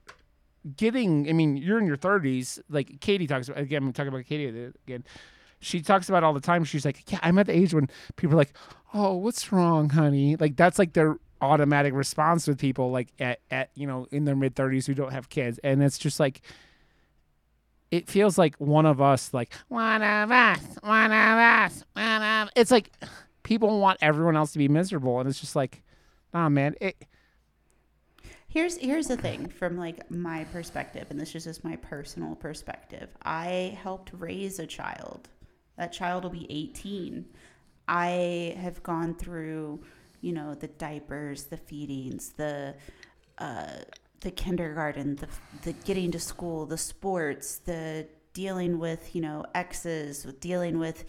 getting 0.78 1.28
i 1.30 1.34
mean 1.34 1.58
you're 1.58 1.78
in 1.80 1.86
your 1.86 1.97
30s 1.97 2.60
like 2.69 3.00
katie 3.00 3.28
talks 3.28 3.47
about 3.50 3.60
again 3.62 3.84
i'm 3.84 3.93
talking 3.93 4.08
about 4.13 4.26
katie 4.26 4.45
again 4.86 5.04
she 5.62 5.82
talks 5.82 6.10
about 6.10 6.24
all 6.24 6.34
the 6.34 6.41
time. 6.41 6.63
She's 6.63 6.86
like 6.86 7.10
yeah 7.12 7.19
i'm 7.24 7.38
at 7.38 7.47
the 7.47 7.56
age 7.56 7.74
when 7.74 7.88
people 8.17 8.36
are 8.36 8.38
like 8.38 8.54
oh 8.93 9.15
what's 9.15 9.52
wrong 9.52 9.89
honey? 9.89 10.36
Like 10.36 10.56
that's 10.56 10.78
like 10.78 10.93
their 10.93 11.17
automatic 11.41 11.93
response 11.93 12.47
with 12.47 12.60
people 12.60 12.91
like 12.91 13.08
at, 13.19 13.39
at 13.50 13.71
you 13.74 13.88
know 13.88 14.08
in 14.12 14.26
their 14.26 14.36
mid 14.36 14.56
30s 14.56 14.86
who 14.86 14.93
don't 14.93 15.12
have 15.12 15.30
kids. 15.30 15.60
And 15.63 15.82
it's 15.82 15.97
just 15.97 16.19
like 16.19 16.41
it 17.89 18.08
feels 18.08 18.38
like 18.38 18.56
one 18.56 18.86
of 18.86 19.02
us 19.02 19.34
like 19.34 19.54
one 19.67 20.02
of 20.02 20.32
us 20.32 20.62
one 20.82 21.12
of 21.12 21.38
us 21.38 21.84
one 21.93 22.24
of 22.24 22.50
it's 22.56 22.71
like 22.71 22.91
people 23.43 23.80
want 23.80 23.97
everyone 24.02 24.38
else 24.38 24.52
to 24.54 24.58
be 24.58 24.67
miserable. 24.67 25.19
And 25.19 25.30
it's 25.30 25.39
just 25.39 25.56
like 25.56 25.84
nah 26.34 26.50
man 26.50 26.76
it 26.80 26.95
here's 28.47 28.78
here's 28.78 29.08
the 29.08 29.17
thing 29.17 29.47
from 29.47 29.78
like 29.78 30.10
my 30.12 30.43
perspective 30.45 31.08
and 31.10 31.19
this 31.19 31.34
is 31.36 31.45
just 31.45 31.63
my 31.63 31.76
personal 31.78 32.36
perspective. 32.36 33.10
I 33.24 33.78
helped 33.82 34.12
raise 34.13 34.60
a 34.60 34.67
child 34.67 35.30
that 35.78 35.92
child 35.92 36.24
will 36.24 36.32
be 36.32 36.48
18 36.50 37.26
i 37.88 38.56
have 38.60 38.82
gone 38.84 39.16
through 39.16 39.82
you 40.22 40.32
know 40.32 40.54
the 40.56 40.68
diapers 40.68 41.46
the 41.46 41.58
feedings 41.58 42.30
the 42.38 42.76
uh, 43.38 43.82
the 44.22 44.32
kindergarten, 44.32 45.16
the 45.16 45.28
the 45.64 45.74
getting 45.74 46.12
to 46.12 46.20
school, 46.20 46.66
the 46.66 46.78
sports, 46.78 47.58
the 47.58 48.08
dealing 48.34 48.80
with 48.80 49.14
you 49.16 49.22
know 49.22 49.44
exes, 49.54 50.26
with 50.26 50.40
dealing 50.40 50.80
with 50.80 51.04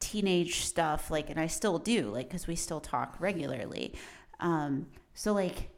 teenage 0.00 0.64
stuff, 0.64 1.10
like, 1.10 1.28
and 1.28 1.38
I 1.38 1.46
still 1.46 1.78
do, 1.78 2.08
like, 2.08 2.28
because 2.28 2.46
we 2.46 2.56
still 2.56 2.80
talk 2.80 3.16
regularly. 3.20 3.94
Um, 4.40 4.86
so 5.12 5.34
like, 5.34 5.68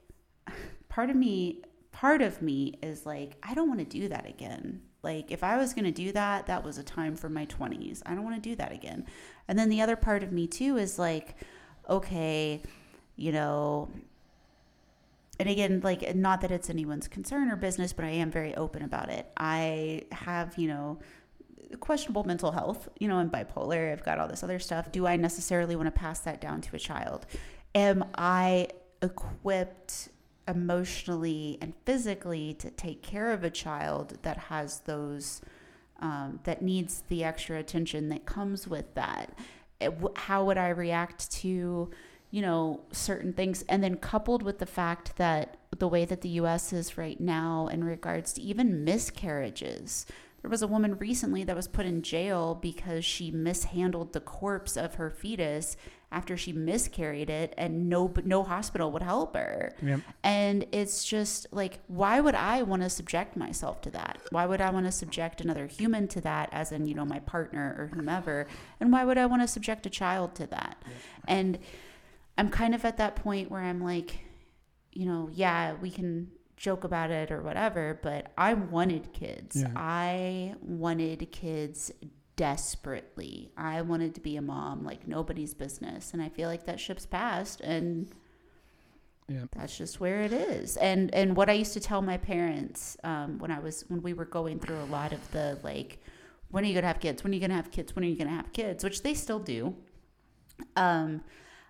part 0.89 1.11
of 1.11 1.17
me, 1.17 1.63
part 1.91 2.23
of 2.23 2.41
me 2.41 2.79
is 2.83 3.05
like, 3.05 3.37
I 3.43 3.55
don't 3.55 3.69
want 3.69 3.81
to 3.81 3.85
do 3.85 4.09
that 4.09 4.27
again. 4.27 4.83
Like, 5.03 5.31
if 5.33 5.43
I 5.43 5.57
was 5.57 5.75
going 5.75 5.85
to 5.85 5.91
do 5.91 6.12
that, 6.12 6.47
that 6.47 6.65
was 6.65 6.79
a 6.79 6.83
time 6.83 7.17
for 7.17 7.29
my 7.29 7.47
20s. 7.47 8.03
I 8.07 8.15
don't 8.15 8.25
want 8.25 8.43
to 8.43 8.49
do 8.49 8.55
that 8.57 8.73
again. 8.73 9.07
And 9.49 9.59
then 9.59 9.69
the 9.69 9.81
other 9.81 9.97
part 9.97 10.23
of 10.23 10.31
me, 10.33 10.47
too, 10.47 10.77
is 10.77 10.99
like, 10.99 11.35
okay, 11.88 12.62
you 13.17 13.33
know, 13.33 13.88
and 15.41 15.49
again, 15.49 15.81
like, 15.83 16.15
not 16.15 16.41
that 16.43 16.53
it's 16.53 16.71
anyone's 16.71 17.09
concern 17.09 17.51
or 17.51 17.57
business, 17.57 17.93
but 17.93 18.05
I 18.05 18.11
am 18.11 18.31
very 18.31 18.55
open 18.55 18.83
about 18.83 19.09
it. 19.09 19.27
I 19.37 20.03
have, 20.12 20.57
you 20.57 20.69
know, 20.69 21.01
questionable 21.81 22.23
mental 22.25 22.53
health, 22.53 22.88
you 22.99 23.09
know, 23.09 23.17
I'm 23.17 23.31
bipolar, 23.31 23.91
I've 23.91 24.05
got 24.05 24.19
all 24.19 24.29
this 24.29 24.43
other 24.43 24.59
stuff. 24.59 24.93
Do 24.93 25.07
I 25.07 25.17
necessarily 25.17 25.75
want 25.75 25.87
to 25.87 25.99
pass 25.99 26.21
that 26.21 26.41
down 26.41 26.61
to 26.61 26.77
a 26.77 26.79
child? 26.79 27.27
Am 27.75 28.05
I 28.15 28.69
equipped 29.01 30.11
emotionally 30.48 31.59
and 31.61 31.74
physically 31.85 32.55
to 32.55 32.70
take 32.70 33.02
care 33.02 33.31
of 33.33 33.44
a 33.44 33.50
child 33.50 34.18
that 34.22 34.38
has 34.38 34.81
those, 34.81 35.40
um, 36.00 36.40
that 36.44 36.62
needs 36.62 37.02
the 37.09 37.24
extra 37.24 37.59
attention 37.59 38.09
that 38.09 38.26
comes 38.26 38.66
with 38.66 38.94
that? 38.94 39.37
It- 39.81 39.98
How 40.16 40.44
would 40.44 40.59
I 40.59 40.68
react 40.68 41.31
to, 41.42 41.90
you 42.31 42.42
know, 42.42 42.81
certain 42.92 43.33
things? 43.33 43.62
And 43.68 43.83
then 43.83 43.96
coupled 43.96 44.42
with 44.42 44.59
the 44.59 44.66
fact 44.66 45.16
that 45.16 45.57
the 45.76 45.88
way 45.88 46.05
that 46.05 46.20
the 46.20 46.28
US 46.40 46.72
is 46.72 46.98
right 46.98 47.20
now 47.20 47.68
in 47.68 47.85
regards 47.85 48.33
to 48.35 48.42
even 48.42 48.85
miscarriages, 48.85 50.07
there 50.40 50.50
was 50.50 50.62
a 50.62 50.66
woman 50.66 50.98
recently 50.98 51.44
that 51.44 51.57
was 51.57 51.68
put 51.68 51.87
in 51.87 52.02
jail 52.02 52.55
because 52.55 53.05
she 53.05 53.31
mishandled 53.31 54.12
the 54.12 54.20
corpse 54.20 54.76
of 54.76 54.94
her 54.96 55.09
fetus 55.09 55.76
after 56.12 56.37
she 56.37 56.53
miscarried 56.53 57.31
it 57.31 57.55
and 57.57 57.88
no 57.88 58.12
no 58.25 58.42
hospital 58.42 58.92
would 58.92 59.03
help 59.03 59.35
her. 59.35 59.75
Yep. 59.83 60.01
And 60.22 60.66
it's 60.72 61.05
just 61.05 61.46
like 61.51 61.81
why 61.88 62.20
would 62.20 62.35
I 62.35 62.62
want 62.62 62.83
to 62.83 62.90
subject 62.90 63.37
myself 63.37 63.81
to 63.83 63.90
that? 63.90 64.18
Why 64.31 64.46
would 64.46 64.61
I 64.61 64.70
want 64.70 64.87
to 64.87 64.92
subject 64.92 65.40
another 65.40 65.66
human 65.66 66.09
to 66.09 66.20
that 66.20 66.48
as 66.53 66.72
in, 66.72 66.87
you 66.87 66.94
know, 66.94 67.05
my 67.05 67.20
partner 67.20 67.75
or 67.79 67.87
whomever? 67.96 68.46
And 68.81 68.92
why 68.92 69.05
would 69.05 69.18
I 69.18 69.27
want 69.27 69.42
to 69.42 69.48
subject 69.48 69.87
a 69.87 69.90
child 69.90 70.35
to 70.37 70.46
that? 70.48 70.83
And 71.27 71.59
I'm 72.39 72.49
kind 72.49 72.74
of 72.74 72.84
at 72.84 72.97
that 72.99 73.16
point 73.16 73.51
where 73.51 73.62
I'm 73.62 73.82
like, 73.82 74.18
you 74.93 75.07
know, 75.07 75.30
yeah, 75.32 75.74
we 75.74 75.91
can 75.91 76.30
joke 76.57 76.84
about 76.84 77.11
it 77.11 77.30
or 77.30 77.43
whatever, 77.43 77.99
but 78.03 78.32
I 78.39 78.55
wanted 78.55 79.12
kids. 79.12 79.57
Yeah. 79.57 79.72
I 79.74 80.55
wanted 80.62 81.30
kids 81.32 81.91
desperately. 82.43 83.53
I 83.57 83.82
wanted 83.82 84.16
to 84.16 84.20
be 84.20 84.36
a 84.36 84.43
mom 84.43 84.82
like 84.84 85.07
nobody's 85.07 85.55
business. 85.55 86.12
And 86.12 86.20
I 86.20 86.28
feel 86.28 86.49
like 86.49 86.66
that 86.66 86.80
ship's 86.80 87.07
passed 87.07 87.61
and 87.61 88.09
Yeah. 89.28 89.45
that's 89.53 89.78
just 89.78 90.01
where 90.01 90.22
it 90.22 90.32
is. 90.32 90.76
And 90.78 91.14
and 91.14 91.36
what 91.36 91.49
I 91.49 91.53
used 91.53 91.72
to 91.74 91.80
tell 91.80 92.03
my 92.03 92.16
parents 92.16 92.97
um, 93.05 93.38
when 93.38 93.53
I 93.53 93.61
was 93.61 93.84
when 93.86 94.03
we 94.03 94.12
were 94.12 94.24
going 94.24 94.59
through 94.59 94.80
a 94.80 94.90
lot 94.99 95.12
of 95.12 95.22
the 95.30 95.57
like, 95.62 96.01
when 96.51 96.64
are 96.64 96.66
you 96.66 96.74
gonna 96.74 96.88
have 96.88 96.99
kids? 96.99 97.22
When 97.22 97.30
are 97.32 97.36
you 97.36 97.40
gonna 97.40 97.55
have 97.62 97.70
kids? 97.70 97.95
When 97.95 98.05
are 98.05 98.09
you 98.09 98.16
gonna 98.16 98.30
have 98.43 98.53
kids? 98.53 98.82
Which 98.82 99.03
they 99.05 99.14
still 99.14 99.38
do. 99.38 99.76
Um, 100.74 101.22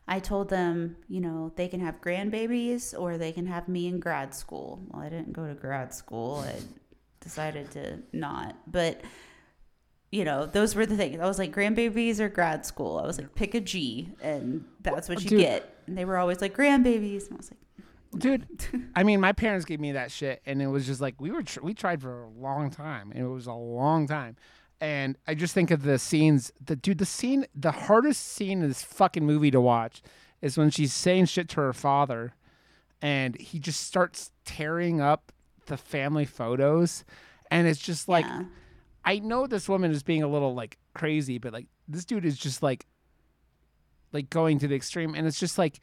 I 0.08 0.20
told 0.20 0.48
them, 0.48 0.96
you 1.06 1.20
know, 1.20 1.52
they 1.54 1.68
can 1.68 1.80
have 1.80 2.00
grandbabies 2.00 2.98
or 2.98 3.18
they 3.18 3.32
can 3.32 3.46
have 3.46 3.68
me 3.68 3.82
in 3.88 4.00
grad 4.00 4.34
school. 4.34 4.80
Well, 4.88 5.02
I 5.02 5.10
didn't 5.10 5.34
go 5.34 5.46
to 5.46 5.54
grad 5.54 5.92
school. 5.94 6.44
I 6.46 6.54
decided 7.20 7.70
to 7.72 7.98
not. 8.12 8.56
But, 8.66 9.02
you 10.12 10.24
know, 10.24 10.46
those 10.46 10.74
were 10.74 10.86
the 10.86 10.96
things. 10.96 11.18
I 11.20 11.26
was 11.26 11.38
like, 11.38 11.52
grandbabies 11.52 12.20
or 12.20 12.28
grad 12.28 12.64
school. 12.64 12.98
I 12.98 13.06
was 13.06 13.18
like, 13.18 13.34
pick 13.34 13.54
a 13.54 13.60
G, 13.60 14.10
and 14.22 14.64
that's 14.82 15.08
what 15.08 15.24
you 15.24 15.30
Dude. 15.30 15.40
get. 15.40 15.78
And 15.86 15.98
they 15.98 16.04
were 16.04 16.18
always 16.18 16.40
like, 16.40 16.54
grandbabies. 16.54 17.26
And 17.26 17.34
I 17.34 17.36
was 17.38 17.50
like, 17.50 17.58
dude 18.18 18.46
i 18.94 19.02
mean 19.02 19.20
my 19.22 19.32
parents 19.32 19.64
gave 19.64 19.80
me 19.80 19.92
that 19.92 20.10
shit 20.10 20.42
and 20.44 20.60
it 20.60 20.66
was 20.66 20.86
just 20.86 21.00
like 21.00 21.18
we 21.18 21.30
were 21.30 21.42
tr- 21.42 21.62
we 21.62 21.72
tried 21.72 21.98
for 22.02 22.24
a 22.24 22.28
long 22.28 22.70
time 22.70 23.10
and 23.10 23.24
it 23.24 23.28
was 23.28 23.46
a 23.46 23.54
long 23.54 24.06
time 24.06 24.36
and 24.82 25.16
i 25.26 25.34
just 25.34 25.54
think 25.54 25.70
of 25.70 25.82
the 25.82 25.98
scenes 25.98 26.52
the 26.62 26.76
dude 26.76 26.98
the 26.98 27.06
scene 27.06 27.46
the 27.54 27.72
hardest 27.72 28.22
scene 28.22 28.60
in 28.60 28.68
this 28.68 28.82
fucking 28.82 29.24
movie 29.24 29.50
to 29.50 29.62
watch 29.62 30.02
is 30.42 30.58
when 30.58 30.68
she's 30.68 30.92
saying 30.92 31.24
shit 31.24 31.48
to 31.48 31.56
her 31.56 31.72
father 31.72 32.34
and 33.00 33.40
he 33.40 33.58
just 33.58 33.80
starts 33.80 34.30
tearing 34.44 35.00
up 35.00 35.32
the 35.64 35.78
family 35.78 36.26
photos 36.26 37.04
and 37.50 37.66
it's 37.66 37.80
just 37.80 38.08
like 38.08 38.26
yeah. 38.26 38.42
I 39.04 39.18
know 39.18 39.46
this 39.46 39.68
woman 39.68 39.90
is 39.90 40.02
being 40.02 40.22
a 40.22 40.28
little 40.28 40.54
like 40.54 40.78
crazy, 40.94 41.38
but 41.38 41.52
like 41.52 41.66
this 41.88 42.04
dude 42.04 42.24
is 42.24 42.38
just 42.38 42.62
like 42.62 42.86
like 44.12 44.30
going 44.30 44.58
to 44.58 44.68
the 44.68 44.74
extreme 44.74 45.14
and 45.14 45.26
it's 45.26 45.40
just 45.40 45.58
like 45.58 45.80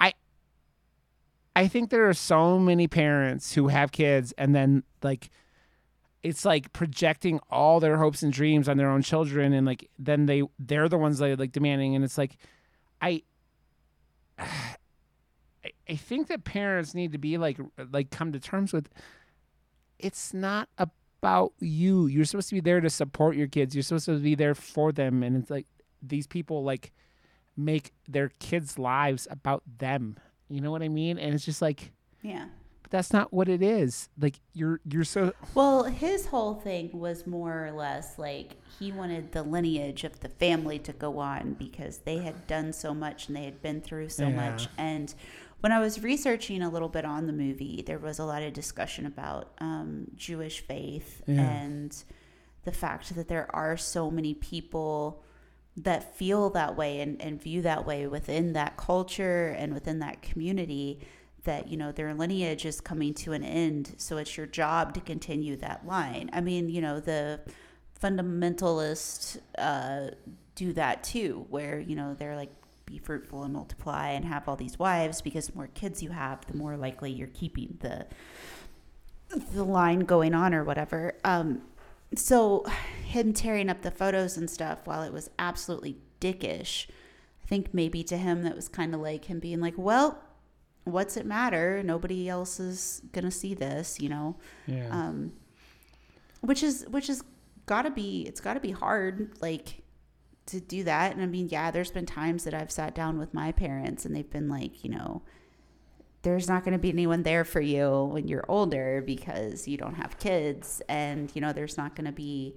I 0.00 0.12
I 1.54 1.68
think 1.68 1.90
there 1.90 2.08
are 2.08 2.14
so 2.14 2.58
many 2.58 2.88
parents 2.88 3.54
who 3.54 3.68
have 3.68 3.92
kids 3.92 4.32
and 4.38 4.54
then 4.54 4.82
like 5.02 5.30
it's 6.22 6.44
like 6.44 6.72
projecting 6.72 7.38
all 7.50 7.80
their 7.80 7.98
hopes 7.98 8.22
and 8.22 8.32
dreams 8.32 8.66
on 8.68 8.78
their 8.78 8.88
own 8.88 9.02
children 9.02 9.52
and 9.52 9.66
like 9.66 9.90
then 9.98 10.26
they 10.26 10.42
they're 10.58 10.88
the 10.88 10.98
ones 10.98 11.18
that 11.18 11.30
are 11.30 11.36
like 11.36 11.52
demanding 11.52 11.94
and 11.94 12.02
it's 12.04 12.18
like 12.18 12.36
I 13.02 13.22
I- 14.38 15.96
think 15.96 16.28
that 16.28 16.44
parents 16.44 16.94
need 16.94 17.12
to 17.12 17.18
be 17.18 17.36
like 17.38 17.58
like 17.92 18.10
come 18.10 18.32
to 18.32 18.40
terms 18.40 18.72
with 18.72 18.88
it's 19.98 20.34
not 20.34 20.68
about 21.24 21.54
you. 21.58 22.06
You're 22.06 22.26
supposed 22.26 22.50
to 22.50 22.54
be 22.54 22.60
there 22.60 22.80
to 22.82 22.90
support 22.90 23.34
your 23.34 23.46
kids. 23.46 23.74
You're 23.74 23.82
supposed 23.82 24.04
to 24.06 24.18
be 24.18 24.34
there 24.34 24.54
for 24.54 24.92
them 24.92 25.22
and 25.22 25.36
it's 25.36 25.48
like 25.50 25.66
these 26.02 26.26
people 26.26 26.62
like 26.62 26.92
make 27.56 27.92
their 28.06 28.28
kids' 28.40 28.78
lives 28.78 29.26
about 29.30 29.62
them. 29.78 30.18
You 30.50 30.60
know 30.60 30.70
what 30.70 30.82
I 30.82 30.88
mean? 30.88 31.18
And 31.18 31.34
it's 31.34 31.46
just 31.46 31.62
like 31.62 31.92
Yeah. 32.20 32.48
but 32.82 32.90
that's 32.90 33.10
not 33.12 33.32
what 33.32 33.48
it 33.48 33.62
is. 33.62 34.10
Like 34.20 34.38
you're 34.52 34.80
you're 34.84 35.04
so 35.04 35.32
Well, 35.54 35.84
his 35.84 36.26
whole 36.26 36.54
thing 36.56 36.90
was 36.92 37.26
more 37.26 37.66
or 37.66 37.72
less 37.72 38.18
like 38.18 38.56
he 38.78 38.92
wanted 38.92 39.32
the 39.32 39.42
lineage 39.42 40.04
of 40.04 40.20
the 40.20 40.28
family 40.28 40.78
to 40.80 40.92
go 40.92 41.18
on 41.20 41.54
because 41.54 41.98
they 41.98 42.18
had 42.18 42.46
done 42.46 42.72
so 42.74 42.92
much 42.92 43.28
and 43.28 43.36
they 43.36 43.44
had 43.44 43.62
been 43.62 43.80
through 43.80 44.10
so 44.10 44.28
Yeah. 44.28 44.36
much. 44.50 44.68
And 44.76 45.14
when 45.64 45.72
I 45.72 45.80
was 45.80 46.02
researching 46.02 46.60
a 46.60 46.68
little 46.68 46.90
bit 46.90 47.06
on 47.06 47.26
the 47.26 47.32
movie, 47.32 47.82
there 47.86 47.98
was 47.98 48.18
a 48.18 48.24
lot 48.26 48.42
of 48.42 48.52
discussion 48.52 49.06
about 49.06 49.52
um, 49.62 50.08
Jewish 50.14 50.60
faith 50.60 51.22
Yeah. 51.26 51.40
and 51.40 52.04
the 52.64 52.70
fact 52.72 53.14
that 53.16 53.28
there 53.28 53.48
are 53.56 53.78
so 53.78 54.10
many 54.10 54.34
people 54.34 55.24
that 55.78 56.18
feel 56.18 56.50
that 56.50 56.76
way 56.76 57.00
and, 57.00 57.18
and 57.22 57.42
view 57.42 57.62
that 57.62 57.86
way 57.86 58.06
within 58.06 58.52
that 58.52 58.76
culture 58.76 59.56
and 59.58 59.72
within 59.72 60.00
that 60.00 60.20
community 60.20 61.00
that 61.44 61.68
you 61.68 61.78
know 61.78 61.92
their 61.92 62.12
lineage 62.12 62.66
is 62.66 62.78
coming 62.82 63.14
to 63.14 63.32
an 63.32 63.42
end 63.42 63.94
so 63.96 64.18
it's 64.18 64.36
your 64.36 64.46
job 64.46 64.92
to 64.94 65.00
continue 65.00 65.56
that 65.56 65.86
line 65.86 66.30
i 66.32 66.40
mean 66.40 66.68
you 66.68 66.80
know 66.80 67.00
the 67.00 67.40
fundamentalists 68.02 69.38
uh, 69.58 70.10
do 70.54 70.72
that 70.72 71.02
too 71.04 71.44
where 71.50 71.78
you 71.80 71.96
know 71.96 72.14
they're 72.14 72.36
like 72.36 72.52
be 72.86 72.98
fruitful 72.98 73.42
and 73.42 73.52
multiply 73.52 74.10
and 74.10 74.24
have 74.24 74.48
all 74.48 74.56
these 74.56 74.78
wives 74.78 75.20
because 75.20 75.48
the 75.48 75.56
more 75.56 75.68
kids 75.68 76.02
you 76.02 76.10
have 76.10 76.44
the 76.46 76.56
more 76.56 76.76
likely 76.76 77.10
you're 77.10 77.28
keeping 77.28 77.76
the 77.80 78.06
the 79.52 79.64
line 79.64 80.00
going 80.00 80.34
on 80.34 80.54
or 80.54 80.62
whatever. 80.64 81.14
Um 81.24 81.62
so 82.16 82.64
him 83.04 83.32
tearing 83.32 83.68
up 83.68 83.82
the 83.82 83.90
photos 83.90 84.36
and 84.36 84.48
stuff 84.48 84.80
while 84.84 85.02
it 85.02 85.12
was 85.12 85.30
absolutely 85.38 85.98
dickish 86.20 86.86
i 87.42 87.46
think 87.46 87.74
maybe 87.74 88.04
to 88.04 88.16
him 88.16 88.42
that 88.42 88.54
was 88.54 88.68
kind 88.68 88.94
of 88.94 89.00
like 89.00 89.24
him 89.24 89.40
being 89.40 89.60
like 89.60 89.74
well 89.76 90.22
what's 90.84 91.16
it 91.16 91.24
matter? 91.24 91.82
Nobody 91.82 92.28
else 92.28 92.60
is 92.60 93.00
gonna 93.12 93.30
see 93.30 93.54
this 93.54 94.00
you 94.00 94.08
know? 94.08 94.36
Yeah. 94.66 94.88
um 94.90 95.32
which 96.40 96.62
is 96.62 96.86
which 96.90 97.08
is 97.08 97.22
gotta 97.66 97.90
be 97.90 98.22
it's 98.28 98.40
gotta 98.40 98.60
be 98.60 98.70
hard 98.70 99.30
like 99.40 99.82
to 100.46 100.60
do 100.60 100.84
that. 100.84 101.12
And 101.12 101.22
i 101.22 101.26
mean 101.26 101.48
yeah 101.48 101.70
there's 101.70 101.90
been 101.90 102.06
times 102.06 102.44
that 102.44 102.54
i've 102.54 102.70
sat 102.70 102.94
down 102.94 103.18
with 103.18 103.32
my 103.34 103.50
parents 103.52 104.04
and 104.04 104.14
they've 104.14 104.30
been 104.30 104.48
like 104.48 104.84
you 104.84 104.90
know 104.90 105.22
there's 106.22 106.48
not 106.48 106.64
going 106.64 106.72
to 106.72 106.78
be 106.78 106.88
anyone 106.90 107.22
there 107.22 107.44
for 107.44 107.60
you 107.60 108.04
when 108.12 108.28
you're 108.28 108.44
older 108.48 109.02
because 109.04 109.68
you 109.68 109.76
don't 109.76 109.94
have 109.94 110.18
kids 110.18 110.80
and 110.88 111.30
you 111.34 111.40
know 111.40 111.52
there's 111.52 111.76
not 111.76 111.94
going 111.94 112.06
to 112.06 112.12
be 112.12 112.54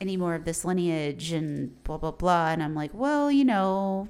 any 0.00 0.16
more 0.16 0.34
of 0.34 0.44
this 0.44 0.64
lineage 0.64 1.32
and 1.32 1.82
blah 1.84 1.96
blah 1.96 2.10
blah. 2.10 2.48
And 2.48 2.62
i'm 2.62 2.74
like 2.74 2.92
well 2.94 3.30
you 3.30 3.44
know 3.44 4.08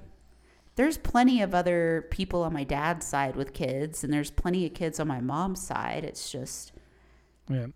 there's 0.77 0.97
plenty 0.99 1.43
of 1.43 1.55
other 1.57 2.07
people 2.11 2.43
on 2.45 2.53
my 2.53 2.63
dad's 2.63 3.05
side 3.05 3.35
with 3.35 3.53
kids 3.53 4.05
and 4.05 4.13
there's 4.13 4.31
plenty 4.31 4.65
of 4.65 4.75
kids 4.75 5.01
on 5.01 5.09
my 5.09 5.21
mom's 5.21 5.61
side. 5.61 6.05
It's 6.05 6.31
just 6.31 6.71
yeah. 7.51 7.67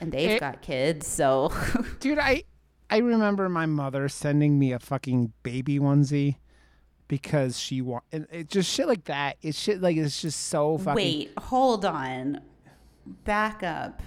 and 0.00 0.10
they've 0.10 0.30
It- 0.30 0.40
got 0.40 0.60
kids 0.62 1.06
so 1.06 1.52
Dude, 2.00 2.18
I 2.18 2.42
I 2.90 2.98
remember 2.98 3.48
my 3.48 3.66
mother 3.66 4.08
sending 4.08 4.58
me 4.58 4.72
a 4.72 4.78
fucking 4.78 5.32
baby 5.42 5.78
onesie 5.78 6.36
because 7.06 7.58
she 7.58 7.80
want 7.80 8.04
and 8.12 8.26
it 8.30 8.48
just 8.48 8.70
shit 8.70 8.86
like 8.86 9.04
that. 9.04 9.36
It's 9.42 9.58
shit 9.58 9.80
like 9.80 9.96
it's 9.96 10.20
just 10.20 10.46
so 10.48 10.78
fucking 10.78 10.94
wait 10.96 11.30
hold 11.38 11.84
on 11.84 12.40
back 13.24 13.62
up 13.62 14.02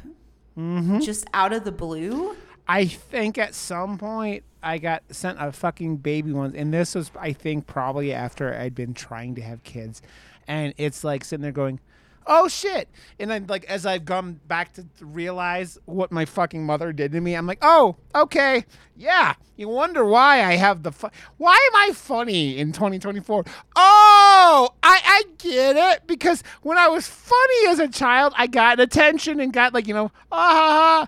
Mm-hmm. 0.57 0.99
just 0.99 1.25
out 1.33 1.53
of 1.53 1.63
the 1.63 1.71
blue 1.71 2.35
I 2.67 2.85
think 2.85 3.37
at 3.37 3.55
some 3.55 3.97
point 3.97 4.43
I 4.61 4.77
got 4.79 5.03
sent 5.09 5.37
a 5.41 5.51
fucking 5.51 5.97
baby 5.97 6.33
one, 6.33 6.55
and 6.55 6.73
this 6.73 6.93
was 6.93 7.09
I 7.19 7.33
think 7.33 7.67
probably 7.67 8.13
after 8.13 8.53
I'd 8.53 8.75
been 8.75 8.93
trying 8.93 9.33
to 9.35 9.41
have 9.41 9.63
kids, 9.63 10.01
and 10.47 10.73
it's 10.77 11.03
like 11.03 11.23
sitting 11.23 11.41
there 11.41 11.51
going, 11.51 11.79
"Oh 12.25 12.47
shit!" 12.47 12.89
And 13.19 13.29
then 13.29 13.45
like 13.47 13.65
as 13.65 13.85
I've 13.85 14.05
gone 14.05 14.39
back 14.47 14.73
to 14.73 14.85
realize 14.99 15.77
what 15.85 16.11
my 16.11 16.25
fucking 16.25 16.65
mother 16.65 16.93
did 16.93 17.11
to 17.13 17.21
me, 17.21 17.35
I'm 17.35 17.47
like, 17.47 17.59
"Oh, 17.61 17.97
okay, 18.15 18.65
yeah." 18.95 19.35
You 19.57 19.67
wonder 19.67 20.03
why 20.03 20.43
I 20.43 20.55
have 20.55 20.81
the 20.81 20.91
fu- 20.91 21.09
why 21.37 21.53
am 21.71 21.89
I 21.89 21.93
funny 21.93 22.57
in 22.57 22.71
2024? 22.71 23.43
Oh, 23.75 24.69
I 24.81 25.01
I 25.03 25.23
get 25.37 25.75
it 25.75 26.07
because 26.07 26.43
when 26.63 26.77
I 26.77 26.87
was 26.87 27.07
funny 27.07 27.67
as 27.67 27.79
a 27.79 27.87
child, 27.87 28.33
I 28.35 28.47
got 28.47 28.79
attention 28.79 29.39
and 29.39 29.53
got 29.53 29.73
like 29.73 29.87
you 29.87 29.93
know, 29.93 30.11
ah 30.31 31.07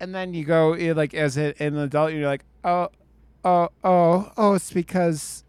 and 0.00 0.14
then 0.14 0.34
you 0.34 0.44
go 0.44 0.74
eh, 0.74 0.92
like 0.92 1.14
as 1.14 1.36
a, 1.36 1.54
an 1.62 1.76
adult 1.76 2.12
you're 2.12 2.26
like 2.26 2.44
oh 2.64 2.88
oh 3.44 3.68
oh 3.84 4.32
oh 4.36 4.54
it's 4.54 4.72
because 4.72 5.44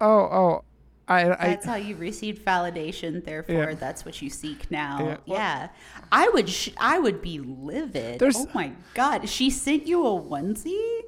oh 0.00 0.06
oh 0.06 0.64
i 1.08 1.22
i 1.24 1.48
That's 1.48 1.66
how 1.66 1.74
you 1.76 1.96
receive 1.96 2.40
validation. 2.40 3.24
Therefore, 3.24 3.70
Yeah. 3.70 3.74
that's 3.74 4.04
what 4.04 4.20
you 4.22 4.30
seek 4.30 4.70
now. 4.70 5.18
Yeah. 5.26 5.34
Yeah, 5.36 5.68
I 6.10 6.28
would. 6.30 6.48
Sh- 6.48 6.70
I 6.78 6.98
would 6.98 7.20
be 7.20 7.38
livid. 7.40 8.22
Oh 8.22 8.48
my 8.54 8.72
god, 8.94 9.28
she 9.28 9.50
sent 9.50 9.86
you 9.86 10.06
a 10.06 10.10
onesie. 10.20 11.00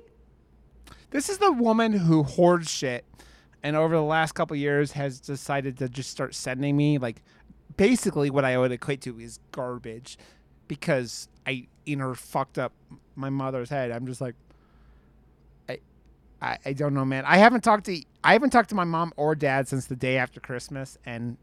this 1.11 1.29
is 1.29 1.39
the 1.39 1.53
woman 1.53 1.93
who 1.93 2.23
hoards 2.23 2.71
shit 2.71 3.05
and 3.63 3.75
over 3.75 3.95
the 3.95 4.03
last 4.03 4.33
couple 4.33 4.55
years 4.57 4.93
has 4.93 5.19
decided 5.21 5.79
to 5.79 5.89
just 5.89 6.11
start 6.11 6.35
sending 6.35 6.77
me 6.77 6.99
like 6.99 7.23
basically 7.77 8.29
what 8.31 8.45
i 8.45 8.57
would 8.59 8.71
equate 8.73 9.01
to 9.01 9.19
is 9.19 9.39
garbage 9.53 10.19
because 10.69 11.29
i 11.47 11.67
in 11.87 12.01
her 12.01 12.15
fucked 12.15 12.59
up 12.59 12.73
my 13.15 13.31
mother's 13.31 13.71
head 13.71 13.91
i'm 13.91 14.07
just 14.07 14.21
like 14.21 14.35
I 16.41 16.59
i 16.65 16.73
don't 16.73 16.95
know 16.95 17.05
man 17.05 17.25
i 17.25 17.39
haven't 17.39 17.63
talked 17.63 17.87
to 17.87 18.03
i 18.25 18.33
haven't 18.33 18.51
talked 18.51 18.69
to 18.71 18.75
my 18.75 18.85
mom 18.85 19.13
or 19.17 19.35
dad 19.35 19.69
since 19.69 19.87
the 19.87 19.97
day 19.97 20.19
after 20.19 20.41
christmas 20.41 20.99
and 21.07 21.37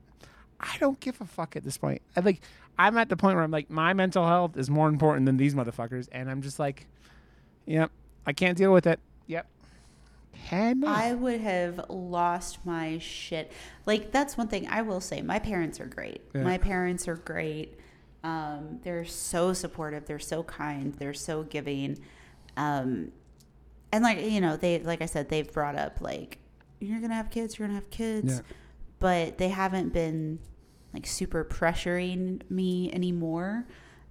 i 0.59 0.75
don't 0.79 0.99
give 0.99 1.19
a 1.21 1.25
fuck 1.25 1.55
at 1.55 1.63
this 1.63 1.77
point 1.77 2.01
i 2.15 2.19
like 2.19 2.41
i'm 2.77 2.97
at 2.97 3.09
the 3.09 3.17
point 3.17 3.35
where 3.35 3.43
i'm 3.43 3.51
like 3.51 3.69
my 3.69 3.93
mental 3.93 4.25
health 4.27 4.57
is 4.57 4.69
more 4.69 4.87
important 4.87 5.25
than 5.25 5.37
these 5.37 5.55
motherfuckers 5.55 6.07
and 6.11 6.29
i'm 6.29 6.41
just 6.41 6.59
like 6.59 6.87
yep 7.65 7.91
i 8.25 8.33
can't 8.33 8.57
deal 8.57 8.71
with 8.71 8.85
it 8.87 8.99
yep 9.27 9.47
Cannot. 10.47 10.97
I 10.97 11.13
would 11.13 11.41
have 11.41 11.89
lost 11.89 12.65
my 12.65 12.97
shit. 12.97 13.51
Like 13.85 14.11
that's 14.11 14.37
one 14.37 14.47
thing 14.47 14.67
I 14.67 14.81
will 14.81 14.99
say. 14.99 15.21
My 15.21 15.39
parents 15.39 15.79
are 15.79 15.85
great. 15.85 16.21
Yeah. 16.33 16.43
My 16.43 16.57
parents 16.57 17.07
are 17.07 17.15
great. 17.15 17.79
Um, 18.23 18.79
they're 18.83 19.05
so 19.05 19.53
supportive. 19.53 20.05
They're 20.05 20.19
so 20.19 20.43
kind. 20.43 20.93
They're 20.95 21.13
so 21.13 21.43
giving. 21.43 21.99
Um, 22.57 23.11
and 23.93 24.03
like 24.03 24.19
you 24.19 24.41
know, 24.41 24.57
they 24.57 24.79
like 24.79 25.01
I 25.01 25.05
said, 25.05 25.29
they've 25.29 25.49
brought 25.51 25.77
up 25.77 26.01
like 26.01 26.39
you're 26.79 26.99
gonna 26.99 27.15
have 27.15 27.29
kids. 27.29 27.57
You're 27.57 27.67
gonna 27.69 27.79
have 27.79 27.89
kids. 27.89 28.33
Yeah. 28.35 28.41
But 28.99 29.37
they 29.37 29.47
haven't 29.49 29.93
been 29.93 30.39
like 30.93 31.05
super 31.07 31.45
pressuring 31.45 32.41
me 32.49 32.91
anymore. 32.91 33.65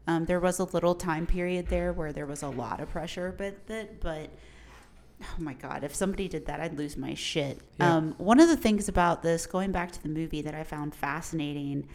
Um, 0.07 0.25
there 0.25 0.41
was 0.41 0.59
a 0.59 0.65
little 0.65 0.95
time 0.95 1.27
period 1.27 1.69
there 1.69 1.93
where 1.93 2.13
there 2.13 2.27
was 2.27 2.43
a 2.43 2.49
lot 2.49 2.81
of 2.81 2.89
pressure, 2.91 3.35
but 3.37 3.67
that 3.67 4.01
but 4.01 4.31
oh 5.23 5.27
my 5.39 5.53
god 5.55 5.85
if 5.85 5.95
somebody 5.95 6.27
did 6.27 6.47
that 6.47 6.59
i'd 6.59 6.77
lose 6.77 6.97
my 6.97 7.15
shit 7.15 7.61
Yeah. 7.79 7.95
um, 7.95 8.15
one 8.19 8.41
of 8.41 8.49
the 8.49 8.57
things 8.57 8.89
about 8.89 9.23
this 9.23 9.47
going 9.47 9.71
back 9.71 9.93
to 9.93 10.03
the 10.03 10.09
movie 10.09 10.43
that 10.43 10.53
i 10.53 10.65
found 10.65 10.97
fascinating 10.97 11.87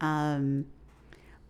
um, 0.00 0.66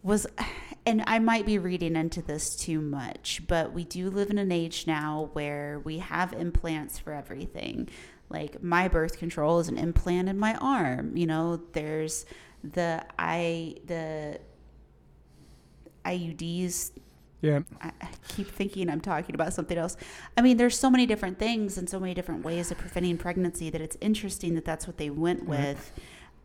was 0.03 0.26
and 0.86 1.03
i 1.07 1.18
might 1.18 1.46
be 1.46 1.59
reading 1.59 1.94
into 1.94 2.20
this 2.22 2.57
too 2.57 2.80
much 2.80 3.42
but 3.46 3.72
we 3.72 3.84
do 3.84 4.11
live 4.11 4.30
in 4.30 4.38
an 4.38 4.50
age 4.50 4.86
now 4.86 5.30
where 5.32 5.80
we 5.84 5.98
have 5.98 6.32
implants 6.32 6.98
for 6.98 7.12
everything. 7.12 7.88
Like 8.28 8.62
my 8.62 8.88
birth 8.88 9.18
control 9.18 9.59
is 9.61 9.68
an 9.68 9.78
implant 9.78 10.28
in 10.28 10.38
my 10.38 10.55
arm 10.55 11.16
you 11.16 11.26
know? 11.26 11.61
There's 11.72 12.26
the 12.64 13.05
i 13.18 13.76
the 13.86 14.40
iuds 16.05 16.92
yeah. 17.42 17.61
I 17.80 17.90
I 18.00 18.09
keep 18.28 18.48
thinking 18.48 18.88
I'm 18.88 19.00
talking 19.00 19.34
about 19.34 19.53
something 19.53 19.76
else. 19.76 19.96
I 20.38 20.42
mean, 20.42 20.57
there's 20.57 20.78
so 20.78 20.88
many 20.88 21.07
different 21.07 21.38
things 21.38 21.76
and 21.76 21.90
so 21.90 21.98
many 21.98 22.14
different 22.14 22.44
ways 22.44 22.70
of 22.70 22.78
preventing 22.78 23.18
pregnancy 23.18 23.68
that 23.68 23.80
it's 23.80 23.96
interesting 24.00 24.55
that 24.55 24.64
that's 24.64 24.86
what 24.86 24.96
they 24.96 25.11
went 25.11 25.44
with. 25.46 25.92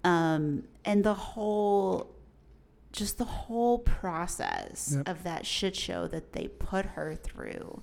Um, 0.04 0.64
and 0.86 1.04
the 1.04 1.14
whole, 1.14 2.10
just 2.92 3.18
the 3.18 3.26
whole 3.26 3.80
process 3.80 4.94
Yep. 4.96 5.08
of 5.10 5.24
that 5.24 5.46
shit 5.46 5.76
show 5.76 6.08
that 6.08 6.34
they 6.34 6.48
put 6.48 6.86
her 6.88 7.16
through. 7.16 7.82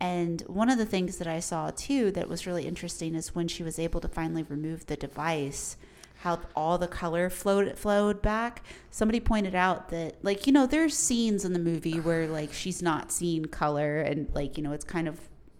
And 0.00 0.40
one 0.42 0.68
of 0.68 0.78
the 0.78 0.86
things 0.86 1.18
that 1.18 1.28
I 1.28 1.38
saw 1.40 1.70
too 1.70 2.10
that 2.12 2.28
was 2.28 2.46
really 2.46 2.66
interesting 2.66 3.14
is 3.14 3.34
when 3.34 3.46
she 3.48 3.62
was 3.62 3.78
able 3.78 4.00
to 4.00 4.08
finally 4.08 4.42
remove 4.42 4.86
the 4.86 4.96
device. 4.96 5.76
how 6.22 6.38
all 6.54 6.78
the 6.78 6.86
color 6.86 7.28
flowed 7.28 7.76
flowed 7.76 8.22
back. 8.22 8.62
Somebody 8.92 9.18
pointed 9.18 9.56
out 9.56 9.88
that 9.88 10.22
like 10.24 10.46
you 10.46 10.52
know 10.52 10.66
there's 10.66 10.96
scenes 10.96 11.44
in 11.44 11.52
the 11.52 11.58
movie 11.58 11.98
where 11.98 12.28
like 12.28 12.52
she's 12.52 12.80
not 12.80 13.10
seeing 13.10 13.44
color 13.46 14.00
and 14.00 14.28
like 14.32 14.56
you 14.56 14.62
know 14.62 14.70
it's 14.72 14.84
kind 14.84 15.08
of 15.08 15.18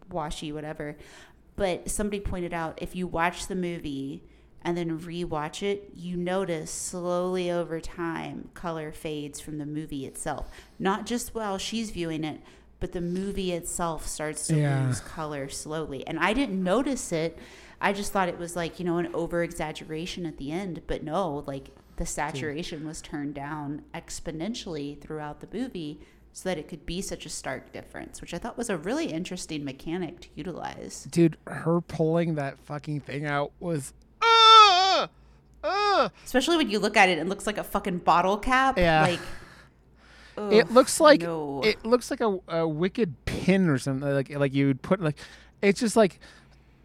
washy 0.09 0.53
whatever. 0.53 0.97
But 1.57 1.91
somebody 1.91 2.21
pointed 2.21 2.55
out 2.55 2.79
if 2.81 2.95
you 2.95 3.09
watch 3.09 3.49
the 3.49 3.57
movie 3.57 4.23
and 4.65 4.77
then 4.77 4.99
rewatch 4.99 5.63
it, 5.63 5.91
you 5.95 6.17
notice 6.17 6.71
slowly 6.71 7.51
over 7.51 7.81
time 7.81 8.49
color 8.55 8.93
fades 8.93 9.41
from 9.41 9.59
the 9.59 9.67
movie 9.67 10.07
itself. 10.07 10.51
Not 10.79 11.07
just 11.07 11.35
while 11.35 11.59
she's 11.59 11.91
viewing 11.91 12.25
it, 12.25 12.41
but 12.81 12.93
the 12.93 13.01
movie 13.01 13.53
itself 13.53 14.07
starts 14.07 14.47
to 14.49 14.57
Yeah. 14.57 14.87
lose 14.87 15.01
color 15.01 15.49
slowly. 15.49 16.07
And 16.07 16.19
I 16.19 16.33
didn't 16.33 16.63
notice 16.63 17.13
it. 17.13 17.39
I 17.81 17.93
just 17.93 18.13
thought 18.13 18.29
it 18.29 18.39
was 18.39 18.55
like, 18.57 18.79
you 18.79 18.85
know, 18.85 18.99
an 18.99 19.13
over 19.15 19.43
exaggeration 19.43 20.27
at 20.27 20.37
the 20.39 20.51
end. 20.53 20.83
But 20.87 21.03
no, 21.03 21.45
like 21.47 21.71
the 21.97 22.07
saturation 22.07 22.87
was 22.87 23.01
turned 23.03 23.35
down 23.35 23.83
exponentially 23.95 25.01
throughout 25.01 25.41
the 25.41 25.49
movie 25.57 26.01
so 26.33 26.49
that 26.49 26.57
it 26.59 26.67
could 26.67 26.87
be 26.87 27.03
such 27.03 27.27
a 27.27 27.29
stark 27.29 27.73
difference, 27.73 28.21
which 28.21 28.33
I 28.33 28.39
thought 28.39 28.57
was 28.57 28.71
a 28.71 28.79
really 28.79 29.07
interesting 29.07 29.65
mechanic 29.65 30.21
to 30.21 30.29
utilize. 30.35 31.07
Dude, 31.11 31.37
her 31.47 31.81
pulling 31.83 32.37
that 32.37 32.59
fucking 32.59 33.01
thing 33.01 33.27
out 33.27 33.53
was. 33.61 33.93
Especially 36.25 36.57
when 36.57 36.71
you 36.71 36.79
look 36.79 36.97
at 36.97 37.09
it, 37.09 37.19
it 37.19 37.27
looks 37.27 37.47
like 37.47 37.59
a 37.59 37.65
fucking 37.65 37.99
bottle 37.99 38.39
cap. 38.39 38.79
Yeah. 38.79 39.03
Like, 39.03 39.21
it 40.51 40.71
looks 40.73 40.99
like 40.99 41.21
no. 41.21 41.61
it 41.63 41.85
looks 41.85 42.11
like 42.11 42.21
a, 42.21 42.39
a 42.49 42.67
wicked 42.67 43.25
pin 43.27 43.69
or 43.69 43.77
something 43.77 44.09
like 44.09 44.31
like 44.31 44.55
you 44.55 44.67
would 44.67 44.81
put 44.81 44.99
like 44.99 45.19
it's 45.61 45.81
just 45.81 45.95
like 45.95 46.19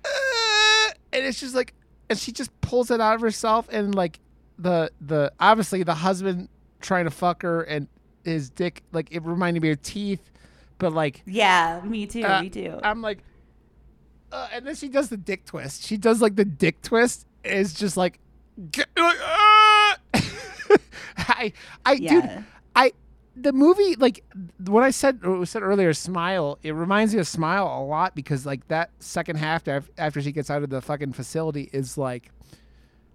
uh, 0.04 0.90
and 1.14 1.26
it's 1.26 1.40
just 1.40 1.56
like 1.56 1.74
and 2.10 2.20
she 2.20 2.34
just 2.34 2.52
pulls 2.60 2.92
it 2.92 3.00
out 3.00 3.16
of 3.16 3.22
herself 3.22 3.70
and 3.72 3.96
like 3.96 4.20
the 4.60 4.92
the 5.00 5.32
obviously 5.40 5.82
the 5.82 5.94
husband 5.94 6.50
trying 6.82 7.06
to 7.06 7.10
fuck 7.10 7.42
her 7.42 7.62
and 7.62 7.88
his 8.26 8.50
dick 8.50 8.84
like 8.92 9.08
it 9.12 9.24
reminded 9.24 9.64
me 9.64 9.72
of 9.72 9.82
teeth 9.82 10.30
but 10.78 10.92
like 10.92 11.24
yeah, 11.26 11.80
me 11.86 12.06
too. 12.06 12.26
uh, 12.26 12.42
me 12.42 12.50
too. 12.50 12.78
I'm 12.84 13.02
like 13.02 13.20
uh, 14.30 14.50
and 14.52 14.68
then 14.68 14.76
she 14.76 14.90
does 14.90 15.08
the 15.08 15.16
dick 15.16 15.46
twist 15.46 15.86
she 15.86 15.96
does 15.96 16.22
like 16.22 16.36
the 16.36 16.44
dick 16.44 16.82
twist 16.82 17.28
it's 17.44 17.74
just 17.74 17.98
like, 17.98 18.20
like 18.58 18.88
ah! 18.98 19.98
I 21.18 21.54
I 21.86 21.96
dude. 21.98 22.46
I 22.76 22.92
the 23.36 23.54
movie 23.54 23.96
like 23.96 24.24
when 24.66 24.84
I 24.84 24.90
said 24.90 25.24
what 25.24 25.40
was 25.40 25.50
said 25.50 25.64
earlier, 25.64 25.94
Smile. 25.94 26.58
It 26.64 26.72
reminds 26.72 27.14
me 27.14 27.20
of 27.20 27.28
Smile 27.28 27.66
a 27.66 27.84
lot 27.84 28.16
because 28.16 28.46
like 28.46 28.68
that 28.68 28.92
second 29.00 29.38
half 29.38 29.68
after 29.98 30.22
she 30.22 30.32
gets 30.32 30.50
out 30.50 30.64
of 30.64 30.70
the 30.70 30.82
fucking 30.82 31.14
facility 31.14 31.70
is 31.72 31.98
like 31.98 32.32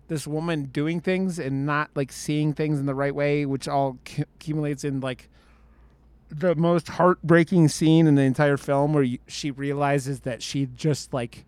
this 0.08 0.26
woman 0.26 0.64
doing 0.66 1.00
things 1.00 1.38
and 1.38 1.64
not 1.66 1.90
like 1.94 2.12
seeing 2.12 2.52
things 2.52 2.78
in 2.78 2.86
the 2.86 2.94
right 2.94 3.14
way, 3.14 3.46
which 3.46 3.66
all 3.66 3.98
cu- 4.04 4.24
accumulates 4.36 4.84
in 4.84 5.00
like 5.00 5.28
the 6.28 6.54
most 6.54 6.88
heartbreaking 6.88 7.68
scene 7.68 8.06
in 8.06 8.14
the 8.14 8.22
entire 8.22 8.56
film 8.56 8.92
where 8.94 9.02
you, 9.02 9.18
she 9.26 9.50
realizes 9.50 10.20
that 10.20 10.42
she 10.42 10.66
just 10.66 11.12
like 11.12 11.44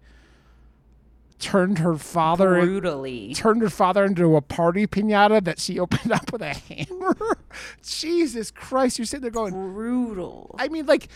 turned 1.45 1.79
her 1.79 1.95
father 1.97 2.57
in, 2.57 2.65
brutally. 2.65 3.35
turned 3.35 3.61
her 3.61 3.69
father 3.69 4.05
into 4.07 4.35
a 4.35 4.41
party 4.41 4.87
pinata 4.87 5.45
that 5.45 5.59
she 5.59 5.79
opened 5.85 6.11
up 6.11 6.33
with 6.33 6.41
a 6.41 6.55
hammer. 6.55 7.15
Jesus 7.83 8.51
Christ, 8.51 8.99
you're 8.99 9.05
sitting 9.05 9.21
there 9.21 9.31
going, 9.31 9.53
Brutal. 9.53 10.55
I 10.59 10.69
mean, 10.69 10.87
like, 10.87 11.09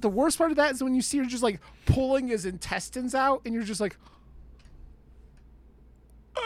the 0.00 0.10
worst 0.10 0.36
part 0.36 0.50
of 0.50 0.58
that 0.58 0.72
is 0.72 0.82
when 0.82 0.94
you 0.94 1.00
see 1.00 1.16
her 1.18 1.24
just 1.24 1.42
like 1.42 1.58
pulling 1.86 2.28
his 2.28 2.44
intestines 2.44 3.14
out, 3.14 3.40
and 3.46 3.54
you're 3.54 3.62
just 3.62 3.80
like, 3.80 3.96
"Ah, 6.36 6.42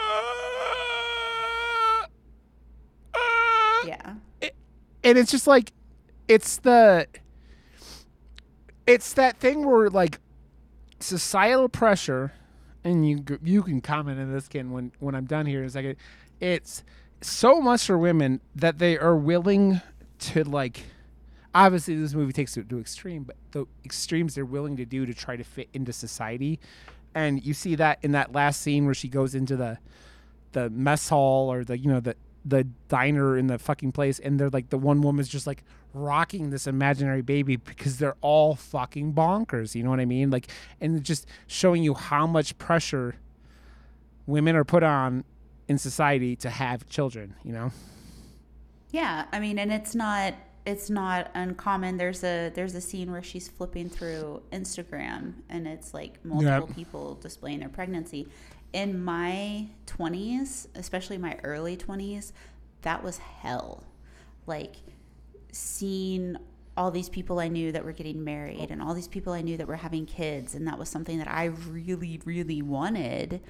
ah." 3.13 3.83
yeah. 3.85 4.13
and 5.03 5.17
it's 5.17 5.31
just 5.31 5.47
like, 5.47 5.73
it's 6.29 6.57
the, 6.57 7.07
it's 8.85 9.11
that 9.13 9.37
thing 9.37 9.65
where 9.65 9.89
like, 9.89 10.19
societal 10.99 11.67
pressure, 11.67 12.31
and 12.87 13.07
you 13.07 13.23
you 13.43 13.63
can 13.63 13.81
comment 13.81 14.19
on 14.19 14.31
this 14.31 14.47
Ken 14.47 14.71
when 14.71 14.91
when 14.99 15.15
I'm 15.15 15.25
done 15.25 15.45
here 15.45 15.61
in 15.61 15.67
a 15.67 15.69
second. 15.69 15.97
It's 16.39 16.83
so 17.21 17.61
much 17.61 17.85
for 17.85 17.97
women 17.97 18.41
that 18.55 18.77
they 18.77 18.97
are 18.97 19.15
willing 19.15 19.81
to 20.19 20.43
like. 20.43 20.83
Obviously, 21.53 21.95
this 21.95 22.13
movie 22.13 22.33
takes 22.33 22.55
it 22.55 22.69
to 22.69 22.79
extreme, 22.79 23.23
but 23.23 23.35
the 23.51 23.65
extremes 23.83 24.35
they're 24.35 24.45
willing 24.45 24.77
to 24.77 24.85
do 24.85 25.05
to 25.05 25.13
try 25.13 25.35
to 25.35 25.43
fit 25.43 25.69
into 25.73 25.91
society, 25.91 26.59
and 27.15 27.43
you 27.43 27.53
see 27.53 27.75
that 27.75 27.99
in 28.03 28.11
that 28.11 28.31
last 28.31 28.61
scene 28.61 28.85
where 28.85 28.93
she 28.93 29.07
goes 29.07 29.35
into 29.35 29.55
the 29.55 29.77
the 30.53 30.69
mess 30.69 31.09
hall 31.09 31.51
or 31.51 31.63
the 31.63 31.77
you 31.77 31.89
know 31.89 31.99
the 31.99 32.15
the 32.45 32.63
diner 32.87 33.37
in 33.37 33.47
the 33.47 33.59
fucking 33.59 33.91
place 33.91 34.19
and 34.19 34.39
they're 34.39 34.49
like 34.49 34.69
the 34.69 34.77
one 34.77 35.01
woman's 35.01 35.27
just 35.27 35.45
like 35.45 35.65
rocking 35.97 36.49
this 36.49 36.67
imaginary 36.67 37.21
baby 37.21 37.55
because 37.55 37.97
they're 37.97 38.15
all 38.21 38.55
fucking 38.55 39.13
bonkers 39.13 39.75
you 39.75 39.83
know 39.83 39.89
what 39.89 39.99
i 39.99 40.05
mean 40.05 40.29
like 40.29 40.47
and 40.81 41.03
just 41.03 41.27
showing 41.47 41.83
you 41.83 41.93
how 41.93 42.25
much 42.27 42.57
pressure 42.57 43.15
women 44.25 44.55
are 44.55 44.63
put 44.65 44.83
on 44.83 45.23
in 45.67 45.77
society 45.77 46.35
to 46.35 46.49
have 46.49 46.87
children 46.87 47.35
you 47.43 47.51
know 47.51 47.71
Yeah, 48.91 49.25
I 49.33 49.39
mean, 49.39 49.59
and 49.59 49.71
it's 49.71 49.93
not 49.95 50.33
it's 50.65 50.89
not 50.89 51.29
uncommon. 51.33 51.97
There's 51.97 52.23
a 52.23 52.49
there's 52.55 52.75
a 52.75 52.81
scene 52.81 53.11
where 53.11 53.23
she's 53.23 53.47
flipping 53.47 53.89
through 53.89 54.41
Instagram 54.51 55.33
and 55.49 55.67
it's 55.67 55.93
like 55.93 56.23
multiple 56.25 56.67
Yep. 56.67 56.75
people 56.75 57.15
displaying 57.15 57.59
their 57.59 57.69
pregnancy. 57.69 58.27
In 58.73 59.03
my 59.03 59.67
20s, 59.85 60.67
especially 60.75 61.17
my 61.17 61.37
early 61.43 61.75
20s, 61.77 62.31
that 62.81 63.03
was 63.03 63.17
hell. 63.17 63.83
Like 64.45 64.75
seeing 65.57 66.37
all 66.75 66.91
these 66.91 67.09
people 67.09 67.39
I 67.39 67.47
knew 67.47 67.71
that 67.71 67.83
were 67.83 67.91
getting 67.91 68.23
married 68.23 68.69
and 68.69 68.81
all 68.81 68.93
these 68.93 69.07
people 69.07 69.33
I 69.33 69.41
knew 69.41 69.57
that 69.57 69.67
were 69.67 69.77
having 69.77 70.05
kids 70.05 70.53
and 70.53 70.67
that 70.67 70.77
was 70.77 70.89
something 70.89 71.17
that 71.17 71.27
I 71.27 71.45
really 71.45 72.21
really 72.23 72.61
wanted 72.61 73.41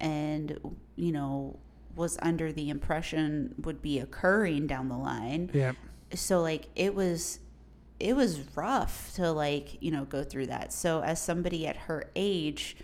and 0.00 0.58
you 0.96 1.12
know 1.12 1.58
was 1.94 2.18
under 2.22 2.52
the 2.52 2.70
impression 2.70 3.54
would 3.62 3.82
be 3.82 3.98
occurring 3.98 4.66
down 4.66 4.88
the 4.88 4.96
line. 4.96 5.50
Yeah. 5.52 5.72
So 6.14 6.40
like 6.40 6.68
it 6.74 6.94
was 6.94 7.38
it 8.00 8.16
was 8.16 8.40
rough 8.56 9.12
to 9.14 9.30
like 9.30 9.80
you 9.80 9.90
know 9.90 10.04
go 10.04 10.24
through 10.24 10.46
that. 10.46 10.72
So 10.72 11.02
as 11.02 11.20
somebody 11.20 11.66
at 11.66 11.76
her 11.76 12.10
age 12.16 12.76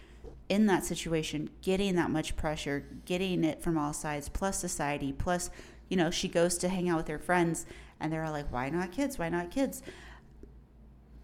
in 0.48 0.66
that 0.66 0.84
situation 0.84 1.50
getting 1.60 1.96
that 1.96 2.10
much 2.10 2.36
pressure 2.36 2.84
getting 3.04 3.44
it 3.44 3.60
from 3.62 3.76
all 3.76 3.92
sides 3.92 4.28
plus 4.28 4.58
society 4.58 5.12
plus 5.12 5.50
you 5.90 5.96
know 5.96 6.10
she 6.10 6.26
goes 6.26 6.56
to 6.56 6.68
hang 6.68 6.88
out 6.88 6.96
with 6.96 7.08
her 7.08 7.18
friends 7.18 7.66
and 8.00 8.12
they're 8.12 8.24
all 8.24 8.32
like 8.32 8.52
why 8.52 8.68
not 8.70 8.92
kids? 8.92 9.18
Why 9.18 9.28
not 9.28 9.50
kids? 9.50 9.82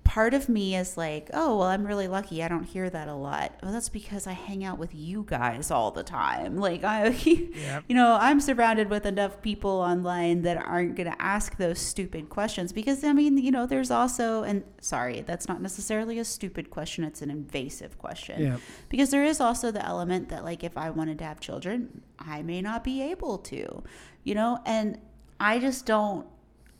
Part 0.04 0.34
of 0.34 0.48
me 0.48 0.76
is 0.76 0.96
like 0.96 1.28
oh 1.32 1.58
well 1.58 1.66
i'm 1.68 1.84
really 1.84 2.06
lucky. 2.06 2.40
I 2.42 2.46
don't 2.46 2.62
hear 2.62 2.88
that 2.88 3.08
a 3.08 3.14
lot. 3.14 3.52
Well 3.62 3.72
that's 3.72 3.88
because 3.88 4.26
i 4.28 4.32
hang 4.32 4.62
out 4.62 4.78
with 4.78 4.94
you 4.94 5.24
guys 5.26 5.72
all 5.72 5.90
the 5.90 6.04
time. 6.04 6.56
Like 6.56 6.84
i 6.84 7.08
Yep. 7.08 7.84
you 7.88 7.96
know 7.96 8.16
i'm 8.20 8.38
surrounded 8.38 8.90
with 8.90 9.06
enough 9.06 9.40
people 9.42 9.70
online 9.70 10.42
that 10.42 10.58
aren't 10.58 10.94
going 10.94 11.10
to 11.10 11.20
ask 11.20 11.56
those 11.56 11.78
stupid 11.80 12.28
questions 12.28 12.70
because 12.72 13.02
i 13.02 13.12
mean 13.12 13.38
you 13.38 13.50
know 13.50 13.66
there's 13.66 13.90
also 13.90 14.44
and 14.44 14.62
sorry 14.80 15.22
that's 15.22 15.48
not 15.48 15.60
necessarily 15.62 16.18
a 16.20 16.24
stupid 16.24 16.70
question. 16.70 17.02
It's 17.02 17.22
an 17.22 17.30
invasive 17.30 17.98
question. 17.98 18.40
Yeah 18.40 18.56
because 18.90 19.10
there 19.10 19.24
is 19.24 19.40
also 19.40 19.72
the 19.72 19.84
element 19.84 20.28
that 20.28 20.44
like 20.44 20.62
if 20.62 20.76
i 20.76 20.90
wanted 20.90 21.18
to 21.18 21.24
have 21.24 21.40
children 21.40 22.02
i 22.20 22.42
may 22.42 22.60
not 22.60 22.84
be 22.84 23.02
able 23.02 23.38
to 23.38 23.82
you 24.22 24.34
know? 24.34 24.60
And 24.66 24.98
i 25.40 25.58
just 25.58 25.86
don't 25.86 26.26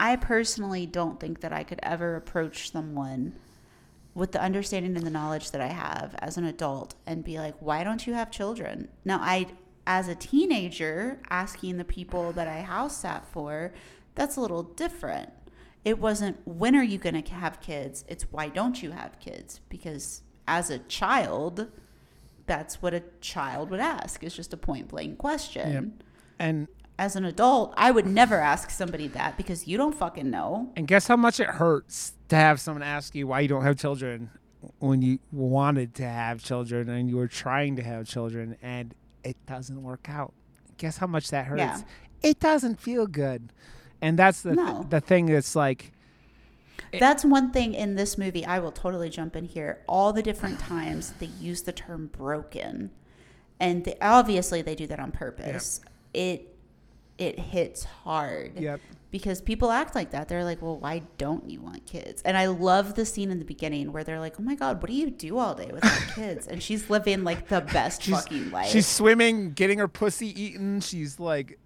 i 0.04 0.16
personally 0.16 0.86
don't 0.86 1.18
think 1.18 1.40
that 1.40 1.52
i 1.52 1.62
could 1.62 1.80
ever 1.82 2.16
approach 2.16 2.70
someone 2.70 3.34
with 4.14 4.32
the 4.32 4.40
understanding 4.40 4.96
and 4.96 5.06
the 5.06 5.10
knowledge 5.10 5.50
that 5.50 5.60
i 5.60 5.66
have 5.66 6.14
as 6.18 6.36
an 6.36 6.44
adult 6.44 6.94
and 7.06 7.24
be 7.24 7.38
like 7.38 7.54
why 7.60 7.82
don't 7.82 8.06
you 8.06 8.14
have 8.14 8.30
children? 8.30 8.88
Now 9.04 9.18
i 9.18 9.46
as 9.86 10.08
a 10.08 10.14
teenager 10.14 11.20
asking 11.30 11.76
the 11.76 11.84
people 11.84 12.32
that 12.32 12.48
i 12.48 12.60
house 12.60 12.98
sat 12.98 13.26
for 13.26 13.72
that's 14.14 14.36
a 14.36 14.40
little 14.40 14.62
different. 14.62 15.30
It 15.84 15.98
wasn't 15.98 16.38
when 16.44 16.76
are 16.76 16.84
you 16.84 16.98
going 16.98 17.20
to 17.20 17.34
have 17.34 17.60
kids? 17.60 18.04
It's 18.08 18.24
why 18.30 18.48
don't 18.48 18.82
you 18.82 18.92
have 18.92 19.18
kids? 19.18 19.60
Because 19.68 20.22
as 20.46 20.70
a 20.70 20.78
child 20.78 21.68
that's 22.46 22.82
what 22.82 22.92
a 22.92 23.02
child 23.20 23.70
would 23.70 23.80
ask. 23.80 24.22
It's 24.22 24.36
just 24.36 24.52
a 24.52 24.58
point 24.58 24.88
blank 24.88 25.16
question. 25.18 25.72
Yep. 25.72 25.84
and 26.38 26.68
as 26.98 27.16
an 27.16 27.24
adult 27.24 27.74
i 27.76 27.90
would 27.90 28.06
never 28.06 28.40
ask 28.40 28.70
somebody 28.70 29.08
that 29.08 29.36
because 29.36 29.66
you 29.66 29.76
don't 29.76 29.94
fucking 29.94 30.30
know. 30.30 30.70
And 30.76 30.86
guess 30.86 31.06
how 31.06 31.16
much 31.16 31.40
it 31.40 31.48
hurts 31.48 32.12
to 32.28 32.36
have 32.36 32.60
someone 32.60 32.82
ask 32.82 33.14
you 33.14 33.26
why 33.26 33.40
you 33.40 33.48
don't 33.48 33.64
have 33.64 33.76
children 33.78 34.30
when 34.78 35.02
you 35.02 35.18
wanted 35.32 35.94
to 35.96 36.04
have 36.04 36.42
children 36.42 36.88
and 36.88 37.08
you 37.10 37.16
were 37.16 37.28
trying 37.28 37.76
to 37.76 37.82
have 37.82 38.06
children 38.06 38.56
and 38.62 38.94
it 39.22 39.36
doesn't 39.46 39.82
work 39.82 40.06
out. 40.08 40.32
Guess 40.78 40.98
how 40.98 41.06
much 41.06 41.30
that 41.30 41.46
hurts? 41.46 41.58
Yeah. 41.60 41.80
it 42.22 42.40
doesn't 42.40 42.80
feel 42.80 43.06
good. 43.06 43.52
And 44.00 44.18
that's 44.18 44.42
the 44.42 44.54
No. 44.54 44.86
the 44.88 45.00
thing 45.00 45.26
that's 45.26 45.54
like 45.56 45.92
that's 46.98 47.24
one 47.24 47.50
thing 47.50 47.74
in 47.74 47.94
this 47.96 48.16
movie 48.16 48.44
i 48.44 48.58
will 48.58 48.72
totally 48.72 49.08
jump 49.08 49.34
in 49.34 49.44
here 49.44 49.82
all 49.88 50.12
the 50.12 50.22
different 50.22 50.58
times 50.60 51.12
they 51.18 51.26
use 51.26 51.62
the 51.62 51.72
term 51.72 52.06
broken. 52.06 52.90
And 53.60 53.84
they, 53.84 53.96
obviously 54.00 54.62
they 54.62 54.74
do 54.74 54.86
that 54.86 55.00
on 55.00 55.10
purpose. 55.12 55.80
It 56.12 56.53
it 57.18 57.38
hits 57.38 57.84
hard 57.84 58.58
Yep. 58.60 58.80
because 59.10 59.40
people 59.40 59.70
act 59.70 59.94
like 59.94 60.10
that. 60.10 60.28
They're 60.28 60.42
like, 60.44 60.60
"Well, 60.60 60.78
why 60.78 61.02
don't 61.18 61.48
you 61.48 61.60
want 61.60 61.86
kids?" 61.86 62.22
And 62.22 62.36
I 62.36 62.46
love 62.46 62.94
the 62.94 63.06
scene 63.06 63.30
in 63.30 63.38
the 63.38 63.44
beginning 63.44 63.92
where 63.92 64.02
they're 64.04 64.18
like, 64.20 64.34
"Oh 64.38 64.42
my 64.42 64.54
god, 64.56 64.82
what 64.82 64.90
do 64.90 64.96
you 64.96 65.10
do 65.10 65.38
all 65.38 65.54
day 65.54 65.70
without 65.72 65.92
kids?" 66.14 66.46
And 66.48 66.62
she's 66.62 66.90
living 66.90 67.22
like 67.24 67.48
the 67.48 67.60
best 67.60 68.02
She's- 68.02 68.20
fucking 68.22 68.50
life. 68.50 68.68
She's 68.68 68.86
swimming, 68.86 69.52
getting 69.52 69.78
her 69.78 69.88
pussy 69.88 70.28
eaten. 70.40 70.80
She's 70.80 71.20
like, 71.20 71.58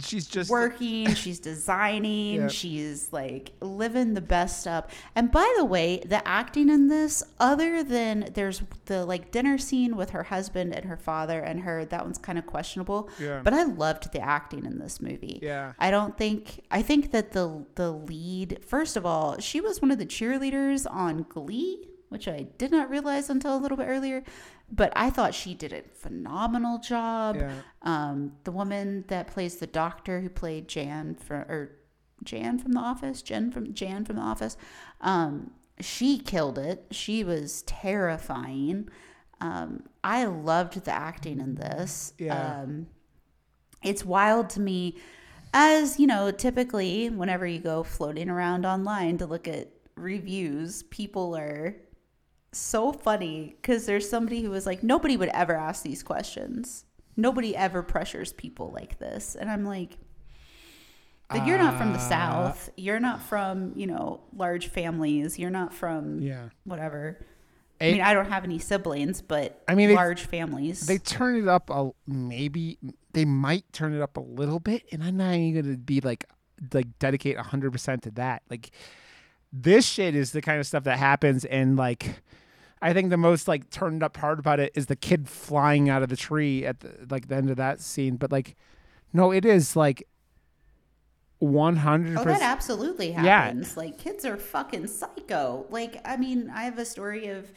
she's 0.00 0.26
just 0.26 0.50
working, 0.50 1.14
she's 1.14 1.40
designing, 1.40 2.42
Yeah. 2.42 2.48
she's 2.48 3.12
like 3.12 3.52
living 3.60 4.14
the 4.14 4.20
best 4.20 4.66
up. 4.66 4.90
And 5.14 5.30
by 5.32 5.52
the 5.56 5.64
way, 5.64 5.98
the 6.04 6.26
acting 6.26 6.68
in 6.68 6.88
this, 6.88 7.22
other 7.40 7.82
than 7.82 8.30
there's 8.34 8.62
the 8.86 9.04
like 9.06 9.30
dinner 9.30 9.56
scene 9.58 9.96
with 9.96 10.10
her 10.10 10.24
husband 10.24 10.74
and 10.74 10.84
her 10.84 10.96
father 10.96 11.40
and 11.40 11.60
her, 11.60 11.84
that 11.86 12.04
one's 12.04 12.18
kind 12.18 12.38
of 12.38 12.46
questionable. 12.46 13.08
Yeah. 13.18 13.40
But 13.42 13.54
I 13.54 13.64
loved 13.64 14.12
the 14.12 14.20
acting 14.20 14.64
in 14.66 14.78
this 14.78 15.00
movie. 15.00 15.38
Yeah. 15.42 15.72
I 15.78 15.90
don't 15.90 16.16
think 16.18 16.60
I 16.70 16.82
think 16.82 17.12
that 17.12 17.32
the 17.32 17.64
the 17.76 17.90
lead, 17.92 18.58
first 18.66 18.96
of 18.96 19.06
all, 19.06 19.38
she 19.40 19.60
was 19.60 19.80
one 19.80 19.90
of 19.90 19.98
the 19.98 20.06
cheerleaders 20.06 20.86
on 20.90 21.24
Glee, 21.28 21.88
which 22.10 22.28
I 22.28 22.46
did 22.58 22.70
not 22.70 22.90
realize 22.90 23.30
until 23.30 23.56
a 23.56 23.58
little 23.60 23.76
bit 23.76 23.86
earlier. 23.88 24.22
But 24.70 24.92
I 24.94 25.10
thought 25.10 25.34
she 25.34 25.54
did 25.54 25.72
a 25.72 25.82
phenomenal 25.94 26.78
job. 26.78 27.36
Yeah. 27.36 27.52
Um, 27.82 28.32
the 28.44 28.52
woman 28.52 29.04
that 29.08 29.28
plays 29.28 29.56
the 29.56 29.66
doctor 29.66 30.20
who 30.20 30.28
played 30.28 30.68
Jan 30.68 31.14
from 31.14 31.40
or 31.42 31.70
Jan 32.22 32.58
from 32.58 32.72
The 32.72 32.80
Office, 32.80 33.22
Jen 33.22 33.50
from 33.50 33.72
Jan 33.72 34.04
from 34.04 34.16
The 34.16 34.22
Office, 34.22 34.56
um, 35.00 35.52
she 35.80 36.18
killed 36.18 36.58
it. 36.58 36.86
She 36.90 37.24
was 37.24 37.62
terrifying. 37.62 38.88
Um, 39.40 39.84
I 40.02 40.24
loved 40.24 40.84
the 40.84 40.92
acting 40.92 41.40
in 41.40 41.54
this. 41.54 42.12
Yeah. 42.18 42.62
Um, 42.62 42.88
it's 43.82 44.04
wild 44.04 44.50
to 44.50 44.60
me, 44.60 44.98
as 45.54 46.00
you 46.00 46.06
know, 46.06 46.30
typically 46.30 47.08
whenever 47.08 47.46
you 47.46 47.60
go 47.60 47.82
floating 47.84 48.28
around 48.28 48.66
online 48.66 49.18
to 49.18 49.26
look 49.26 49.46
at 49.46 49.68
reviews, 49.94 50.82
people 50.84 51.36
are 51.36 51.76
so 52.58 52.92
funny 52.92 53.56
because 53.60 53.86
there's 53.86 54.08
somebody 54.08 54.42
who 54.42 54.50
was 54.50 54.66
like, 54.66 54.82
nobody 54.82 55.16
would 55.16 55.30
ever 55.30 55.54
ask 55.54 55.82
these 55.82 56.02
questions. 56.02 56.84
Nobody 57.16 57.56
ever 57.56 57.82
pressures 57.82 58.32
people 58.32 58.70
like 58.72 58.98
this. 58.98 59.34
And 59.34 59.50
I'm 59.50 59.64
like, 59.64 59.96
but 61.30 61.46
you're 61.46 61.58
not 61.58 61.76
from 61.76 61.92
the 61.92 61.98
Uh, 61.98 62.08
South. 62.08 62.70
You're 62.76 63.00
not 63.00 63.20
from, 63.22 63.72
you 63.76 63.86
know, 63.86 64.20
large 64.34 64.68
families. 64.68 65.38
You're 65.38 65.50
not 65.50 65.74
from 65.74 66.20
Yeah. 66.22 66.48
whatever. 66.64 67.18
I 67.80 67.92
mean, 67.92 68.00
I 68.00 68.12
don't 68.14 68.28
have 68.30 68.44
any 68.44 68.58
siblings, 68.58 69.20
but 69.22 69.62
I 69.68 69.74
mean, 69.74 69.88
they- 69.90 69.94
large 69.94 70.22
families. 70.24 70.86
They 70.86 70.98
turn 70.98 71.36
it 71.36 71.46
up 71.46 71.70
a 71.70 71.90
maybe 72.06 72.78
they 73.12 73.24
might 73.24 73.70
turn 73.72 73.94
it 73.94 74.00
up 74.00 74.16
a 74.16 74.20
little 74.20 74.58
bit, 74.58 74.84
and 74.90 75.02
I'm 75.04 75.16
not 75.16 75.34
even 75.34 75.62
gonna 75.62 75.76
be 75.76 76.00
like 76.00 76.24
like 76.72 76.98
dedicate 76.98 77.36
hundred 77.38 77.70
percent 77.72 78.02
to 78.04 78.10
that. 78.12 78.42
Like 78.50 78.70
this 79.52 79.86
shit 79.86 80.16
is 80.16 80.32
the 80.32 80.40
kind 80.42 80.58
of 80.58 80.66
stuff 80.66 80.84
that 80.84 80.98
happens, 80.98 81.44
and 81.44 81.76
like 81.76 82.20
I 82.80 82.92
think 82.92 83.10
the 83.10 83.16
most 83.16 83.48
like 83.48 83.70
turned 83.70 84.02
up 84.02 84.12
part 84.14 84.38
about 84.38 84.60
it 84.60 84.72
is 84.74 84.86
the 84.86 84.96
kid 84.96 85.28
flying 85.28 85.88
out 85.88 86.02
of 86.02 86.08
the 86.08 86.16
tree 86.16 86.64
at 86.64 86.80
the 86.80 87.06
like 87.10 87.28
the 87.28 87.36
end 87.36 87.50
of 87.50 87.56
that 87.56 87.80
scene. 87.80 88.16
But 88.16 88.30
like, 88.32 88.56
no, 89.12 89.30
it 89.32 89.44
is 89.44 89.74
like 89.76 90.06
one 91.38 91.76
hundred. 91.76 92.18
Oh, 92.18 92.24
that 92.24 92.42
absolutely 92.42 93.10
Yeah. 93.10 93.22
happens. 93.22 93.76
Like 93.76 93.98
kids 93.98 94.24
are 94.24 94.36
fucking 94.36 94.86
psycho. 94.88 95.66
Like 95.70 96.00
I 96.04 96.16
mean, 96.16 96.50
I 96.54 96.64
have 96.64 96.78
a 96.78 96.84
story 96.84 97.28
of, 97.28 97.52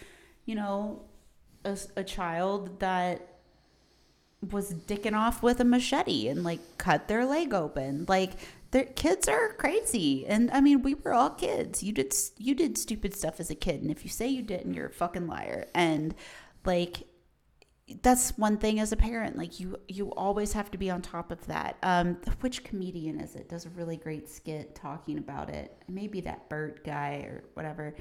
you 0.45 0.55
know, 0.55 1.01
a 1.63 2.03
child 2.03 2.80
that 2.80 3.28
was 4.49 4.74
dicking 4.74 5.15
off 5.15 5.43
with 5.43 5.59
a 5.59 5.63
machete 5.63 6.28
and 6.28 6.43
like 6.43 6.59
cut 6.80 7.07
their 7.07 7.26
leg 7.26 7.53
open. 7.53 8.05
Like 8.07 8.32
their 8.72 8.86
kids 8.86 9.28
are 9.28 9.53
crazy. 9.53 10.26
And 10.26 10.49
I 10.51 10.61
mean, 10.61 10.82
we 10.82 10.95
were 10.95 11.13
all 11.13 11.30
kids. 11.30 11.84
You 11.84 11.91
did 11.91 12.13
you 12.38 12.55
did 12.55 12.78
stupid 12.78 13.13
stuff 13.13 13.39
as 13.39 13.49
a 13.49 13.55
kid, 13.55 13.82
and 13.82 13.91
if 13.91 14.03
you 14.03 14.09
say 14.09 14.28
you 14.28 14.41
didn't, 14.41 14.74
you're 14.74 14.88
a 14.88 14.91
fucking 14.91 15.28
liar. 15.28 15.67
And 15.76 16.15
like 16.65 17.03
that's 18.01 18.38
one 18.38 18.57
thing 18.57 18.80
as 18.80 18.91
a 18.91 18.97
parent. 18.97 19.38
Like 19.38 19.59
you 19.59 19.78
you 19.88 20.11
always 20.13 20.53
have 20.53 20.72
to 20.72 20.78
be 20.78 20.89
on 20.89 21.01
top 21.01 21.32
of 21.32 21.45
that. 21.47 21.78
Um 21.84 22.17
which 22.39 22.63
comedian 22.63 23.19
is 23.19 23.36
it? 23.36 23.49
Does 23.49 23.65
a 23.65 23.69
really 23.69 23.97
great 23.97 24.30
skit 24.30 24.76
talking 24.76 25.17
about 25.17 25.49
it. 25.49 25.76
Maybe 25.88 26.22
that 26.22 26.49
bert 26.49 26.86
guy 26.86 27.26
or 27.28 27.43
whatever. 27.53 27.95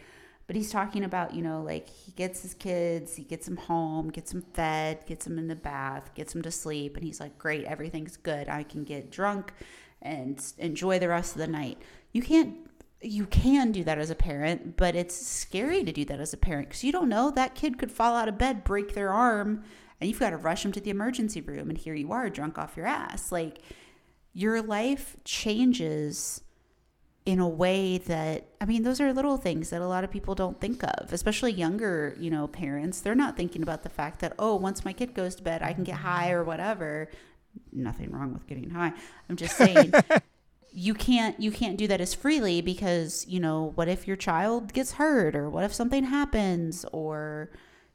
But 0.47 0.57
he's 0.57 0.71
talking 0.71 1.05
about 1.05 1.35
you 1.35 1.43
know 1.43 1.63
like 1.63 1.89
he 1.89 2.13
gets 2.13 2.43
his 2.43 2.55
kids 2.55 3.17
he 3.17 3.25
gets 3.25 3.47
them 3.47 3.57
home 3.57 4.11
gets 4.11 4.33
them 4.33 4.43
fed 4.55 5.05
gets 5.07 5.25
them 5.25 5.39
in 5.39 5.49
the 5.49 5.57
bath 5.57 6.15
gets 6.15 6.33
them 6.33 6.43
to 6.43 6.51
sleep. 6.53 6.97
And 6.97 7.05
he's 7.05 7.19
like 7.19 7.39
great 7.39 7.65
everything's 7.65 8.17
good. 8.17 8.49
I 8.49 8.63
can 8.63 8.85
get 8.85 9.11
drunk 9.11 9.53
and 10.03 10.53
enjoy 10.59 10.99
the 10.99 11.09
rest 11.09 11.33
of 11.33 11.39
the 11.39 11.47
night 11.47 11.79
you 12.13 12.23
can't 12.23 12.57
you 13.03 13.27
can 13.27 13.73
do 13.73 13.83
that 13.85 13.99
as 13.99 14.11
a 14.11 14.15
parent, 14.15 14.77
but 14.77 14.95
it's 14.95 15.15
scary 15.15 15.83
to 15.85 15.93
do 15.93 16.05
that 16.05 16.21
as 16.21 16.33
a 16.33 16.37
parent 16.37 16.69
because 16.69 16.85
you 16.85 16.93
don't 16.93 17.09
know 17.09 17.31
that 17.31 17.55
kid 17.55 17.79
could 17.79 17.91
fall 17.91 18.15
out 18.15 18.29
of 18.29 18.37
bed, 18.37 18.63
break 18.63 18.95
their 18.95 19.11
arm, 19.11 19.65
and 20.01 20.09
you've 20.09 20.21
got 20.21 20.31
to 20.31 20.37
rush 20.37 20.63
them 20.63 20.73
to 20.73 20.81
the 20.81 20.91
emergency 20.91 21.41
room. 21.41 21.71
And 21.71 21.79
here 21.79 21.95
you 21.95 22.13
are, 22.13 22.29
drunk 22.29 22.59
off 22.59 22.77
your 22.77 22.87
ass. 22.87 23.33
Like 23.33 23.61
your 24.35 24.61
life 24.61 25.17
changes 25.25 26.43
in 27.25 27.39
a 27.39 27.49
way 27.49 27.99
that 27.99 28.49
I 28.61 28.67
mean, 28.67 28.83
those 28.83 29.01
are 29.01 29.13
little 29.13 29.39
things 29.39 29.71
that 29.71 29.81
a 29.81 29.89
lot 29.89 30.05
of 30.05 30.11
people 30.11 30.35
don't 30.35 30.61
think 30.61 30.83
of, 30.83 31.13
especially 31.13 31.53
younger, 31.53 32.15
you 32.19 32.31
know, 32.31 32.49
parents. 32.49 33.01
They're 33.01 33.15
not 33.15 33.37
thinking 33.37 33.63
about 33.63 33.83
the 33.83 33.89
fact 33.89 34.21
that 34.21 34.35
oh, 34.39 34.57
once 34.57 34.85
my 34.85 34.93
kid 34.93 35.15
goes 35.15 35.35
to 35.37 35.43
bed, 35.43 35.63
I 35.63 35.73
can 35.73 35.85
get 35.85 35.97
high 35.97 36.33
or 36.33 36.45
whatever. 36.45 37.09
Nothing 37.73 38.11
wrong 38.11 38.33
with 38.33 38.47
getting 38.47 38.71
high. 38.71 38.93
I'm 39.29 39.37
just 39.37 39.57
saying 39.57 39.93
you 40.73 40.95
can't 40.95 41.39
you 41.41 41.51
can't 41.51 41.77
do 41.77 41.87
that 41.89 42.01
as 42.01 42.15
freely 42.15 42.61
because 42.61 43.27
you 43.29 43.41
know 43.41 43.73
what 43.75 43.89
if 43.89 44.07
your 44.07 44.17
child 44.17 44.73
gets 44.73 44.93
hurt 44.93 45.35
or 45.35 45.49
what 45.51 45.65
if 45.65 45.73
something 45.75 46.05
happens 46.05 46.85
or 46.93 47.51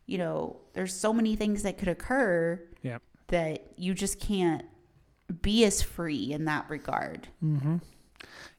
you 0.05 0.17
know 0.17 0.57
there's 0.73 0.93
so 0.93 1.13
many 1.13 1.35
things 1.35 1.63
that 1.63 1.77
could 1.77 1.87
occur 1.87 2.61
Yep. 2.81 3.01
that 3.27 3.71
you 3.77 3.93
just 3.93 4.19
can't 4.19 4.65
be 5.41 5.63
as 5.65 5.81
free 5.81 6.31
in 6.33 6.45
that 6.45 6.69
regard 6.69 7.27
mm-hmm. 7.43 7.77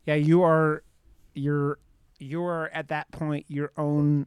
Yeah, 0.07 0.15
you 0.15 0.43
are 0.43 0.83
you're 1.35 1.79
you 2.19 2.43
are 2.45 2.71
at 2.73 2.89
that 2.89 3.11
point 3.11 3.47
your 3.49 3.73
own 3.77 4.27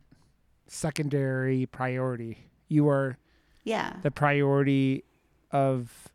secondary 0.68 1.66
priority. 1.66 2.38
You 2.68 2.90
are 2.90 3.18
yeah 3.64 3.94
the 4.04 4.12
priority 4.12 5.04
of 5.52 6.10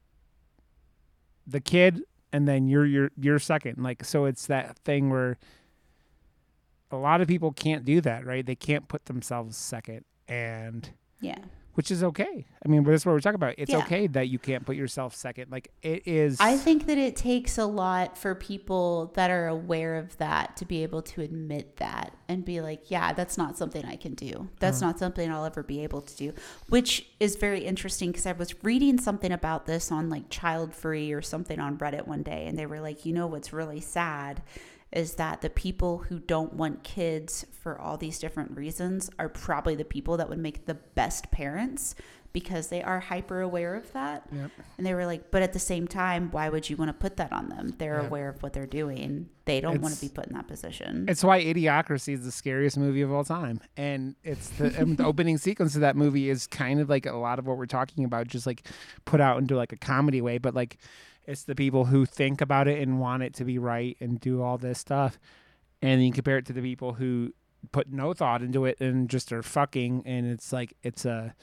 the 1.47 1.61
kid 1.61 2.03
and 2.33 2.49
then 2.49 2.69
you're 2.69 2.87
you're 2.87 3.11
you're 3.17 3.39
second. 3.39 3.83
Like 3.83 4.05
so 4.05 4.25
it's 4.25 4.47
that 4.47 4.79
thing 4.79 5.11
where 5.11 5.39
a 6.91 6.97
lot 6.97 7.21
of 7.21 7.29
people 7.29 7.53
can't 7.53 7.85
do 7.85 8.01
that, 8.03 8.25
right? 8.25 8.45
They 8.45 8.55
can't 8.55 8.89
put 8.89 9.07
themselves 9.07 9.57
second 9.57 10.05
and 10.29 10.91
yeah 11.21 11.39
which 11.75 11.91
is 11.91 12.03
okay. 12.03 12.47
I 12.65 12.69
mean, 12.69 12.83
but 12.83 12.93
that's 12.93 13.05
what 13.05 13.13
we're 13.13 13.21
talking 13.21 13.37
about. 13.37 13.55
It's 13.59 13.71
Yeah. 13.71 13.79
okay 13.79 14.07
that 14.09 14.29
you 14.29 14.39
can't 14.39 14.65
put 14.65 14.77
yourself 14.77 15.15
second. 15.15 15.51
Like 15.51 15.71
it 15.83 16.07
is 16.07 16.39
I 16.41 16.57
think 16.57 16.87
that 16.87 16.99
it 16.99 17.17
takes 17.17 17.59
a 17.59 17.67
lot 17.67 18.17
for 18.17 18.35
people 18.35 19.13
that 19.15 19.31
are 19.31 19.49
aware 19.49 19.97
of 19.97 20.17
that 20.19 20.57
to 20.59 20.65
be 20.65 20.83
able 20.83 21.03
to 21.03 21.21
admit 21.21 21.77
that 21.77 22.17
and 22.29 22.45
be 22.45 22.61
like, 22.61 22.91
yeah, 22.91 23.13
that's 23.13 23.37
not 23.37 23.59
something 23.59 23.85
I 23.85 23.97
can 23.97 24.15
do. 24.15 24.49
That's 24.61 24.81
uh-huh. 24.81 24.93
not 24.93 24.99
something 24.99 25.31
I'll 25.31 25.45
ever 25.45 25.63
be 25.63 25.83
able 25.83 26.01
to 26.01 26.17
do, 26.17 26.33
which 26.69 27.07
is 27.21 27.37
very 27.37 27.61
interesting 27.65 28.11
because 28.11 28.27
I 28.27 28.33
was 28.33 28.65
reading 28.65 28.99
something 28.99 29.33
about 29.33 29.67
this 29.67 29.93
on 29.93 30.09
like 30.09 30.31
Child 30.31 30.75
Free 30.75 31.13
or 31.13 31.23
something 31.23 31.61
on 31.61 31.77
Reddit 31.79 32.07
one 32.07 32.23
day, 32.23 32.47
and 32.47 32.59
they 32.59 32.67
were 32.67 32.81
like, 32.81 33.05
you 33.05 33.13
know, 33.13 33.27
what's 33.27 33.53
really 33.53 33.81
sad 33.81 34.43
is 34.95 35.15
that 35.15 35.41
the 35.43 35.51
people 35.51 35.99
who 35.99 36.19
don't 36.21 36.55
want 36.55 36.83
kids 36.85 37.45
for 37.53 37.79
all 37.79 37.97
these 37.97 38.19
different 38.19 38.57
reasons 38.57 39.11
are 39.19 39.29
probably 39.29 39.75
the 39.75 39.85
people 39.85 40.17
that 40.17 40.29
would 40.29 40.39
make 40.39 40.67
the 40.67 40.75
best 40.75 41.31
parents 41.31 41.95
because 42.33 42.67
they 42.67 42.83
are 42.83 42.99
hyper 42.99 43.41
aware 43.41 43.77
of 43.77 43.93
that. 43.93 44.27
Yep. 44.33 44.51
And 44.77 44.85
they 44.87 44.93
were 44.93 45.07
like, 45.07 45.31
but 45.31 45.43
at 45.43 45.53
the 45.53 45.61
same 45.61 45.87
time, 45.87 46.33
why 46.33 46.49
would 46.49 46.69
you 46.69 46.77
want 46.77 46.89
to 46.89 46.93
put 46.93 47.17
that 47.19 47.33
on 47.33 47.49
them? 47.49 47.75
They're 47.79 48.01
Yeah. 48.01 48.07
aware 48.09 48.29
of 48.29 48.43
what 48.43 48.53
they're 48.53 48.67
doing. 48.67 49.29
They 49.45 49.61
don't 49.61 49.81
want 49.81 49.95
to 49.95 50.01
be 50.01 50.09
put 50.09 50.27
in 50.27 50.33
that 50.33 50.49
position. 50.49 51.07
It's 51.09 51.23
why 51.23 51.41
Idiocracy 51.45 52.13
is 52.15 52.25
the 52.25 52.33
scariest 52.33 52.77
movie 52.77 53.03
of 53.03 53.13
all 53.13 53.23
time, 53.25 53.61
and 53.77 54.17
it's 54.25 54.49
the, 54.51 54.77
and 54.77 54.97
the 54.97 55.05
opening 55.07 55.39
sequence 55.39 55.77
of 55.77 55.83
that 55.83 55.95
movie 55.97 56.29
is 56.29 56.49
kind 56.49 56.81
of 56.81 56.89
like 56.89 57.07
a 57.07 57.13
lot 57.17 57.39
of 57.39 57.47
what 57.47 57.57
we're 57.57 57.67
talking 57.67 58.05
about, 58.05 58.27
just 58.27 58.47
like 58.47 58.67
put 59.05 59.21
out 59.21 59.39
into 59.39 59.55
like 59.55 59.73
a 59.73 59.77
comedy 59.77 60.21
way, 60.21 60.39
but 60.39 60.55
like 60.55 60.79
it's 61.27 61.45
the 61.45 61.55
people 61.55 61.87
who 61.87 62.07
think 62.07 62.41
about 62.41 62.69
it 62.69 62.81
and 62.81 63.01
want 63.01 63.23
it 63.23 63.35
to 63.35 63.45
be 63.45 63.59
right 63.59 63.97
and 64.01 64.21
do 64.21 64.43
all 64.43 64.59
this 64.59 64.79
stuff, 64.79 65.19
and 65.83 66.05
you 66.05 66.13
compare 66.13 66.39
it 66.39 66.47
to 66.47 66.53
the 66.53 66.63
people 66.63 66.95
who 66.95 67.33
put 67.73 67.91
no 67.91 68.13
thought 68.13 68.43
into 68.43 68.65
it 68.67 68.79
and 68.81 69.09
just 69.09 69.33
are 69.33 69.43
fucking, 69.43 70.03
and 70.05 70.27
it's 70.27 70.53
like 70.53 70.75
it's 70.83 71.05
a 71.05 71.35